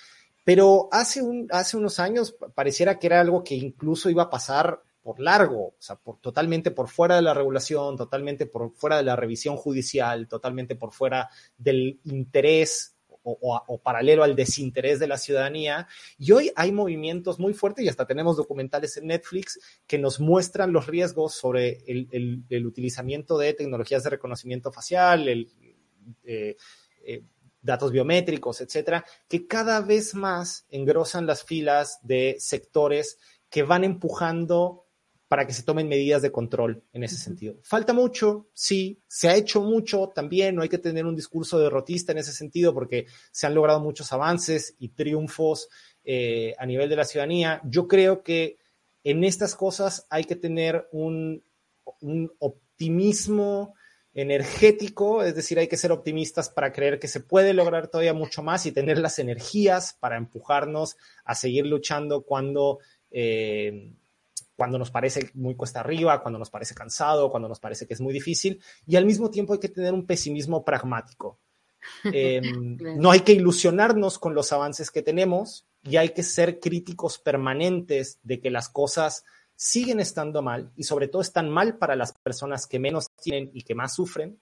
Pero 0.44 0.88
hace, 0.92 1.22
un, 1.22 1.48
hace 1.50 1.76
unos 1.76 1.98
años 1.98 2.37
pareciera 2.54 2.98
que 2.98 3.06
era 3.06 3.20
algo 3.20 3.42
que 3.42 3.54
incluso 3.54 4.10
iba 4.10 4.24
a 4.24 4.30
pasar 4.30 4.80
por 5.02 5.20
largo, 5.20 5.66
o 5.68 5.76
sea, 5.78 5.96
por, 5.96 6.18
totalmente 6.18 6.70
por 6.70 6.88
fuera 6.88 7.16
de 7.16 7.22
la 7.22 7.34
regulación, 7.34 7.96
totalmente 7.96 8.46
por 8.46 8.72
fuera 8.74 8.96
de 8.96 9.02
la 9.02 9.16
revisión 9.16 9.56
judicial, 9.56 10.28
totalmente 10.28 10.76
por 10.76 10.92
fuera 10.92 11.28
del 11.58 12.00
interés 12.04 12.93
o, 13.24 13.80
paralelo 13.82 14.22
al 14.22 14.37
desinterés 14.37 15.00
de 15.00 15.06
la 15.06 15.18
ciudadanía. 15.18 15.88
Y 16.18 16.33
hoy 16.33 16.52
hay 16.54 16.72
movimientos 16.72 17.38
muy 17.38 17.54
fuertes 17.54 17.85
y 17.85 17.88
hasta 17.88 18.06
tenemos 18.06 18.37
documentales 18.37 18.96
en 18.96 19.06
Netflix 19.06 19.58
que 19.87 19.98
nos 19.98 20.20
muestran 20.20 20.72
los 20.72 20.87
riesgos 20.87 21.35
sobre 21.35 21.83
el, 21.87 22.08
el, 22.12 22.44
el 22.48 22.66
utilizamiento 22.66 23.38
de 23.38 23.54
tecnologías 23.54 24.04
de 24.04 24.10
reconocimiento 24.10 24.70
facial, 24.70 25.29
eh, 25.29 26.56
eh, 27.04 27.22
datos 27.62 27.92
biométricos, 27.92 28.60
etcétera, 28.60 29.04
que 29.27 29.46
cada 29.46 29.81
vez 29.81 30.14
más 30.14 30.66
engrosan 30.68 31.27
las 31.27 31.44
filas 31.44 31.98
de 32.02 32.37
sectores 32.38 33.18
que 33.48 33.62
van 33.62 33.85
empujando 33.85 34.83
para 35.35 35.48
que 35.48 35.52
se 35.52 35.64
tomen 35.64 35.88
medidas 35.88 36.22
de 36.22 36.30
control 36.30 36.85
en 36.92 37.02
ese 37.02 37.16
sentido. 37.16 37.56
Falta 37.64 37.92
mucho, 37.92 38.46
sí, 38.52 39.02
se 39.08 39.28
ha 39.28 39.35
hecho 39.35 39.60
mucho 39.60 40.12
también, 40.14 40.54
no 40.54 40.62
hay 40.62 40.68
que 40.68 40.78
tener 40.78 41.06
un 41.06 41.16
discurso 41.16 41.58
derrotista 41.58 42.12
en 42.12 42.18
ese 42.18 42.30
sentido 42.30 42.72
porque 42.72 43.06
se 43.32 43.48
han 43.48 43.54
logrado 43.56 43.80
muchos 43.80 44.12
avances 44.12 44.76
y 44.78 44.90
triunfos 44.90 45.68
eh, 46.04 46.54
a 46.56 46.64
nivel 46.66 46.88
de 46.88 46.94
la 46.94 47.04
ciudadanía. 47.04 47.60
Yo 47.64 47.88
creo 47.88 48.22
que 48.22 48.58
en 49.02 49.24
estas 49.24 49.56
cosas 49.56 50.06
hay 50.08 50.22
que 50.22 50.37
tener 50.37 50.87
un, 50.92 51.42
un 52.00 52.30
optimismo 52.38 53.74
energético, 54.12 55.24
es 55.24 55.35
decir, 55.35 55.58
hay 55.58 55.66
que 55.66 55.76
ser 55.76 55.90
optimistas 55.90 56.48
para 56.48 56.72
creer 56.72 57.00
que 57.00 57.08
se 57.08 57.18
puede 57.18 57.54
lograr 57.54 57.88
todavía 57.88 58.14
mucho 58.14 58.40
más 58.40 58.66
y 58.66 58.70
tener 58.70 58.98
las 58.98 59.18
energías 59.18 59.96
para 59.98 60.16
empujarnos 60.16 60.96
a 61.24 61.35
seguir 61.35 61.66
luchando 61.66 62.22
cuando, 62.22 62.78
eh, 63.10 63.90
cuando 64.57 64.79
nos 64.79 64.90
parece 64.90 65.31
muy 65.35 65.55
cuesta 65.55 65.81
arriba, 65.81 66.23
cuando 66.23 66.38
nos 66.38 66.50
parece 66.50 66.75
cansado, 66.75 67.31
cuando 67.31 67.48
nos 67.48 67.61
parece 67.61 67.87
que 67.87 67.94
es 67.94 68.00
muy 68.00 68.13
difícil. 68.13 68.63
Y 68.87 68.96
al 68.96 69.07
mismo 69.07 69.31
tiempo 69.31 69.52
hay 69.52 69.59
que 69.59 69.69
tener 69.69 69.92
un 69.92 70.07
pesimismo 70.07 70.65
pragmático. 70.65 71.40
Eh, 72.15 72.40
no 72.96 73.11
hay 73.11 73.21
que 73.21 73.33
ilusionarnos 73.33 74.19
con 74.19 74.35
los 74.35 74.55
avances 74.55 74.90
que 74.90 75.02
tenemos 75.02 75.67
y 75.83 75.98
hay 75.98 76.15
que 76.15 76.23
ser 76.23 76.59
críticos 76.59 77.19
permanentes 77.19 78.19
de 78.23 78.40
que 78.40 78.50
las 78.50 78.71
cosas 78.71 79.25
siguen 79.55 80.00
estando 80.00 80.40
mal 80.40 80.73
y 80.77 80.85
sobre 80.85 81.09
todo 81.09 81.21
están 81.21 81.50
mal 81.50 81.77
para 81.77 81.94
las 81.94 82.15
personas 82.15 82.67
que 82.67 82.79
menos 82.79 83.11
tienen 83.23 83.50
y 83.52 83.65
que 83.65 83.75
más 83.75 83.94
sufren 83.94 84.40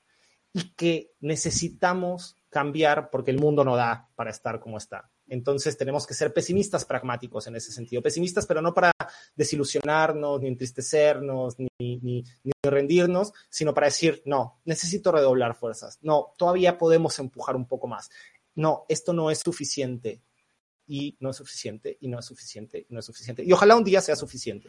y 0.53 0.71
que 0.75 1.13
necesitamos 1.21 2.37
cambiar 2.49 3.11
porque 3.11 3.31
el 3.31 3.41
mundo 3.41 3.65
no 3.65 3.75
da 3.77 4.09
para 4.15 4.31
estar 4.31 4.61
como 4.61 4.79
está. 4.79 5.11
Entonces 5.33 5.78
tenemos 5.78 6.07
que 6.07 6.12
ser 6.12 6.35
pesimistas 6.35 6.85
pragmáticos 6.85 7.47
en 7.47 7.57
ese 7.57 7.72
sentido. 7.72 8.03
Pesimistas, 8.03 8.47
pero 8.47 8.61
no 8.61 8.74
para 8.74 8.93
desilusionarnos, 9.35 10.43
ni 10.43 10.49
entristecernos, 10.49 11.59
ni, 11.59 11.68
ni, 11.78 12.22
ni, 12.45 12.53
rendirnos, 12.62 13.33
sino 13.49 13.72
para 13.72 13.87
decir, 13.87 14.20
no, 14.26 14.61
necesito 14.66 15.11
redoblar 15.11 15.55
fuerzas. 15.55 15.99
No, 16.03 16.35
todavía 16.37 16.76
podemos 16.76 17.18
empujar 17.18 17.57
un 17.57 17.66
poco 17.66 17.87
más. 17.87 18.11
No, 18.55 18.85
esto 18.91 19.14
no 19.14 19.30
es 19.30 19.39
suficiente. 19.39 20.20
Y 20.87 21.16
no 21.20 21.30
es 21.30 21.37
suficiente, 21.37 21.97
y 21.99 22.09
no 22.09 22.18
es 22.18 22.26
suficiente, 22.26 22.85
y 22.87 22.93
no 22.93 23.01
es 23.01 23.07
suficiente. 23.07 23.43
Y 23.43 23.53
ojalá 23.53 23.74
un 23.74 23.85
día 23.85 24.03
sea 24.03 24.16
suficiente. 24.16 24.68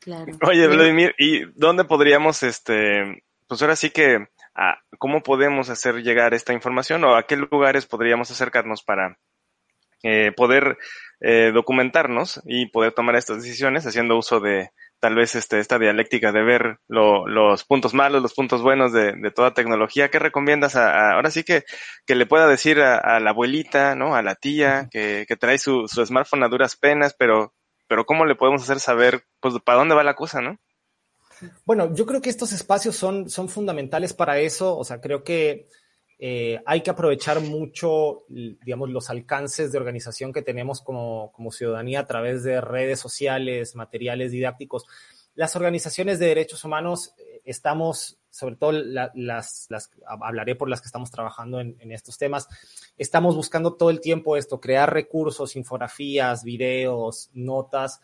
Claro. 0.00 0.36
Oye, 0.48 0.66
Vladimir, 0.66 1.14
¿y 1.16 1.44
dónde 1.54 1.84
podríamos, 1.84 2.42
este, 2.42 3.22
pues 3.46 3.62
ahora 3.62 3.76
sí 3.76 3.90
que, 3.90 4.26
a, 4.56 4.80
¿cómo 4.98 5.22
podemos 5.22 5.70
hacer 5.70 6.02
llegar 6.02 6.34
esta 6.34 6.52
información 6.52 7.04
o 7.04 7.16
a 7.16 7.24
qué 7.26 7.36
lugares 7.36 7.86
podríamos 7.86 8.30
acercarnos 8.30 8.82
para 8.82 9.18
eh, 10.02 10.32
poder 10.36 10.78
eh, 11.20 11.50
documentarnos 11.52 12.42
y 12.46 12.66
poder 12.66 12.92
tomar 12.92 13.16
estas 13.16 13.42
decisiones 13.42 13.86
haciendo 13.86 14.16
uso 14.16 14.40
de 14.40 14.70
tal 15.00 15.14
vez 15.14 15.34
este, 15.34 15.58
esta 15.58 15.78
dialéctica 15.78 16.32
de 16.32 16.42
ver 16.42 16.78
lo, 16.88 17.26
los 17.26 17.64
puntos 17.64 17.92
malos, 17.94 18.22
los 18.22 18.34
puntos 18.34 18.62
buenos 18.62 18.92
de, 18.92 19.12
de 19.12 19.30
toda 19.30 19.54
tecnología? 19.54 20.10
¿Qué 20.10 20.18
recomiendas 20.18 20.76
a, 20.76 20.90
a, 20.90 21.12
ahora 21.14 21.30
sí 21.30 21.44
que, 21.44 21.64
que 22.06 22.14
le 22.14 22.26
pueda 22.26 22.46
decir 22.46 22.80
a, 22.80 22.96
a 22.96 23.20
la 23.20 23.30
abuelita, 23.30 23.94
¿no? 23.94 24.14
A 24.14 24.22
la 24.22 24.34
tía 24.34 24.88
que, 24.90 25.26
que 25.28 25.36
trae 25.36 25.58
su, 25.58 25.86
su 25.88 26.04
smartphone 26.04 26.44
a 26.44 26.48
duras 26.48 26.76
penas, 26.76 27.14
pero 27.18 27.52
pero 27.88 28.04
¿cómo 28.04 28.24
le 28.26 28.34
podemos 28.34 28.62
hacer 28.62 28.80
saber, 28.80 29.24
pues, 29.40 29.54
para 29.64 29.78
dónde 29.78 29.94
va 29.94 30.02
la 30.02 30.14
cosa, 30.14 30.40
no? 30.40 30.58
Bueno, 31.64 31.94
yo 31.94 32.06
creo 32.06 32.20
que 32.20 32.30
estos 32.30 32.52
espacios 32.52 32.96
son, 32.96 33.28
son 33.28 33.48
fundamentales 33.48 34.12
para 34.12 34.38
eso, 34.38 34.76
o 34.76 34.84
sea, 34.84 35.00
creo 35.00 35.22
que 35.22 35.68
eh, 36.18 36.62
hay 36.64 36.80
que 36.80 36.90
aprovechar 36.90 37.40
mucho, 37.40 38.24
digamos, 38.28 38.88
los 38.90 39.10
alcances 39.10 39.70
de 39.70 39.78
organización 39.78 40.32
que 40.32 40.42
tenemos 40.42 40.80
como, 40.80 41.30
como 41.32 41.52
ciudadanía 41.52 42.00
a 42.00 42.06
través 42.06 42.42
de 42.42 42.60
redes 42.60 42.98
sociales, 43.00 43.76
materiales 43.76 44.32
didácticos. 44.32 44.84
Las 45.34 45.56
organizaciones 45.56 46.18
de 46.18 46.26
derechos 46.26 46.64
humanos 46.64 47.14
eh, 47.18 47.42
estamos 47.44 48.18
sobre 48.36 48.56
todo 48.56 48.72
la, 48.72 49.10
las, 49.14 49.68
hablaré 50.06 50.56
por 50.56 50.68
las 50.68 50.82
que 50.82 50.86
estamos 50.86 51.10
trabajando 51.10 51.58
en, 51.58 51.90
estos 51.90 52.18
temas, 52.18 52.48
estamos 52.98 53.34
buscando 53.34 53.74
todo 53.74 53.88
el 53.88 54.00
tiempo 54.00 54.36
esto, 54.36 54.60
crear 54.60 54.92
recursos, 54.92 55.56
infografías, 55.56 56.44
videos, 56.44 57.30
notas 57.32 58.00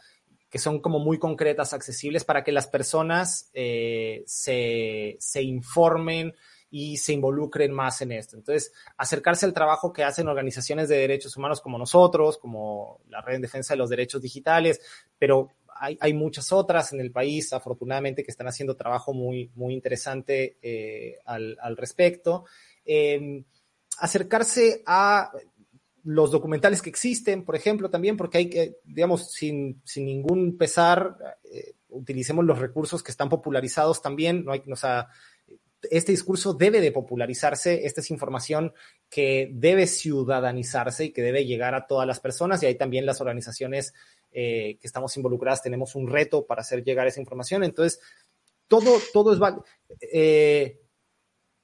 que 0.53 0.59
son 0.59 0.81
como 0.81 0.99
muy 0.99 1.19
concretas, 1.19 1.73
accesibles 1.73 2.25
para 2.25 2.45
que 2.45 2.53
las 2.53 2.67
personas 2.67 3.51
eh, 3.55 4.23
se, 4.27 5.17
se 5.19 5.43
informen 5.43 6.35
y 6.71 6.99
se 6.99 7.15
involucren 7.15 7.73
más 7.73 8.03
en 8.03 8.13
esto. 8.13 8.37
Entonces, 8.37 8.71
acercarse 8.99 9.47
al 9.47 9.55
trabajo 9.55 9.95
que 9.95 10.05
hacen 10.05 10.29
organizaciones 10.29 10.91
de 10.91 10.99
derechos 10.99 11.39
humanos 11.39 11.63
como 11.63 11.79
nosotros, 11.79 12.37
como 12.37 13.01
la 13.09 13.23
Red 13.23 13.37
en 13.37 13.43
Defensa 13.43 13.73
de 13.73 13.79
los 13.79 13.89
Derechos 13.89 14.21
Digitales, 14.21 14.79
pero 15.19 15.49
hay, 15.75 15.97
hay, 16.03 16.13
muchas 16.13 16.53
otras 16.53 16.93
en 16.93 17.01
el 17.01 17.13
país, 17.13 17.55
afortunadamente, 17.55 18.23
que 18.23 18.31
están 18.31 18.47
haciendo 18.47 18.77
trabajo 18.77 19.15
muy, 19.15 19.51
muy 19.55 19.73
interesante 19.73 20.59
eh, 20.61 21.17
al, 21.25 21.57
al, 21.63 21.79
respecto. 21.79 22.45
Eh, 22.85 23.43
acercarse 23.99 24.83
a 24.85 25.33
los 26.05 26.31
documentales 26.31 26.83
que 26.83 26.91
existen, 26.91 27.45
por 27.45 27.57
ejemplo, 27.57 27.91
también, 27.91 28.17
porque 28.17 28.39
hay 28.39 28.51
que, 28.51 28.77
digamos, 28.85 29.33
sin, 29.33 29.81
sin 29.85 30.07
ningún 30.07 30.59
pesar, 30.59 31.17
eh, 31.45 31.75
utilicemos 31.89 32.45
los 32.45 32.59
recursos 32.59 33.03
que 33.03 33.11
están 33.11 33.29
popularizados 33.29 34.03
también, 34.03 34.45
no 34.45 34.53
hay, 34.53 34.63
o 34.71 34.77
sea, 34.77 35.09
este 35.91 36.13
discurso 36.13 36.55
debe 36.55 36.81
de 36.81 36.93
popularizarse, 36.93 37.87
esta 37.87 38.01
es 38.01 38.11
información 38.11 38.73
que 39.11 39.51
debe 39.53 39.87
ciudadanizarse 39.87 41.07
y 41.07 41.13
que 41.13 41.23
debe 41.23 41.45
llegar 41.45 41.75
a 41.75 41.87
todas 41.87 42.07
las 42.07 42.21
personas 42.21 42.63
y 42.63 42.67
ahí 42.67 42.77
también 42.77 43.07
las 43.07 43.21
organizaciones 43.21 43.93
eh, 44.31 44.79
que 44.81 44.87
estamos 44.87 45.17
involucradas 45.17 45.63
tenemos 45.63 45.95
un 45.95 46.09
reto 46.09 46.47
para 46.47 46.63
hacer 46.63 46.85
llegar 46.85 47.07
esa 47.07 47.21
información. 47.21 47.65
Entonces, 47.65 48.01
todo, 48.69 48.99
todo 49.13 49.35
es. 49.35 49.41
Eh, 50.13 50.82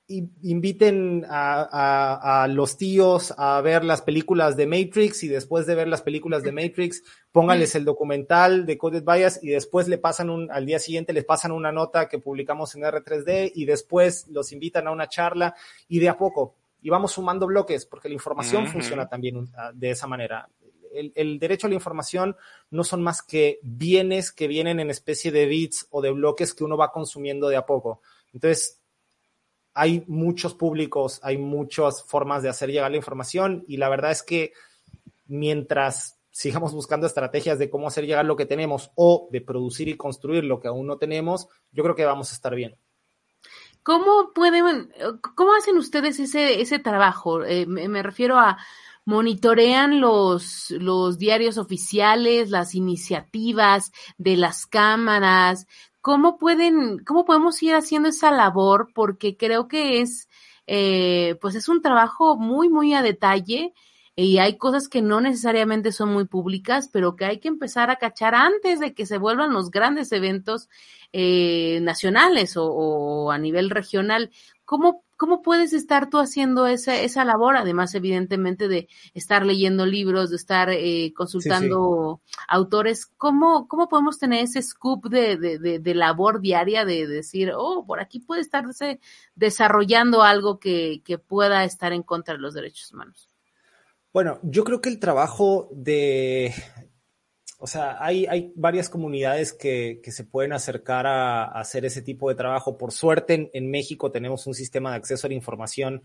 inviten 0.09 1.27
a, 1.29 1.69
a, 1.71 2.43
a, 2.45 2.49
los 2.49 2.79
tíos 2.79 3.35
a 3.37 3.61
ver 3.61 3.85
las 3.85 4.01
películas 4.01 4.57
de 4.57 4.67
Matrix 4.67 5.23
y 5.23 5.29
después 5.29 5.67
de 5.67 5.75
ver 5.75 5.87
las 5.87 6.01
películas 6.01 6.43
de 6.43 6.53
Matrix, 6.53 7.03
pónganles 7.31 7.75
el 7.75 7.85
documental 7.85 8.65
de 8.65 8.79
Coded 8.79 9.05
Bias 9.05 9.39
y 9.43 9.49
después 9.49 9.87
le 9.87 9.99
pasan 9.99 10.31
un, 10.31 10.51
al 10.51 10.65
día 10.65 10.79
siguiente 10.79 11.13
les 11.13 11.27
pasan 11.27 11.53
una 11.53 11.73
nota 11.73 12.09
que 12.09 12.19
publicamos 12.19 12.75
en 12.75 12.83
R3D 12.83 13.53
y 13.55 13.67
después 13.67 14.27
los 14.29 14.51
invitan 14.53 14.87
a 14.87 14.93
una 14.93 15.09
charla 15.09 15.55
y 15.89 15.99
de 15.99 16.09
a 16.09 16.17
poco, 16.17 16.55
y 16.81 16.89
vamos 16.89 17.13
sumando 17.13 17.47
bloques 17.47 17.85
porque 17.85 18.09
la 18.09 18.15
información 18.15 18.63
uh 18.63 18.67
-huh. 18.67 18.73
funciona 18.73 19.09
también 19.09 19.47
de 19.75 19.91
esa 19.91 20.07
manera. 20.07 20.49
El, 20.91 21.13
el, 21.15 21.39
derecho 21.39 21.67
a 21.67 21.71
la 21.71 21.75
información 21.75 22.35
no 22.71 22.83
son 22.83 23.03
más 23.03 23.21
que 23.21 23.59
bienes 23.63 24.33
que 24.33 24.49
vienen 24.49 24.81
en 24.81 24.89
especie 24.89 25.31
de 25.31 25.45
bits 25.45 25.87
o 25.91 26.01
de 26.01 26.13
bloques 26.13 26.55
que 26.55 26.65
uno 26.65 26.79
va 26.79 26.93
consumiendo 26.93 27.51
de 27.51 27.57
a 27.57 27.67
poco. 27.67 28.01
Entonces, 28.33 28.78
hay 29.79 30.03
muchos 30.09 30.55
públicos, 30.55 31.21
hay 31.23 31.39
muchas 31.39 32.03
formas 32.03 32.43
de 32.43 32.49
hacer 32.49 32.71
llegar 32.71 32.91
la 32.91 32.97
información 32.97 33.65
y 33.69 33.77
la 33.77 33.89
verdad 33.89 34.11
es 34.11 34.25
que 34.25 34.53
mientras 35.29 36.19
sigamos 36.33 36.73
buscando 36.73 37.07
estrategias 37.07 37.61
de 37.61 37.71
cómo 37.71 37.87
hacer 37.87 38.05
llegar 38.05 38.25
lo 38.25 38.35
que 38.35 38.45
tenemos 38.45 38.91
o 38.97 39.29
de 39.31 39.41
producir 39.41 39.87
y 39.89 39.97
construir 39.97 40.43
lo 40.43 40.59
que 40.59 40.67
aún 40.67 40.89
no 40.89 40.99
tenemos, 40.99 41.47
yo 41.71 41.85
creo 41.85 41.95
que 41.95 42.05
vamos 42.05 42.33
a 42.33 42.35
estar 42.35 42.57
bien. 42.57 42.77
¿Cómo 43.85 44.33
pueden, 44.35 44.93
cómo 45.37 45.55
hacen 45.55 45.77
ustedes 45.77 46.19
ese, 46.19 46.61
ese 46.61 46.81
trabajo? 46.81 47.45
Eh, 47.45 47.65
me, 47.67 47.89
me, 47.89 48.03
refiero 48.03 48.37
a 48.37 48.59
monitorean 49.09 50.01
los, 50.01 50.71
los 50.73 51.17
diarios 51.17 51.57
oficiales, 51.57 52.51
las 52.51 52.75
iniciativas 52.75 53.91
de 54.19 54.37
las 54.37 54.67
cámaras, 54.67 55.67
¿cómo 56.01 56.39
pueden, 56.39 56.99
cómo 57.05 57.25
podemos 57.25 57.63
ir 57.63 57.75
haciendo 57.75 58.09
esa 58.09 58.31
labor? 58.31 58.91
Porque 58.95 59.37
creo 59.37 59.69
que 59.69 60.01
es, 60.01 60.29
eh, 60.67 61.37
pues 61.41 61.55
es 61.55 61.69
un 61.69 61.83
trabajo 61.83 62.37
muy, 62.37 62.69
muy 62.69 62.95
a 62.95 63.03
detalle 63.03 63.75
y 64.17 64.39
hay 64.39 64.59
cosas 64.59 64.89
que 64.89 65.01
no 65.01 65.21
necesariamente 65.21 65.93
son 65.93 66.13
muy 66.13 66.25
públicas, 66.27 66.91
pero 66.93 67.15
que 67.15 67.25
hay 67.25 67.39
que 67.39 67.49
empezar 67.49 67.91
a 67.91 67.97
cachar 67.97 68.35
antes 68.35 68.81
de 68.81 68.93
que 68.93 69.07
se 69.07 69.19
vuelvan 69.19 69.53
los 69.53 69.71
grandes 69.71 70.11
eventos 70.11 70.69
eh, 71.13 71.79
nacionales 71.83 72.57
o, 72.57 72.67
o, 72.67 73.31
a 73.31 73.39
nivel 73.39 73.71
regional. 73.71 74.31
¿Cómo, 74.65 75.05
¿Cómo 75.19 75.43
puedes 75.43 75.73
estar 75.73 76.11
tú 76.11 76.19
haciendo 76.19 76.69
esa, 76.69 76.95
esa 76.95 77.25
labor? 77.25 77.57
Además, 77.57 77.93
evidentemente, 77.97 78.69
de 78.69 78.89
estar 79.15 79.45
leyendo 79.45 79.85
libros, 79.85 80.31
de 80.31 80.37
estar 80.37 80.71
eh, 80.71 81.13
consultando 81.13 82.23
sí, 82.25 82.33
sí. 82.33 82.45
autores. 82.47 83.05
¿Cómo, 83.05 83.67
¿Cómo 83.67 83.89
podemos 83.89 84.21
tener 84.21 84.45
ese 84.45 84.63
scoop 84.63 85.09
de, 85.09 85.37
de, 85.37 85.59
de, 85.59 85.79
de, 85.81 85.95
labor 85.97 86.41
diaria 86.41 86.85
de 86.85 87.09
decir, 87.09 87.51
oh, 87.53 87.85
por 87.85 87.99
aquí 87.99 88.21
puede 88.21 88.43
estarse 88.43 89.01
desarrollando 89.35 90.23
algo 90.23 90.61
que, 90.61 91.03
que 91.05 91.19
pueda 91.19 91.65
estar 91.65 91.93
en 91.93 92.05
contra 92.05 92.35
de 92.35 92.41
los 92.41 92.55
derechos 92.55 92.93
humanos? 92.93 93.29
Bueno, 94.13 94.39
yo 94.45 94.63
creo 94.63 94.81
que 94.81 94.89
el 94.89 95.01
trabajo 95.01 95.69
de, 95.73 96.55
o 97.59 97.67
sea, 97.67 97.97
hay, 97.99 98.53
varias 98.55 98.89
comunidades 98.89 99.53
que, 99.53 100.01
que 100.03 100.13
se 100.13 100.25
pueden 100.25 100.53
acercar 100.53 101.07
a, 101.07 101.45
hacer 101.45 101.85
ese 101.85 102.03
tipo 102.03 102.29
de 102.29 102.37
trabajo. 102.37 102.79
Por 102.79 102.93
suerte, 102.93 103.35
en, 103.35 103.51
en, 103.53 103.71
México 103.71 104.13
tenemos 104.13 104.47
un 104.47 104.55
sistema 104.55 104.93
de 104.93 104.97
acceso 104.97 105.27
a 105.27 105.31
la 105.31 105.35
información 105.35 106.03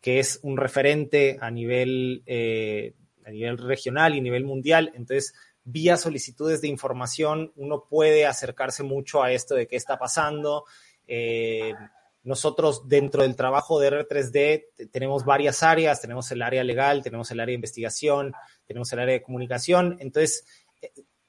que 0.00 0.20
es 0.20 0.38
un 0.42 0.56
referente 0.56 1.38
a 1.40 1.50
nivel, 1.50 2.22
eh, 2.26 2.94
a 3.24 3.30
nivel 3.30 3.58
regional 3.58 4.14
y 4.14 4.18
a 4.18 4.22
nivel 4.22 4.44
mundial. 4.44 4.92
Entonces, 4.94 5.34
vía 5.64 5.96
solicitudes 5.96 6.60
de 6.60 6.68
información, 6.68 7.52
uno 7.56 7.86
puede 7.88 8.26
acercarse 8.26 8.82
mucho 8.82 9.22
a 9.22 9.32
esto 9.32 9.54
de 9.54 9.66
qué 9.66 9.76
está 9.76 9.98
pasando. 9.98 10.64
Eh, 11.08 11.72
nosotros 12.22 12.88
dentro 12.88 13.22
del 13.22 13.34
trabajo 13.34 13.80
de 13.80 13.90
R3D 13.90 14.90
tenemos 14.90 15.24
varias 15.24 15.62
áreas, 15.62 16.00
tenemos 16.00 16.30
el 16.32 16.42
área 16.42 16.64
legal, 16.64 17.02
tenemos 17.02 17.30
el 17.30 17.40
área 17.40 17.52
de 17.52 17.56
investigación, 17.56 18.32
tenemos 18.66 18.92
el 18.92 18.98
área 18.98 19.14
de 19.14 19.22
comunicación. 19.22 19.96
Entonces, 20.00 20.44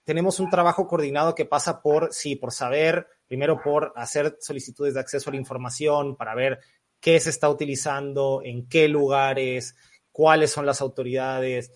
tenemos 0.03 0.39
un 0.39 0.49
trabajo 0.49 0.87
coordinado 0.87 1.35
que 1.35 1.45
pasa 1.45 1.81
por, 1.81 2.13
sí, 2.13 2.35
por 2.35 2.51
saber, 2.51 3.07
primero 3.27 3.61
por 3.61 3.91
hacer 3.95 4.37
solicitudes 4.39 4.93
de 4.93 4.99
acceso 4.99 5.29
a 5.29 5.33
la 5.33 5.39
información, 5.39 6.15
para 6.15 6.35
ver 6.35 6.59
qué 6.99 7.19
se 7.19 7.29
está 7.29 7.49
utilizando, 7.49 8.41
en 8.43 8.67
qué 8.67 8.87
lugares, 8.87 9.75
cuáles 10.11 10.51
son 10.51 10.65
las 10.65 10.81
autoridades, 10.81 11.71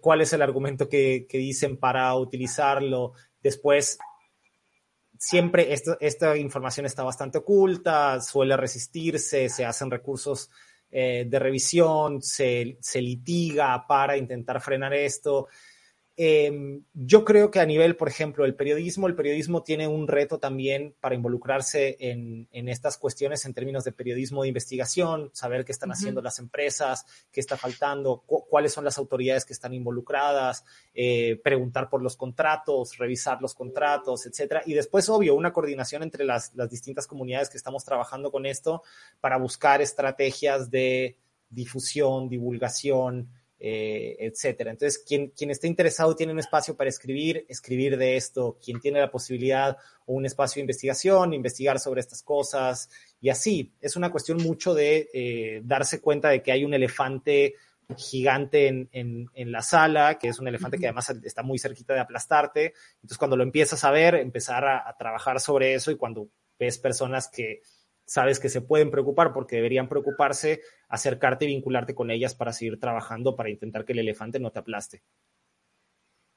cuál 0.00 0.20
es 0.20 0.32
el 0.32 0.42
argumento 0.42 0.88
que, 0.88 1.26
dicen 1.30 1.76
para 1.76 2.14
utilizarlo. 2.14 3.12
Después, 3.42 3.98
siempre 5.18 5.74
esta, 6.00 6.36
información 6.36 6.86
está 6.86 7.02
bastante 7.02 7.38
oculta, 7.38 8.20
suele 8.20 8.56
resistirse, 8.56 9.48
se 9.48 9.64
hacen 9.64 9.90
recursos 9.90 10.50
eh, 10.90 11.26
de 11.28 11.38
revisión, 11.38 12.22
se, 12.22 12.78
litiga 12.94 13.86
para 13.86 14.16
intentar 14.16 14.60
frenar 14.60 14.94
esto. 14.94 15.48
Eh, 16.16 16.80
yo 16.92 17.24
creo 17.24 17.50
que 17.50 17.58
a 17.58 17.66
nivel, 17.66 17.96
por 17.96 18.08
ejemplo, 18.08 18.44
el 18.44 18.54
periodismo, 18.54 19.08
el 19.08 19.16
periodismo 19.16 19.64
tiene 19.64 19.88
un 19.88 20.06
reto 20.06 20.38
también 20.38 20.94
para 21.00 21.16
involucrarse 21.16 21.96
en, 21.98 22.48
en 22.52 22.68
estas 22.68 22.98
cuestiones 22.98 23.44
en 23.44 23.52
términos 23.52 23.82
de 23.82 23.90
periodismo 23.90 24.42
de 24.42 24.48
investigación, 24.48 25.30
saber 25.32 25.64
qué 25.64 25.72
están 25.72 25.90
uh 25.90 25.92
-huh. 25.92 25.96
haciendo 25.96 26.22
las 26.22 26.38
empresas, 26.38 27.04
qué 27.32 27.40
está 27.40 27.56
faltando, 27.56 28.22
cu 28.26 28.44
cuáles 28.48 28.72
son 28.72 28.84
las 28.84 28.96
autoridades 28.98 29.44
que 29.44 29.52
están 29.52 29.74
involucradas, 29.74 30.64
eh, 30.94 31.40
preguntar 31.42 31.88
por 31.88 32.00
los 32.00 32.16
contratos, 32.16 32.96
revisar 32.96 33.42
los 33.42 33.54
contratos, 33.54 34.26
etcétera. 34.26 34.62
Y 34.66 34.74
después, 34.74 35.08
obvio, 35.08 35.34
una 35.34 35.52
coordinación 35.52 36.04
entre 36.04 36.24
las, 36.24 36.54
las 36.54 36.70
distintas 36.70 37.08
comunidades 37.08 37.50
que 37.50 37.56
estamos 37.56 37.84
trabajando 37.84 38.30
con 38.30 38.46
esto 38.46 38.82
para 39.20 39.36
buscar 39.36 39.82
estrategias 39.82 40.70
de 40.70 41.16
difusión, 41.50 42.28
divulgación, 42.28 43.30
eh, 43.66 44.16
etcétera. 44.18 44.72
Entonces, 44.72 45.02
quien, 45.08 45.28
quien 45.28 45.50
esté 45.50 45.66
interesado 45.68 46.14
tiene 46.14 46.34
un 46.34 46.38
espacio 46.38 46.76
para 46.76 46.90
escribir, 46.90 47.46
escribir 47.48 47.96
de 47.96 48.14
esto, 48.14 48.58
quien 48.62 48.78
tiene 48.78 49.00
la 49.00 49.10
posibilidad 49.10 49.78
o 50.04 50.12
un 50.12 50.26
espacio 50.26 50.60
de 50.60 50.64
investigación, 50.64 51.32
investigar 51.32 51.80
sobre 51.80 52.02
estas 52.02 52.22
cosas 52.22 52.90
y 53.22 53.30
así. 53.30 53.72
Es 53.80 53.96
una 53.96 54.12
cuestión 54.12 54.36
mucho 54.42 54.74
de 54.74 55.08
eh, 55.14 55.62
darse 55.64 56.02
cuenta 56.02 56.28
de 56.28 56.42
que 56.42 56.52
hay 56.52 56.62
un 56.62 56.74
elefante 56.74 57.54
gigante 57.96 58.68
en, 58.68 58.90
en, 58.92 59.30
en, 59.32 59.50
la 59.50 59.62
sala, 59.62 60.18
que 60.18 60.28
es 60.28 60.38
un 60.38 60.48
elefante 60.48 60.76
que 60.76 60.88
además 60.88 61.08
está 61.24 61.42
muy 61.42 61.58
cerquita 61.58 61.94
de 61.94 62.00
aplastarte. 62.00 62.74
Entonces, 62.96 63.16
cuando 63.16 63.34
lo 63.34 63.44
empiezas 63.44 63.82
a 63.82 63.90
ver, 63.90 64.16
empezar 64.16 64.66
a, 64.66 64.86
a 64.86 64.94
trabajar 64.98 65.40
sobre 65.40 65.72
eso 65.72 65.90
y 65.90 65.96
cuando 65.96 66.28
ves 66.58 66.76
personas 66.76 67.28
que 67.28 67.62
sabes 68.06 68.40
que 68.40 68.48
se 68.48 68.60
pueden 68.60 68.90
preocupar 68.90 69.32
porque 69.32 69.56
deberían 69.56 69.88
preocuparse, 69.88 70.60
acercarte 70.88 71.44
y 71.44 71.48
vincularte 71.48 71.94
con 71.94 72.10
ellas 72.10 72.34
para 72.34 72.52
seguir 72.52 72.78
trabajando, 72.78 73.36
para 73.36 73.50
intentar 73.50 73.84
que 73.84 73.92
el 73.92 74.00
elefante 74.00 74.40
no 74.40 74.50
te 74.50 74.60
aplaste. 74.60 75.02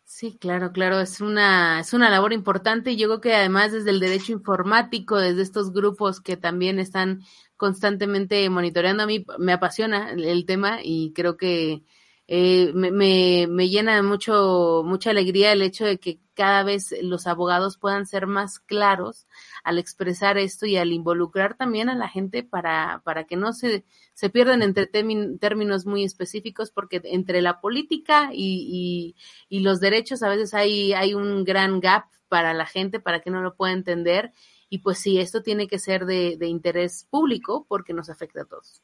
Sí, 0.10 0.38
claro, 0.40 0.72
claro, 0.72 1.02
es 1.02 1.20
una, 1.20 1.82
es 1.82 1.94
una 1.94 2.10
labor 2.10 2.32
importante 2.32 2.92
y 2.92 2.98
yo 2.98 3.08
creo 3.10 3.22
que 3.22 3.36
además 3.36 3.74
desde 3.74 3.90
el 3.90 4.00
derecho 4.00 4.32
informático, 4.32 5.18
desde 5.18 5.42
estos 5.42 5.74
grupos 5.74 6.22
que 6.22 6.38
también 6.38 6.80
están 6.80 7.24
constantemente 7.58 8.50
monitoreando, 8.50 9.04
a 9.04 9.06
mí 9.06 9.26
me 9.38 9.52
apasiona 9.52 10.12
el, 10.12 10.24
el 10.24 10.46
tema 10.46 10.80
y 10.82 11.12
creo 11.14 11.36
que 11.36 11.84
eh, 12.28 12.72
me, 12.74 12.92
me, 12.92 13.48
me, 13.50 13.70
llena 13.70 14.02
mucho, 14.04 14.84
mucha 14.86 15.12
alegría 15.12 15.54
el 15.54 15.62
hecho 15.62 15.86
de 15.86 15.98
que 15.98 16.20
cada 16.34 16.64
vez 16.64 16.94
los 17.02 17.26
abogados 17.26 17.78
puedan 17.78 18.06
ser 18.06 18.28
más 18.28 18.60
claros 18.60 19.28
al 19.64 19.80
expresar 19.80 20.38
esto 20.38 20.66
y 20.66 20.76
al 20.76 20.92
involucrar 20.92 21.56
también 21.56 21.90
a 21.90 21.96
la 21.96 22.10
gente 22.10 22.44
para, 22.44 23.02
para 23.06 23.24
que 23.26 23.38
no 23.38 23.54
se, 23.54 23.86
se 24.14 24.30
pierdan 24.30 24.62
entre 24.62 24.88
términos 24.88 25.86
muy 25.86 26.04
específicos, 26.04 26.70
porque 26.70 27.02
entre 27.06 27.42
la 27.42 27.62
política 27.62 28.30
y, 28.34 29.16
y, 29.50 29.58
y 29.58 29.62
los 29.62 29.80
derechos 29.80 30.22
a 30.22 30.30
veces 30.30 30.54
hay, 30.54 30.92
hay 30.94 31.14
un 31.14 31.46
gran 31.46 31.80
gap 31.80 32.06
para 32.28 32.54
la 32.54 32.66
gente, 32.66 33.00
para 33.00 33.22
que 33.22 33.32
no 33.32 33.42
lo 33.42 33.56
pueda 33.56 33.72
entender. 33.72 34.34
Y 34.70 34.80
pues 34.80 35.00
sí, 35.00 35.18
esto 35.20 35.44
tiene 35.44 35.68
que 35.68 35.80
ser 35.80 36.06
de, 36.06 36.36
de 36.38 36.48
interés 36.48 37.08
público 37.10 37.66
porque 37.70 37.94
nos 37.94 38.10
afecta 38.10 38.42
a 38.42 38.46
todos. 38.46 38.84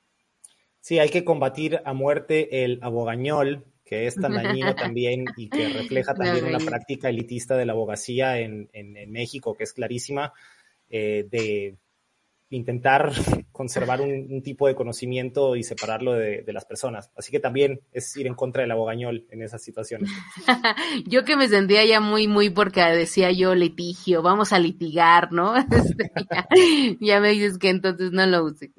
Sí, 0.83 0.99
hay 0.99 1.07
que 1.07 1.23
combatir 1.23 1.79
a 1.85 1.93
muerte 1.93 2.65
el 2.65 2.79
abogañol, 2.81 3.63
que 3.85 4.05
es 4.05 4.15
tan 4.15 4.33
dañino 4.33 4.75
también 4.75 5.23
y 5.37 5.47
que 5.47 5.69
refleja 5.69 6.13
también 6.13 6.43
una 6.43 6.57
práctica 6.57 7.07
elitista 7.07 7.55
de 7.55 7.65
la 7.65 7.71
abogacía 7.71 8.37
en, 8.39 8.69
en, 8.73 8.97
en 8.97 9.09
México, 9.09 9.55
que 9.55 9.63
es 9.63 9.71
clarísima, 9.71 10.33
eh, 10.89 11.25
de 11.31 11.77
intentar 12.53 13.11
conservar 13.51 14.01
un, 14.01 14.27
un, 14.29 14.43
tipo 14.43 14.67
de 14.67 14.75
conocimiento 14.75 15.55
y 15.55 15.63
separarlo 15.63 16.13
de, 16.13 16.43
de, 16.43 16.53
las 16.53 16.65
personas. 16.65 17.11
Así 17.15 17.31
que 17.31 17.39
también 17.39 17.81
es 17.91 18.15
ir 18.17 18.27
en 18.27 18.35
contra 18.35 18.61
del 18.61 18.71
abogañol 18.71 19.25
en 19.29 19.41
esas 19.41 19.63
situaciones. 19.63 20.09
yo 21.05 21.23
que 21.23 21.35
me 21.35 21.47
sentía 21.47 21.83
ya 21.85 21.99
muy, 21.99 22.27
muy 22.27 22.49
porque 22.49 22.81
decía 22.81 23.31
yo 23.31 23.55
litigio, 23.55 24.21
vamos 24.21 24.53
a 24.53 24.59
litigar, 24.59 25.31
¿no? 25.31 25.53
Este, 25.83 26.11
ya, 26.29 26.47
ya, 26.99 27.19
me 27.19 27.29
dices 27.29 27.57
que 27.57 27.69
entonces 27.69 28.11
no 28.11 28.25
lo 28.25 28.45
use. 28.45 28.71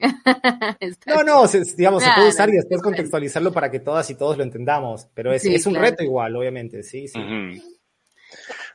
no, 1.06 1.22
no, 1.22 1.46
se, 1.46 1.62
digamos, 1.76 2.02
se 2.02 2.10
puede 2.14 2.28
usar 2.28 2.48
y 2.48 2.52
después 2.52 2.80
contextualizarlo 2.82 3.52
para 3.52 3.70
que 3.70 3.80
todas 3.80 4.08
y 4.10 4.14
todos 4.14 4.38
lo 4.38 4.44
entendamos, 4.44 5.08
pero 5.12 5.32
es, 5.32 5.42
sí, 5.42 5.54
es 5.54 5.66
un 5.66 5.74
claro. 5.74 5.90
reto 5.90 6.04
igual, 6.04 6.36
obviamente, 6.36 6.82
sí, 6.82 7.08
sí. 7.08 7.18
Uh 7.18 7.22
-huh. 7.22 7.62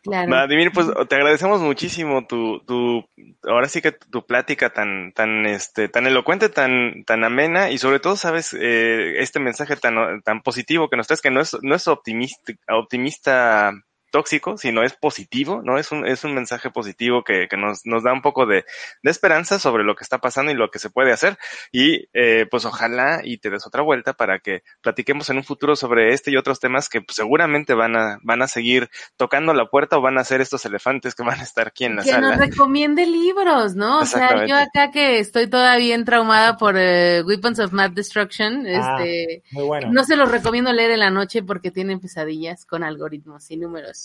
Claro. 0.04 0.28
Vladimir, 0.28 0.72
pues 0.74 0.88
te 1.08 1.16
agradecemos 1.16 1.62
muchísimo 1.62 2.26
tu, 2.26 2.60
tu, 2.62 3.06
ahora 3.44 3.68
sí 3.68 3.82
que 3.82 3.92
tu 3.92 4.26
plática 4.26 4.72
tan, 4.72 5.12
tan, 5.14 5.46
este, 5.46 5.90
tan 5.90 6.08
elocuente, 6.08 6.50
tan, 6.50 7.04
tan 7.06 7.24
amena 7.24 7.70
y 7.70 7.78
sobre 7.78 8.00
todo, 8.00 8.16
sabes, 8.16 8.54
eh, 8.54 9.20
este 9.20 9.40
mensaje 9.40 9.76
tan, 9.76 10.22
tan 10.22 10.42
positivo 10.42 10.90
que 10.90 10.98
nos 10.98 11.08
traes, 11.08 11.22
que 11.22 11.32
no 11.32 11.42
es, 11.42 11.58
no 11.62 11.76
es 11.76 11.88
optimista, 11.88 12.54
optimista 12.70 13.74
tóxico, 14.12 14.58
sino 14.58 14.84
es 14.84 14.94
positivo, 14.94 15.62
¿no? 15.64 15.78
Es 15.78 15.92
un, 15.92 16.06
es 16.06 16.24
un 16.24 16.34
mensaje 16.34 16.70
positivo 16.70 17.24
que, 17.24 17.48
que 17.48 17.58
nos, 17.58 17.86
nos 17.86 18.04
da 18.04 18.14
un 18.14 18.22
poco 18.22 18.46
de, 18.46 18.66
de, 19.04 19.12
esperanza 19.12 19.60
sobre 19.60 19.84
lo 19.84 19.96
que 19.96 20.04
está 20.04 20.20
pasando 20.20 20.52
y 20.52 20.56
lo 20.56 20.72
que 20.72 20.80
se 20.80 20.90
puede 20.90 21.12
hacer. 21.12 21.38
Y 21.72 22.08
eh, 22.14 22.46
pues 22.50 22.66
ojalá 22.66 23.22
y 23.24 23.38
te 23.38 23.50
des 23.50 23.66
otra 23.68 23.82
vuelta 23.82 24.14
para 24.14 24.40
que 24.40 24.64
platiquemos 24.82 25.30
en 25.30 25.38
un 25.38 25.44
futuro 25.44 25.76
sobre 25.76 26.14
este 26.14 26.32
y 26.32 26.38
otros 26.38 26.60
temas 26.60 26.90
que 26.90 27.02
pues, 27.02 27.16
seguramente 27.16 27.74
van 27.74 27.96
a, 27.96 28.20
van 28.24 28.42
a 28.42 28.48
seguir 28.48 28.90
tocando 29.18 29.54
la 29.54 29.68
puerta 29.68 29.98
o 29.98 30.02
van 30.02 30.18
a 30.18 30.24
ser 30.24 30.42
estos 30.42 30.66
elefantes 30.66 31.16
que 31.16 31.24
van 31.24 31.40
a 31.40 31.44
estar 31.44 31.68
aquí 31.68 31.86
en 31.86 31.98
la 31.98 32.04
que 32.04 32.12
sala. 32.12 32.32
Que 32.32 32.38
nos 32.38 32.48
recomiende 32.50 33.06
libros, 33.06 33.76
¿no? 33.76 34.00
O 34.00 34.06
sea, 34.06 34.46
yo 34.46 34.56
acá 34.56 34.92
que 34.92 35.20
estoy 35.20 35.48
todavía 35.48 35.90
traumada 36.04 36.58
por 36.58 36.76
uh, 36.76 37.26
Weapons 37.26 37.60
of 37.60 37.72
Math 37.74 37.94
Destruction, 37.94 38.66
ah, 38.68 38.98
este, 39.04 39.44
muy 39.52 39.64
bueno. 39.66 39.90
no 39.92 40.04
se 40.04 40.16
los 40.16 40.32
recomiendo 40.32 40.72
leer 40.72 40.92
en 40.92 41.00
la 41.00 41.10
noche 41.10 41.44
porque 41.44 41.72
tienen 41.72 42.00
pesadillas 42.00 42.66
con 42.66 42.84
algoritmos 42.84 43.50
y 43.52 43.58
números 43.58 43.99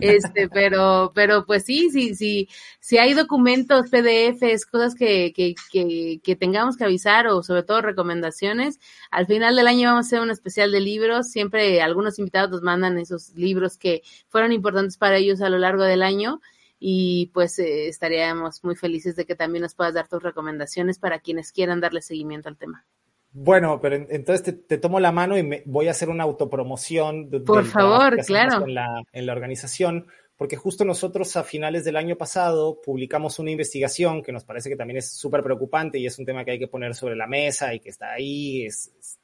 este, 0.00 0.48
pero, 0.48 1.12
pero 1.14 1.44
pues 1.46 1.64
sí, 1.64 1.90
sí, 1.90 2.14
sí, 2.14 2.48
si 2.80 2.98
hay 2.98 3.14
documentos, 3.14 3.90
PDFs, 3.90 4.66
cosas 4.66 4.94
que, 4.94 5.32
que, 5.32 5.54
que, 6.22 6.36
tengamos 6.36 6.76
que 6.76 6.84
avisar 6.84 7.26
o 7.26 7.42
sobre 7.42 7.62
todo 7.62 7.82
recomendaciones, 7.82 8.78
al 9.10 9.26
final 9.26 9.56
del 9.56 9.66
año 9.66 9.88
vamos 9.88 10.06
a 10.06 10.08
hacer 10.08 10.20
un 10.20 10.30
especial 10.30 10.72
de 10.72 10.80
libros, 10.80 11.30
siempre 11.30 11.82
algunos 11.82 12.18
invitados 12.18 12.50
nos 12.50 12.62
mandan 12.62 12.98
esos 12.98 13.34
libros 13.34 13.78
que 13.78 14.02
fueron 14.28 14.52
importantes 14.52 14.96
para 14.96 15.16
ellos 15.16 15.40
a 15.40 15.48
lo 15.48 15.58
largo 15.58 15.82
del 15.82 16.02
año 16.02 16.40
y 16.78 17.30
pues 17.32 17.58
eh, 17.58 17.88
estaríamos 17.88 18.62
muy 18.62 18.76
felices 18.76 19.16
de 19.16 19.24
que 19.24 19.34
también 19.34 19.62
nos 19.62 19.74
puedas 19.74 19.94
dar 19.94 20.08
tus 20.08 20.22
recomendaciones 20.22 20.98
para 20.98 21.20
quienes 21.20 21.52
quieran 21.52 21.80
darle 21.80 22.02
seguimiento 22.02 22.48
al 22.48 22.56
tema. 22.56 22.84
Bueno, 23.38 23.78
pero 23.82 23.96
entonces 23.96 24.42
te, 24.42 24.52
te, 24.54 24.78
tomo 24.78 24.98
la 24.98 25.12
mano 25.12 25.36
y 25.36 25.42
me, 25.42 25.62
voy 25.66 25.88
a 25.88 25.90
hacer 25.90 26.08
una 26.08 26.24
autopromoción. 26.24 27.28
De, 27.28 27.40
Por 27.40 27.66
favor, 27.66 28.16
claro. 28.24 28.64
En 28.64 28.74
la, 28.74 29.02
en 29.12 29.26
la 29.26 29.32
organización, 29.34 30.06
porque 30.38 30.56
justo 30.56 30.86
nosotros 30.86 31.36
a 31.36 31.44
finales 31.44 31.84
del 31.84 31.96
año 31.96 32.16
pasado 32.16 32.80
publicamos 32.80 33.38
una 33.38 33.50
investigación 33.50 34.22
que 34.22 34.32
nos 34.32 34.44
parece 34.44 34.70
que 34.70 34.76
también 34.76 34.96
es 34.96 35.12
súper 35.12 35.42
preocupante 35.42 35.98
y 35.98 36.06
es 36.06 36.18
un 36.18 36.24
tema 36.24 36.46
que 36.46 36.52
hay 36.52 36.58
que 36.58 36.66
poner 36.66 36.94
sobre 36.94 37.14
la 37.14 37.26
mesa 37.26 37.74
y 37.74 37.80
que 37.80 37.90
está 37.90 38.10
ahí, 38.10 38.64
es, 38.64 38.90
es 38.98 39.18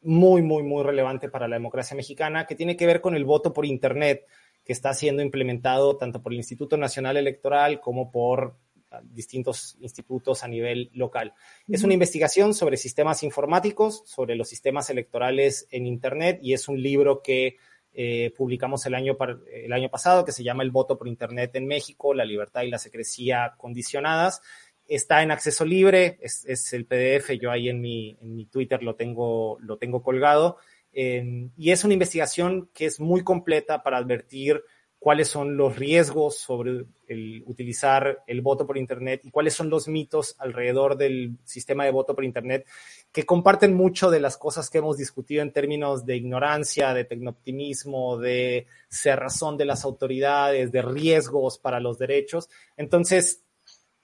muy, 0.00 0.40
muy, 0.40 0.62
muy 0.62 0.82
relevante 0.82 1.28
para 1.28 1.46
la 1.48 1.56
democracia 1.56 1.94
mexicana, 1.94 2.46
que 2.46 2.54
tiene 2.54 2.78
que 2.78 2.86
ver 2.86 3.02
con 3.02 3.14
el 3.14 3.26
voto 3.26 3.52
por 3.52 3.66
Internet 3.66 4.26
que 4.64 4.72
está 4.72 4.94
siendo 4.94 5.22
implementado 5.22 5.98
tanto 5.98 6.22
por 6.22 6.32
el 6.32 6.38
Instituto 6.38 6.78
Nacional 6.78 7.18
Electoral 7.18 7.78
como 7.78 8.10
por 8.10 8.56
distintos 9.02 9.76
institutos 9.80 10.44
a 10.44 10.48
nivel 10.48 10.90
local. 10.94 11.28
Uh 11.28 11.32
-huh. 11.32 11.74
Es 11.74 11.84
una 11.84 11.94
investigación 11.94 12.54
sobre 12.54 12.76
sistemas 12.76 13.22
informáticos, 13.22 14.02
sobre 14.06 14.34
los 14.36 14.48
sistemas 14.48 14.90
electorales 14.90 15.66
en 15.70 15.86
Internet 15.86 16.40
y 16.42 16.52
es 16.52 16.68
un 16.68 16.82
libro 16.82 17.22
que 17.22 17.56
eh, 17.94 18.32
publicamos 18.36 18.86
el 18.86 18.94
año, 18.94 19.16
el 19.52 19.72
año 19.72 19.90
pasado 19.90 20.24
que 20.24 20.32
se 20.32 20.42
llama 20.42 20.62
El 20.62 20.70
voto 20.70 20.96
por 20.96 21.08
Internet 21.08 21.54
en 21.56 21.66
México, 21.66 22.14
la 22.14 22.24
libertad 22.24 22.62
y 22.62 22.70
la 22.70 22.78
secrecía 22.78 23.54
condicionadas. 23.58 24.40
Está 24.88 25.22
en 25.22 25.30
acceso 25.30 25.64
libre, 25.64 26.18
es, 26.20 26.44
es 26.46 26.72
el 26.72 26.86
PDF, 26.86 27.30
yo 27.40 27.50
ahí 27.50 27.68
en 27.68 27.80
mi, 27.80 28.16
en 28.20 28.34
mi 28.34 28.46
Twitter 28.46 28.82
lo 28.82 28.94
tengo, 28.94 29.58
lo 29.60 29.76
tengo 29.76 30.02
colgado. 30.02 30.56
Eh, 30.92 31.48
y 31.56 31.70
es 31.70 31.84
una 31.84 31.94
investigación 31.94 32.68
que 32.74 32.86
es 32.86 33.00
muy 33.00 33.22
completa 33.22 33.82
para 33.82 33.98
advertir 33.98 34.62
cuáles 35.02 35.26
son 35.26 35.56
los 35.56 35.76
riesgos 35.76 36.38
sobre 36.38 36.84
el 37.08 37.42
utilizar 37.46 38.22
el 38.24 38.40
voto 38.40 38.64
por 38.64 38.78
Internet 38.78 39.22
y 39.24 39.32
cuáles 39.32 39.52
son 39.52 39.68
los 39.68 39.88
mitos 39.88 40.36
alrededor 40.38 40.96
del 40.96 41.38
sistema 41.42 41.84
de 41.84 41.90
voto 41.90 42.14
por 42.14 42.24
Internet 42.24 42.64
que 43.10 43.26
comparten 43.26 43.74
mucho 43.74 44.12
de 44.12 44.20
las 44.20 44.36
cosas 44.36 44.70
que 44.70 44.78
hemos 44.78 44.96
discutido 44.96 45.42
en 45.42 45.50
términos 45.50 46.06
de 46.06 46.14
ignorancia, 46.14 46.94
de 46.94 47.04
tecnooptimismo, 47.04 48.16
de 48.16 48.68
cerrazón 48.88 49.56
de 49.56 49.64
las 49.64 49.84
autoridades, 49.84 50.70
de 50.70 50.82
riesgos 50.82 51.58
para 51.58 51.80
los 51.80 51.98
derechos. 51.98 52.48
Entonces, 52.76 53.42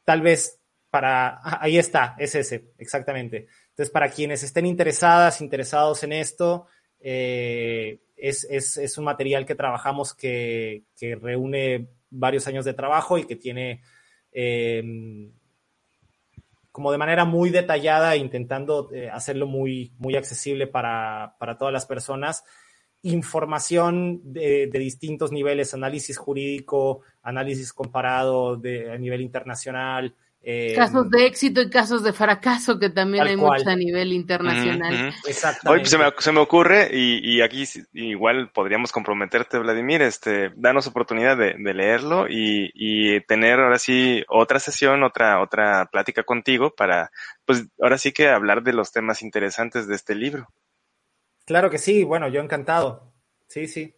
tal 0.05 0.21
vez 0.21 0.59
para, 0.91 1.39
ahí 1.63 1.79
está, 1.79 2.17
es 2.19 2.35
ese, 2.35 2.73
exactamente. 2.77 3.47
Entonces, 3.69 3.93
para 3.93 4.11
quienes 4.11 4.43
estén 4.43 4.67
interesadas, 4.67 5.41
interesados 5.43 6.03
en 6.03 6.13
esto, 6.13 6.67
eh, 6.99 8.01
es, 8.21 8.45
es, 8.51 8.77
es, 8.77 8.99
un 8.99 9.05
material 9.05 9.47
que 9.47 9.55
trabajamos 9.55 10.15
que, 10.15 10.85
que, 10.99 11.15
reúne 11.15 11.89
varios 12.11 12.47
años 12.47 12.65
de 12.65 12.75
trabajo 12.75 13.19
y 13.19 13.25
que 13.25 13.37
tiene 13.37 13.83
eh, 14.33 15.31
como 16.79 16.93
de 16.93 16.99
manera 16.99 17.25
muy 17.25 17.51
detallada, 17.51 18.15
intentando 18.15 18.89
eh, 18.93 19.11
hacerlo 19.11 19.49
muy, 19.49 19.93
muy 19.99 20.15
accesible 20.15 20.69
para, 20.69 21.35
para, 21.41 21.59
todas 21.59 21.73
las 21.73 21.87
personas. 21.87 22.45
Información 23.03 24.21
de, 24.33 24.69
de, 24.69 24.79
distintos 24.79 25.33
niveles, 25.33 25.75
análisis 25.75 26.17
jurídico, 26.17 27.01
análisis 27.23 27.73
comparado 27.73 28.57
de, 28.57 28.93
a 28.93 28.97
nivel 28.97 29.23
internacional, 29.23 30.15
eh, 30.41 30.73
casos 30.77 31.11
de 31.11 31.27
éxito 31.27 31.61
y 31.61 31.69
casos 31.69 32.03
de 32.03 32.13
fracaso, 32.13 32.79
que 32.79 32.91
también 32.91 33.27
hay 33.27 33.37
muchos 33.37 33.67
a 33.67 33.75
nivel 33.75 34.13
internacional. 34.13 34.95
Uh 34.95 34.97
-huh. 34.97 35.59
Hoy 35.67 35.79
pues, 35.81 35.91
se, 35.91 35.99
me, 35.99 36.05
se, 36.19 36.33
me, 36.33 36.41
ocurre, 36.41 36.89
y, 36.93 37.37
y, 37.37 37.43
aquí 37.43 37.65
igual 37.93 38.51
podríamos 38.53 38.93
comprometerte, 38.93 39.59
Vladimir, 39.59 40.01
este, 40.01 40.51
danos 40.57 40.87
oportunidad 40.87 41.37
de, 41.37 41.55
de 41.59 41.75
leerlo 41.75 42.29
y, 42.29 42.71
y, 42.73 43.21
tener 43.23 43.59
ahora 43.59 43.79
sí 43.79 44.25
otra 44.29 44.61
sesión, 44.61 45.03
otra, 45.03 45.43
otra 45.43 45.87
plática 45.91 46.23
contigo 46.23 46.73
para, 46.75 47.11
pues 47.45 47.67
ahora 47.83 47.99
sí 47.99 48.13
que 48.13 48.29
hablar 48.29 48.63
de 48.63 48.73
los 48.73 48.93
temas 48.93 49.23
interesantes 49.23 49.89
de 49.89 49.97
este 49.97 50.15
libro. 50.15 50.49
Claro 51.45 51.69
que 51.69 51.79
sí, 51.79 52.05
bueno, 52.05 52.29
yo 52.29 52.41
encantado. 52.41 53.13
Sí, 53.49 53.67
sí. 53.67 53.98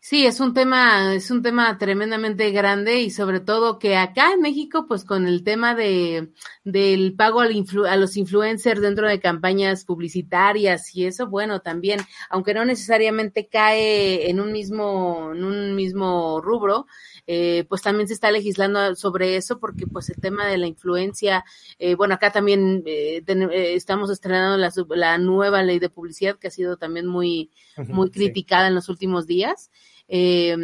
Sí, 0.00 0.24
es 0.26 0.38
un 0.38 0.54
tema, 0.54 1.14
es 1.14 1.30
un 1.30 1.42
tema 1.42 1.76
tremendamente 1.76 2.50
grande 2.52 3.00
y 3.00 3.10
sobre 3.10 3.40
todo 3.40 3.80
que 3.80 3.96
acá 3.96 4.32
en 4.32 4.40
México, 4.40 4.86
pues 4.86 5.04
con 5.04 5.26
el 5.26 5.42
tema 5.42 5.74
de 5.74 6.32
del 6.64 7.14
pago 7.14 7.40
al 7.40 7.52
influ, 7.52 7.84
a 7.84 7.96
los 7.96 8.16
influencers 8.16 8.80
dentro 8.80 9.08
de 9.08 9.20
campañas 9.20 9.84
publicitarias 9.84 10.94
y 10.94 11.04
eso, 11.04 11.26
bueno, 11.28 11.60
también, 11.60 12.00
aunque 12.30 12.54
no 12.54 12.64
necesariamente 12.64 13.48
cae 13.48 14.30
en 14.30 14.40
un 14.40 14.52
mismo, 14.52 15.32
en 15.34 15.44
un 15.44 15.74
mismo 15.74 16.40
rubro, 16.40 16.86
eh, 17.26 17.66
pues 17.68 17.82
también 17.82 18.06
se 18.08 18.14
está 18.14 18.30
legislando 18.30 18.94
sobre 18.94 19.36
eso 19.36 19.58
porque 19.58 19.86
pues 19.86 20.08
el 20.10 20.20
tema 20.20 20.46
de 20.46 20.58
la 20.58 20.66
influencia, 20.66 21.44
eh, 21.78 21.94
bueno, 21.96 22.14
acá 22.14 22.30
también 22.30 22.82
eh, 22.86 23.22
ten, 23.26 23.50
estamos 23.52 24.10
estrenando 24.10 24.56
la, 24.56 24.72
la, 24.96 25.18
nueva 25.18 25.62
ley 25.62 25.78
de 25.78 25.90
publicidad 25.90 26.38
que 26.38 26.48
ha 26.48 26.50
sido 26.50 26.76
también 26.76 27.06
muy, 27.06 27.50
muy 27.88 28.10
criticada 28.10 28.68
en 28.68 28.74
los 28.74 28.88
últimos 28.88 29.26
días. 29.26 29.70
Eh, 30.08 30.56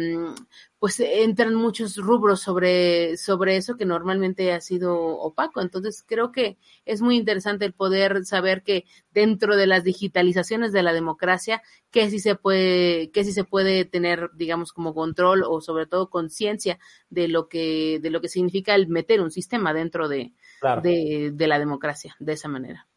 pues 0.85 0.99
entran 0.99 1.55
muchos 1.55 1.95
rubros 1.97 2.41
sobre, 2.41 3.17
sobre 3.17 3.57
eso 3.57 3.75
que 3.75 3.85
normalmente 3.85 4.51
ha 4.53 4.61
sido 4.61 4.95
opaco. 5.17 5.61
Entonces 5.61 6.03
creo 6.05 6.31
que 6.31 6.57
es 6.85 7.01
muy 7.01 7.15
interesante 7.15 7.65
el 7.65 7.73
poder 7.73 8.23
saber 8.25 8.61
que 8.61 8.85
dentro 9.11 9.55
de 9.55 9.65
las 9.65 9.83
digitalizaciones 9.83 10.73
de 10.73 10.83
la 10.83 10.93
democracia, 10.93 11.63
que 11.89 12.09
sí 12.11 12.19
se 12.19 12.35
puede, 12.35 13.09
que 13.09 13.23
sí 13.23 13.31
se 13.31 13.43
puede 13.45 13.85
tener, 13.85 14.29
digamos, 14.35 14.73
como 14.73 14.93
control 14.93 15.43
o 15.47 15.59
sobre 15.59 15.87
todo 15.87 16.11
conciencia 16.11 16.77
de 17.09 17.29
lo 17.29 17.47
que, 17.47 17.99
de 17.99 18.09
lo 18.11 18.21
que 18.21 18.29
significa 18.29 18.75
el 18.75 18.87
meter 18.87 19.21
un 19.21 19.31
sistema 19.31 19.73
dentro 19.73 20.07
de, 20.07 20.33
claro. 20.59 20.81
de, 20.81 21.31
de 21.33 21.47
la 21.47 21.57
democracia, 21.57 22.15
de 22.19 22.33
esa 22.33 22.47
manera. 22.47 22.87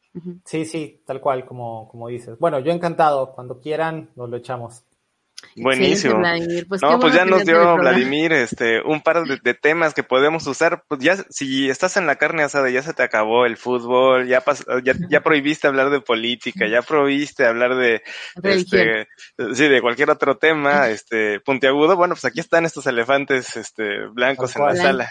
Sí, 0.44 0.64
sí, 0.64 1.00
tal 1.06 1.20
cual, 1.20 1.46
como, 1.46 1.88
como 1.88 2.08
dices. 2.08 2.38
Bueno, 2.38 2.58
yo 2.58 2.72
encantado, 2.72 3.32
cuando 3.34 3.60
quieran, 3.60 4.10
nos 4.16 4.28
lo 4.28 4.36
echamos. 4.36 4.82
Buenísimo. 5.56 6.20
Pues 6.68 6.82
no, 6.82 7.00
pues 7.00 7.14
ya 7.14 7.24
nos 7.24 7.44
dio 7.44 7.76
Vladimir 7.76 8.32
este 8.32 8.80
un 8.80 9.00
par 9.00 9.24
de, 9.24 9.38
de, 9.42 9.54
temas 9.54 9.94
que 9.94 10.02
podemos 10.02 10.46
usar. 10.46 10.84
Pues 10.88 11.00
ya, 11.00 11.16
si 11.30 11.68
estás 11.68 11.96
en 11.96 12.06
la 12.06 12.16
carne 12.16 12.42
asada, 12.42 12.70
ya 12.70 12.82
se 12.82 12.94
te 12.94 13.02
acabó 13.02 13.46
el 13.46 13.56
fútbol, 13.56 14.26
ya 14.26 14.40
pas, 14.40 14.64
ya, 14.84 14.94
ya 15.08 15.20
prohibiste 15.20 15.66
hablar 15.66 15.90
de 15.90 16.00
política, 16.00 16.66
ya 16.68 16.82
prohibiste 16.82 17.44
hablar 17.44 17.76
de 17.76 18.02
este, 18.42 19.08
sí, 19.54 19.68
de 19.68 19.80
cualquier 19.80 20.10
otro 20.10 20.38
tema, 20.38 20.88
este, 20.88 21.40
puntiagudo. 21.40 21.96
Bueno, 21.96 22.14
pues 22.14 22.24
aquí 22.24 22.40
están 22.40 22.64
estos 22.64 22.86
elefantes 22.86 23.56
este 23.56 24.06
blancos 24.12 24.54
en 24.56 24.64
la 24.64 24.76
sala. 24.76 25.10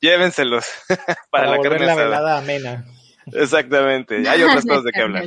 Llévenselos 0.00 0.66
para, 1.30 1.46
para, 1.46 1.50
la 1.50 1.62
carne 1.62 1.86
la 1.86 1.92
asada. 1.92 2.08
velada 2.08 2.38
amena. 2.38 2.84
Exactamente. 3.32 4.28
Hay 4.28 4.42
otras 4.42 4.64
cosas 4.66 4.84
de 4.84 4.92
qué 4.92 5.02
hablar. 5.02 5.24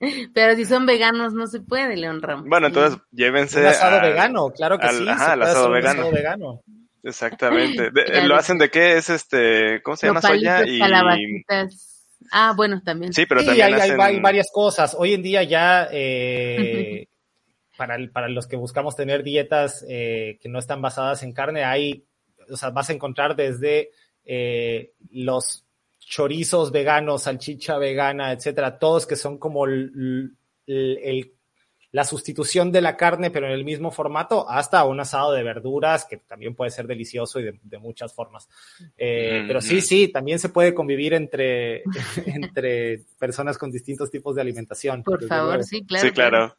Pero 0.34 0.56
si 0.56 0.64
son 0.64 0.86
veganos 0.86 1.32
no 1.32 1.46
se 1.46 1.60
puede, 1.60 1.96
León 1.96 2.22
Ramos. 2.22 2.48
Bueno, 2.48 2.68
entonces 2.68 3.00
llévense. 3.10 3.60
Un 3.60 3.66
asado 3.66 3.96
a, 3.96 4.02
vegano, 4.02 4.50
claro 4.50 4.78
que 4.78 4.86
al, 4.86 4.98
sí. 4.98 5.08
Ajá, 5.08 5.34
el 5.34 5.42
asado 5.42 5.70
vegano. 5.70 6.00
asado 6.00 6.12
vegano. 6.12 6.62
Exactamente. 7.02 7.90
De, 7.90 8.04
claro. 8.04 8.26
¿Lo 8.26 8.36
hacen 8.36 8.58
de 8.58 8.68
qué? 8.68 8.96
Es 8.96 9.10
este, 9.10 9.80
¿cómo 9.82 9.96
se 9.96 10.08
llama? 10.08 10.20
Soya 10.20 10.66
y 10.66 10.78
calabacitas. 10.78 11.96
Ah, 12.32 12.52
bueno, 12.56 12.82
también. 12.82 13.12
Sí, 13.12 13.26
pero 13.26 13.40
sí, 13.40 13.46
también 13.46 13.74
hay, 13.74 13.80
hacen... 13.80 14.00
hay, 14.00 14.20
varias 14.20 14.50
cosas. 14.52 14.96
Hoy 14.98 15.14
en 15.14 15.22
día 15.22 15.42
ya 15.44 15.88
eh, 15.92 17.08
para, 17.76 17.96
para 18.12 18.28
los 18.28 18.46
que 18.46 18.56
buscamos 18.56 18.96
tener 18.96 19.22
dietas 19.22 19.84
eh, 19.88 20.38
que 20.40 20.48
no 20.48 20.58
están 20.58 20.82
basadas 20.82 21.22
en 21.22 21.32
carne, 21.32 21.64
hay, 21.64 22.04
o 22.50 22.56
sea, 22.56 22.70
vas 22.70 22.90
a 22.90 22.92
encontrar 22.92 23.36
desde 23.36 23.90
eh, 24.24 24.92
los 25.10 25.65
chorizos 25.98 26.72
veganos, 26.72 27.22
salchicha 27.22 27.78
vegana, 27.78 28.32
etcétera, 28.32 28.78
todos 28.78 29.06
que 29.06 29.16
son 29.16 29.38
como 29.38 29.66
el, 29.66 30.36
el, 30.66 30.98
el, 31.02 31.32
la 31.92 32.04
sustitución 32.04 32.70
de 32.70 32.82
la 32.82 32.96
carne, 32.96 33.30
pero 33.30 33.46
en 33.46 33.52
el 33.52 33.64
mismo 33.64 33.90
formato, 33.90 34.48
hasta 34.48 34.84
un 34.84 35.00
asado 35.00 35.32
de 35.32 35.42
verduras, 35.42 36.04
que 36.04 36.18
también 36.18 36.54
puede 36.54 36.70
ser 36.70 36.86
delicioso 36.86 37.40
y 37.40 37.44
de, 37.44 37.58
de 37.62 37.78
muchas 37.78 38.12
formas. 38.12 38.48
Eh, 38.96 39.42
mm, 39.42 39.46
pero 39.46 39.60
sí, 39.60 39.80
sí, 39.80 40.08
también 40.08 40.38
se 40.38 40.50
puede 40.50 40.74
convivir 40.74 41.14
entre, 41.14 41.82
entre 42.26 43.04
personas 43.18 43.56
con 43.56 43.70
distintos 43.70 44.10
tipos 44.10 44.34
de 44.34 44.42
alimentación. 44.42 45.02
Por 45.02 45.26
favor, 45.26 45.54
luego. 45.54 45.62
sí, 45.62 45.84
claro. 45.86 46.06
Sí, 46.06 46.12
claro. 46.12 46.56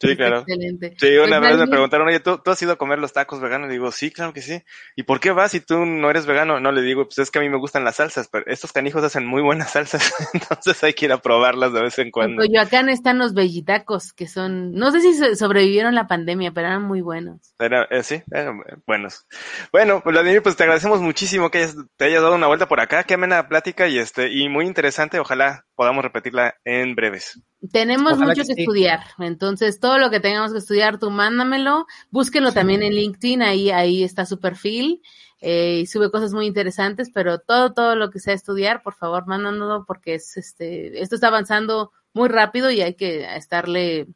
Sí, 0.00 0.16
claro. 0.16 0.40
Excelente. 0.40 0.94
Sí, 0.98 1.16
una 1.16 1.38
pues 1.38 1.50
vez 1.50 1.60
me 1.60 1.66
preguntaron, 1.68 2.08
oye, 2.08 2.20
¿tú, 2.20 2.38
¿tú, 2.38 2.50
has 2.50 2.62
ido 2.62 2.72
a 2.72 2.76
comer 2.76 2.98
los 2.98 3.12
tacos 3.12 3.40
veganos? 3.40 3.68
Le 3.68 3.74
digo, 3.74 3.90
sí, 3.92 4.10
claro 4.10 4.32
que 4.32 4.42
sí. 4.42 4.62
¿Y 4.96 5.02
por 5.02 5.20
qué 5.20 5.30
vas 5.32 5.52
si 5.52 5.60
tú 5.60 5.84
no 5.84 6.10
eres 6.10 6.26
vegano? 6.26 6.60
No, 6.60 6.72
le 6.72 6.82
digo, 6.82 7.04
pues 7.04 7.18
es 7.18 7.30
que 7.30 7.38
a 7.38 7.42
mí 7.42 7.48
me 7.48 7.58
gustan 7.58 7.84
las 7.84 7.96
salsas, 7.96 8.28
pero 8.28 8.44
estos 8.46 8.72
canijos 8.72 9.02
hacen 9.02 9.26
muy 9.26 9.42
buenas 9.42 9.72
salsas, 9.72 10.14
entonces 10.34 10.82
hay 10.84 10.94
que 10.94 11.06
ir 11.06 11.12
a 11.12 11.18
probarlas 11.18 11.72
de 11.72 11.82
vez 11.82 11.98
en 11.98 12.10
cuando. 12.10 12.42
En 12.42 12.48
Coyoacán 12.48 12.88
están 12.88 13.18
los 13.18 13.34
bellitacos, 13.34 14.12
que 14.12 14.26
son, 14.26 14.72
no 14.72 14.90
sé 14.90 15.00
si 15.00 15.36
sobrevivieron 15.36 15.94
la 15.94 16.06
pandemia, 16.06 16.52
pero 16.52 16.68
eran 16.68 16.82
muy 16.82 17.00
buenos. 17.00 17.54
Era, 17.58 17.84
eh, 17.90 18.02
sí, 18.02 18.22
eran 18.30 18.62
buenos. 18.86 19.26
Bueno, 19.72 20.00
pues 20.02 20.12
Vladimir, 20.12 20.42
pues 20.42 20.56
te 20.56 20.62
agradecemos 20.64 21.00
muchísimo 21.00 21.50
que 21.50 21.58
hayas, 21.58 21.76
te 21.96 22.06
hayas 22.06 22.22
dado 22.22 22.34
una 22.34 22.46
vuelta 22.46 22.68
por 22.68 22.80
acá, 22.80 23.04
qué 23.04 23.14
amena 23.14 23.48
plática 23.48 23.88
y 23.88 23.98
este, 23.98 24.30
y 24.32 24.48
muy 24.48 24.66
interesante, 24.66 25.18
ojalá 25.18 25.67
podamos 25.78 26.02
repetirla 26.02 26.56
en 26.64 26.96
breves. 26.96 27.40
Tenemos 27.72 28.14
Ojalá 28.14 28.26
mucho 28.26 28.42
que, 28.42 28.48
que 28.48 28.54
sí. 28.54 28.60
estudiar, 28.62 28.98
entonces 29.20 29.78
todo 29.78 29.98
lo 29.98 30.10
que 30.10 30.18
tengamos 30.18 30.50
que 30.50 30.58
estudiar, 30.58 30.98
tú 30.98 31.08
mándamelo, 31.08 31.86
búsquenlo 32.10 32.48
sí. 32.48 32.56
también 32.56 32.82
en 32.82 32.94
LinkedIn, 32.94 33.42
ahí, 33.42 33.70
ahí 33.70 34.02
está 34.02 34.26
su 34.26 34.40
perfil, 34.40 35.00
eh, 35.40 35.82
y 35.82 35.86
sube 35.86 36.10
cosas 36.10 36.32
muy 36.32 36.46
interesantes, 36.46 37.10
pero 37.14 37.38
todo, 37.38 37.74
todo 37.74 37.94
lo 37.94 38.10
que 38.10 38.18
sea 38.18 38.34
estudiar, 38.34 38.82
por 38.82 38.94
favor, 38.94 39.28
mándanoslo 39.28 39.84
porque 39.86 40.14
es 40.14 40.36
este, 40.36 41.00
esto 41.00 41.14
está 41.14 41.28
avanzando 41.28 41.92
muy 42.12 42.28
rápido 42.28 42.72
y 42.72 42.80
hay 42.80 42.94
que 42.94 43.24
estarle 43.36 44.08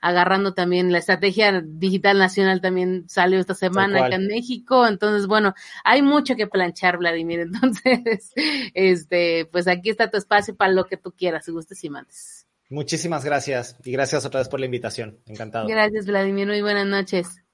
agarrando 0.00 0.54
también 0.54 0.92
la 0.92 0.98
estrategia 0.98 1.62
digital 1.64 2.18
nacional 2.18 2.60
también 2.60 3.04
salió 3.08 3.38
esta 3.38 3.54
semana 3.54 4.06
acá 4.06 4.16
en 4.16 4.26
México, 4.26 4.86
entonces 4.86 5.26
bueno, 5.26 5.54
hay 5.84 6.02
mucho 6.02 6.36
que 6.36 6.46
planchar, 6.46 6.98
Vladimir, 6.98 7.40
entonces, 7.52 8.32
este, 8.74 9.46
pues 9.46 9.68
aquí 9.68 9.90
está 9.90 10.10
tu 10.10 10.16
espacio 10.16 10.56
para 10.56 10.72
lo 10.72 10.86
que 10.86 10.96
tú 10.96 11.12
quieras, 11.12 11.44
si 11.44 11.52
gustes 11.52 11.82
y 11.84 11.90
mandes. 11.90 12.46
Muchísimas 12.68 13.24
gracias 13.24 13.76
y 13.84 13.92
gracias 13.92 14.26
otra 14.26 14.40
vez 14.40 14.48
por 14.48 14.58
la 14.58 14.66
invitación. 14.66 15.20
Encantado. 15.26 15.68
Gracias, 15.68 16.06
Vladimir. 16.06 16.48
Muy 16.48 16.62
buenas 16.62 16.86
noches. 16.86 17.45